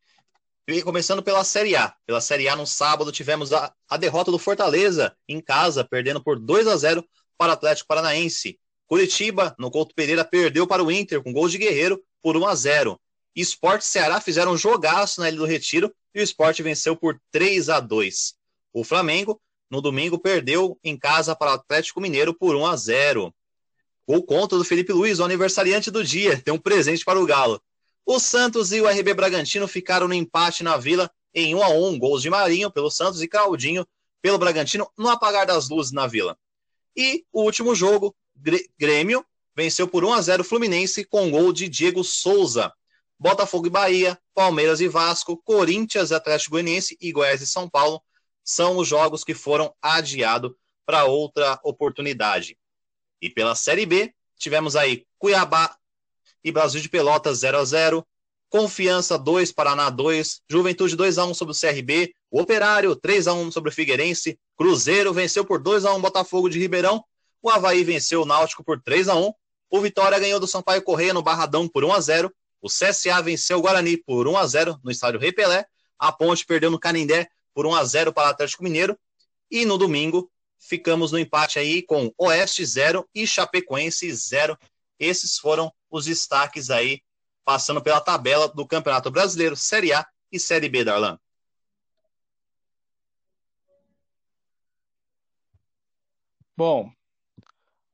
Começando 0.84 1.24
pela 1.24 1.44
Série 1.44 1.76
A. 1.76 1.94
Pela 2.06 2.20
Série 2.20 2.50
A, 2.50 2.56
no 2.56 2.66
sábado, 2.66 3.12
tivemos 3.12 3.54
a, 3.54 3.72
a 3.88 3.98
derrota 3.98 4.32
do 4.32 4.40
Fortaleza 4.40 5.16
em 5.28 5.40
casa, 5.40 5.86
perdendo 5.86 6.22
por 6.22 6.40
2 6.40 6.68
a 6.68 6.76
0 6.76 7.08
para 7.38 7.52
o 7.52 7.54
Atlético 7.54 7.88
Paranaense. 7.88 8.60
Curitiba, 8.88 9.56
no 9.60 9.70
Couto 9.70 9.94
Pereira, 9.96 10.26
perdeu 10.26 10.66
para 10.66 10.84
o 10.84 10.92
Inter 10.92 11.22
com 11.22 11.32
gol 11.32 11.48
de 11.48 11.58
Guerreiro 11.58 12.04
por 12.22 12.36
1 12.36 12.48
a 12.48 12.56
0 12.56 13.00
Esporte 13.42 13.84
e 13.84 13.86
Ceará 13.86 14.20
fizeram 14.20 14.54
um 14.54 14.58
jogaço 14.58 15.22
na 15.22 15.30
Ilha 15.30 15.38
do 15.38 15.46
Retiro 15.46 15.94
e 16.14 16.20
o 16.20 16.24
Esporte 16.24 16.64
venceu 16.64 16.96
por 16.96 17.20
3 17.32 17.70
a 17.70 17.80
2 17.80 18.34
O 18.74 18.84
Flamengo, 18.84 19.40
no 19.70 19.82
domingo, 19.82 20.18
perdeu 20.18 20.80
em 20.84 20.98
casa 20.98 21.36
para 21.36 21.52
o 21.52 21.54
Atlético 21.54 22.02
Mineiro 22.02 22.34
por 22.34 22.56
1 22.56 22.66
a 22.66 22.76
0 22.76 23.34
Gol 24.08 24.24
contra 24.24 24.58
do 24.58 24.64
Felipe 24.64 24.94
Luiz, 24.94 25.20
o 25.20 25.24
aniversariante 25.26 25.92
do 25.92 26.04
dia. 26.04 26.40
Tem 26.42 26.54
um 26.54 26.58
presente 26.58 27.04
para 27.04 27.20
o 27.20 27.26
Galo. 27.26 27.62
O 28.06 28.20
Santos 28.20 28.72
e 28.72 28.80
o 28.80 28.88
RB 28.88 29.14
Bragantino 29.14 29.68
ficaram 29.68 30.08
no 30.08 30.14
empate 30.14 30.64
na 30.64 30.78
Vila 30.78 31.12
em 31.34 31.54
1 31.54 31.62
a 31.62 31.68
1 31.68 32.00
Gols 32.00 32.22
de 32.22 32.30
Marinho 32.30 32.72
pelo 32.72 32.90
Santos 32.90 33.22
e 33.22 33.28
Claudinho 33.28 33.86
pelo 34.22 34.38
Bragantino 34.38 34.90
no 34.98 35.10
apagar 35.10 35.46
das 35.46 35.70
luzes 35.70 35.92
na 35.92 36.08
Vila. 36.08 36.38
E 36.96 37.26
o 37.32 37.44
último 37.44 37.76
jogo, 37.76 38.16
Grêmio 38.80 39.26
venceu 39.56 39.88
por 39.88 40.06
1 40.06 40.14
a 40.14 40.22
0 40.22 40.44
Fluminense 40.44 41.04
com 41.04 41.30
gol 41.30 41.52
de 41.52 41.68
Diego 41.68 42.04
Souza. 42.04 42.72
Botafogo 43.20 43.68
e 43.68 43.70
Bahia, 43.70 44.20
Palmeiras 44.34 44.80
e 44.80 44.88
Vasco, 44.88 45.42
Corinthians, 45.44 46.12
Atlético 46.12 46.52
Goianiense 46.52 46.98
e 47.02 47.12
Goiás 47.12 47.42
e 47.42 47.48
São 47.48 47.70
Paulo 47.70 48.02
são 48.44 48.78
os 48.78 48.88
jogos 48.88 49.24
que 49.24 49.34
foram 49.34 49.74
adiados 49.82 50.52
para 50.86 51.06
outra 51.06 51.60
oportunidade. 51.64 52.58
E 53.22 53.30
pela 53.30 53.56
Série 53.56 53.86
B, 53.86 54.14
tivemos 54.38 54.76
aí 54.76 55.06
Cuiabá 55.18 55.76
e 56.44 56.52
Brasil 56.52 56.80
de 56.80 56.88
Pelotas 56.88 57.40
0 57.40 57.58
a 57.58 57.66
0 57.66 58.08
Confiança 58.50 59.18
2, 59.18 59.52
Paraná 59.52 59.90
2, 59.90 60.42
Juventude 60.50 60.96
2 60.96 61.18
a 61.18 61.26
1 61.26 61.34
sobre 61.34 61.54
o 61.54 61.60
CRB, 61.60 62.14
o 62.32 62.40
Operário 62.40 62.96
3 62.96 63.28
a 63.28 63.34
1 63.34 63.52
sobre 63.52 63.70
o 63.70 63.74
Figueirense, 63.74 64.40
Cruzeiro 64.56 65.14
venceu 65.14 65.44
por 65.44 65.62
2 65.62 65.84
a 65.84 65.94
1 65.94 66.00
Botafogo 66.00 66.48
de 66.50 66.58
Ribeirão, 66.58 67.04
o 67.42 67.50
Havaí 67.50 67.84
venceu 67.84 68.22
o 68.22 68.26
Náutico 68.26 68.64
por 68.64 68.82
3 68.82 69.10
a 69.10 69.16
1 69.16 69.34
o 69.70 69.82
Vitória 69.82 70.18
ganhou 70.18 70.40
do 70.40 70.48
Sampaio 70.48 70.82
Correia 70.82 71.14
no 71.14 71.22
Barradão 71.22 71.68
por 71.68 71.84
1 71.84 71.92
a 71.92 72.00
0 72.00 72.34
o 72.62 72.68
CSA 72.68 73.22
venceu 73.22 73.60
o 73.60 73.62
Guarani 73.62 73.98
por 73.98 74.28
1 74.28 74.38
a 74.38 74.48
0 74.48 74.80
no 74.84 74.92
estádio 74.92 75.20
Rei 75.20 75.32
Pelé, 75.32 75.66
a 75.98 76.12
Ponte 76.12 76.46
perdeu 76.46 76.72
no 76.72 76.80
Canindé 76.80 77.28
por 77.54 77.66
1 77.66 77.76
a 77.76 77.84
0 77.84 78.14
para 78.14 78.28
o 78.28 78.32
Atlético 78.32 78.64
Mineiro, 78.64 78.98
e 79.50 79.66
no 79.66 79.78
domingo 79.78 80.32
ficamos 80.60 81.12
no 81.12 81.20
empate 81.20 81.60
aí 81.60 81.82
com 81.82 82.14
Oeste 82.18 82.66
0 82.66 83.08
e 83.14 83.26
Chapecoense 83.26 84.12
0. 84.14 84.58
Esses 85.00 85.38
foram 85.38 85.72
os 85.90 86.06
destaques 86.06 86.70
aí, 86.70 87.02
passando 87.46 87.82
pela 87.82 88.02
tabela 88.02 88.48
do 88.48 88.68
Campeonato 88.68 89.10
Brasileiro, 89.10 89.56
Série 89.56 89.94
A 89.94 90.06
e 90.32 90.40
Série 90.40 90.70
B, 90.70 90.84
Darlan. 90.84 91.18
Bom, 96.56 96.92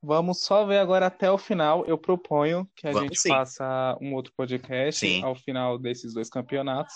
vamos 0.03 0.41
só 0.41 0.65
ver 0.65 0.77
agora 0.79 1.07
até 1.07 1.31
o 1.31 1.37
final. 1.37 1.85
Eu 1.85 1.97
proponho 1.97 2.69
que 2.75 2.85
a 2.87 2.91
Vamos 2.91 3.07
gente 3.09 3.19
sim. 3.21 3.29
faça 3.29 3.97
um 4.01 4.13
outro 4.13 4.33
podcast 4.35 4.99
Sim. 4.99 5.23
ao 5.23 5.33
final 5.35 5.79
desses 5.79 6.13
dois 6.13 6.29
campeonatos 6.29 6.93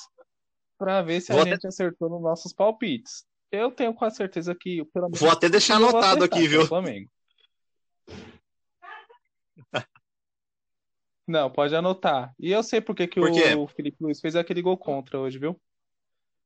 para 0.77 1.01
ver 1.01 1.21
se 1.21 1.31
Vou 1.31 1.39
a 1.39 1.43
até- 1.43 1.51
gente 1.51 1.65
acertou 1.67 2.09
nos 2.09 2.21
nossos 2.21 2.53
palpites. 2.53 3.25
Eu 3.51 3.71
tenho 3.71 3.93
quase 3.93 4.17
certeza 4.17 4.53
que 4.53 4.83
pelo 4.93 5.05
menos 5.05 5.19
Vou 5.21 5.29
até 5.31 5.47
deixar 5.49 5.75
anotado 5.77 6.23
aqui, 6.23 6.47
viu? 6.47 6.65
Flamengo. 6.67 7.09
Não, 11.27 11.49
pode 11.51 11.75
anotar. 11.75 12.33
E 12.39 12.51
eu 12.51 12.63
sei 12.63 12.79
por 12.79 12.95
que 12.95 13.07
Por 13.07 13.29
o 13.29 13.67
Felipe 13.67 13.97
Luiz 13.99 14.19
fez 14.19 14.35
aquele 14.35 14.61
gol 14.61 14.77
contra 14.77 15.19
hoje, 15.19 15.37
viu? 15.37 15.59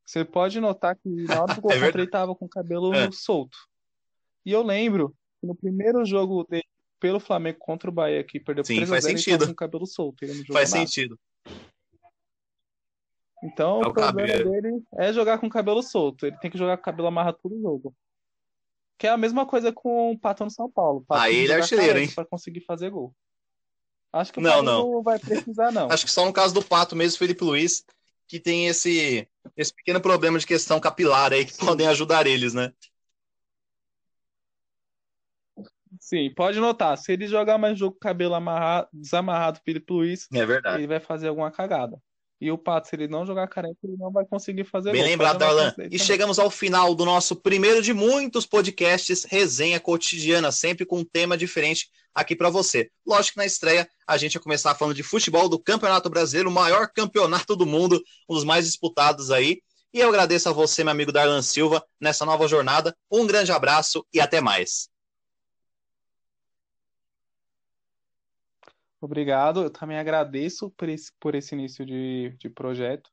Você 0.05 0.26
pode 0.26 0.59
notar 0.59 0.95
que 0.95 1.07
na 1.26 1.43
hora 1.43 1.53
do 1.55 1.62
gol 1.62 1.72
É 1.72 1.80
contra 1.80 2.01
ele 2.01 2.09
tava 2.09 2.36
com 2.36 2.45
o 2.45 2.49
cabelo 2.49 2.93
É. 2.93 3.12
solto. 3.12 3.57
E 4.45 4.51
eu 4.51 4.64
lembro 4.64 5.16
no 5.43 5.55
primeiro 5.55 6.03
jogo 6.05 6.43
dele 6.45 6.65
pelo 6.99 7.19
Flamengo 7.19 7.57
contra 7.59 7.89
o 7.89 7.93
Bahia, 7.93 8.23
que 8.23 8.39
perdeu 8.39 8.63
Sim, 8.63 8.75
3 8.75 8.89
a 8.89 8.93
faz 8.93 9.03
0, 9.05 9.13
ele 9.15 9.23
sentido. 9.23 9.45
com 9.47 9.51
o 9.51 9.55
cabelo 9.55 9.87
solto. 9.87 10.25
Faz 10.53 10.71
nada. 10.71 10.85
sentido. 10.85 11.19
Então 13.43 13.81
É 13.81 13.87
o 13.87 13.89
o 13.89 13.93
problema 13.93 14.27
cabelo. 14.27 14.51
dele 14.51 14.83
é 14.97 15.11
jogar 15.13 15.39
com 15.39 15.47
o 15.47 15.49
cabelo 15.49 15.81
solto. 15.81 16.25
Ele 16.27 16.37
tem 16.37 16.51
que 16.51 16.57
jogar 16.57 16.77
com 16.77 16.81
o 16.81 16.85
cabelo 16.85 17.07
amarrado 17.07 17.39
todo 17.41 17.59
jogo. 17.59 17.95
Que 18.99 19.07
é 19.07 19.09
a 19.09 19.17
mesma 19.17 19.47
coisa 19.47 19.71
com 19.73 20.11
o 20.11 20.17
Pato 20.19 20.43
no 20.43 20.51
São 20.51 20.69
Paulo. 20.69 21.03
Pato 21.07 21.21
Aí 21.21 21.33
tem 21.33 21.43
ele 21.45 21.53
é 21.53 21.55
artilheiro, 21.55 21.99
hein? 21.99 22.11
Pra 22.13 22.23
conseguir 22.25 22.61
fazer 22.61 22.91
gol. 22.91 23.13
Acho 24.13 24.31
que 24.31 24.39
o 24.39 24.41
Não, 24.43 24.61
não. 24.61 24.91
não 24.91 25.01
vai 25.03 25.17
precisar, 25.17 25.71
não. 25.71 25.89
Acho 25.91 26.05
que 26.05 26.11
só 26.11 26.23
no 26.25 26.33
caso 26.33 26.53
do 26.53 26.63
Pato 26.63 26.95
mesmo, 26.95 27.17
Felipe 27.17 27.43
Luiz, 27.43 27.83
que 28.27 28.39
têm 28.39 28.67
esse, 28.67 29.27
esse 29.57 29.73
pequeno 29.73 29.99
problema 29.99 30.37
de 30.37 30.45
questão 30.45 30.79
capilar 30.79 31.33
aí 31.33 31.45
que 31.45 31.57
podem 31.57 31.87
ajudar 31.87 32.27
eles, 32.27 32.53
né? 32.53 32.71
Sim, 36.12 36.30
pode 36.36 36.59
notar. 36.59 36.97
Se 36.97 37.14
ele 37.14 37.26
jogar 37.26 37.57
mais 37.57 37.80
jogo 37.80 37.93
com 37.93 37.99
o 37.99 38.01
cabelo 38.01 38.36
amarrado, 38.36 38.89
desamarrado 38.91 39.62
pelo 39.64 39.82
Luiz, 39.89 40.28
é 40.34 40.45
verdade. 40.45 40.80
ele 40.80 40.88
vai 40.88 40.99
fazer 40.99 41.30
alguma 41.30 41.49
cagada. 41.49 41.97
E 42.41 42.51
o 42.51 42.57
Pato, 42.57 42.89
se 42.89 42.97
ele 42.97 43.07
não 43.07 43.26
jogar 43.26 43.47
careca, 43.47 43.78
ele 43.82 43.95
não 43.97 44.12
vai 44.12 44.26
conseguir 44.26 44.66
fazer 44.66 44.91
Bem 44.91 45.03
gol. 45.03 45.09
lembrado, 45.09 45.38
Darlan. 45.38 45.74
E 45.89 45.97
chegamos 45.97 46.38
ao 46.38 46.51
final 46.51 46.93
do 46.93 47.05
nosso 47.05 47.34
primeiro 47.34 47.82
de 47.82 47.93
muitos 47.93 48.45
podcasts 48.45 49.24
Resenha 49.24 49.80
Cotidiana, 49.80 50.51
sempre 50.51 50.86
com 50.86 50.99
um 50.99 51.05
tema 51.05 51.38
diferente 51.38 51.88
aqui 52.14 52.36
para 52.36 52.49
você. 52.49 52.89
Lógico 53.07 53.36
que 53.36 53.39
na 53.39 53.45
estreia 53.45 53.88
a 54.05 54.18
gente 54.18 54.34
vai 54.34 54.43
começar 54.43 54.76
falando 54.76 54.95
de 54.95 55.03
futebol 55.03 55.47
do 55.47 55.57
Campeonato 55.57 56.09
Brasileiro, 56.09 56.49
o 56.49 56.53
maior 56.53 56.89
campeonato 56.93 57.55
do 57.55 57.66
mundo, 57.66 58.03
um 58.30 58.34
dos 58.34 58.43
mais 58.43 58.66
disputados 58.66 59.32
aí. 59.32 59.62
E 59.93 59.99
eu 60.01 60.09
agradeço 60.09 60.49
a 60.49 60.51
você, 60.51 60.84
meu 60.84 60.91
amigo 60.91 61.12
Darlan 61.14 61.41
Silva, 61.41 61.82
nessa 62.01 62.26
nova 62.26 62.49
jornada. 62.49 62.93
Um 63.09 63.26
grande 63.26 63.53
abraço 63.53 64.05
e 64.14 64.20
até 64.20 64.41
mais. 64.41 64.90
Obrigado. 69.02 69.64
Eu 69.64 69.70
também 69.70 69.97
agradeço 69.97 70.70
por 70.78 70.88
esse, 70.88 71.12
por 71.20 71.34
esse 71.34 71.56
início 71.56 71.84
de, 71.86 72.36
de 72.38 72.49
projeto. 72.49 73.10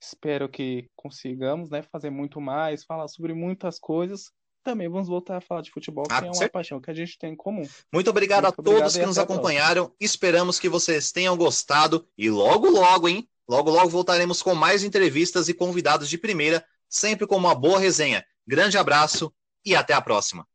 Espero 0.00 0.48
que 0.48 0.90
consigamos 0.94 1.70
né, 1.70 1.82
fazer 1.82 2.10
muito 2.10 2.40
mais, 2.40 2.84
falar 2.84 3.08
sobre 3.08 3.32
muitas 3.32 3.78
coisas. 3.78 4.30
Também 4.62 4.88
vamos 4.88 5.08
voltar 5.08 5.38
a 5.38 5.40
falar 5.40 5.62
de 5.62 5.70
futebol, 5.70 6.04
que 6.04 6.12
ah, 6.12 6.18
é 6.18 6.24
uma 6.26 6.34
certo. 6.34 6.52
paixão 6.52 6.80
que 6.80 6.90
a 6.90 6.94
gente 6.94 7.18
tem 7.18 7.32
em 7.32 7.36
comum. 7.36 7.66
Muito 7.92 8.10
obrigado 8.10 8.44
muito 8.44 8.60
a 8.60 8.62
todos 8.62 8.72
obrigado 8.72 9.00
que 9.00 9.06
nos 9.06 9.18
acompanharam. 9.18 9.92
Esperamos 9.98 10.60
que 10.60 10.68
vocês 10.68 11.10
tenham 11.10 11.36
gostado. 11.36 12.06
E 12.16 12.28
logo, 12.30 12.68
logo, 12.68 13.08
hein? 13.08 13.28
Logo, 13.48 13.70
logo 13.70 13.88
voltaremos 13.88 14.42
com 14.42 14.54
mais 14.54 14.84
entrevistas 14.84 15.48
e 15.48 15.54
convidados 15.54 16.08
de 16.08 16.18
primeira, 16.18 16.64
sempre 16.88 17.26
com 17.26 17.36
uma 17.36 17.54
boa 17.54 17.78
resenha. 17.78 18.24
Grande 18.46 18.78
abraço 18.78 19.32
e 19.64 19.74
até 19.74 19.94
a 19.94 20.00
próxima. 20.00 20.46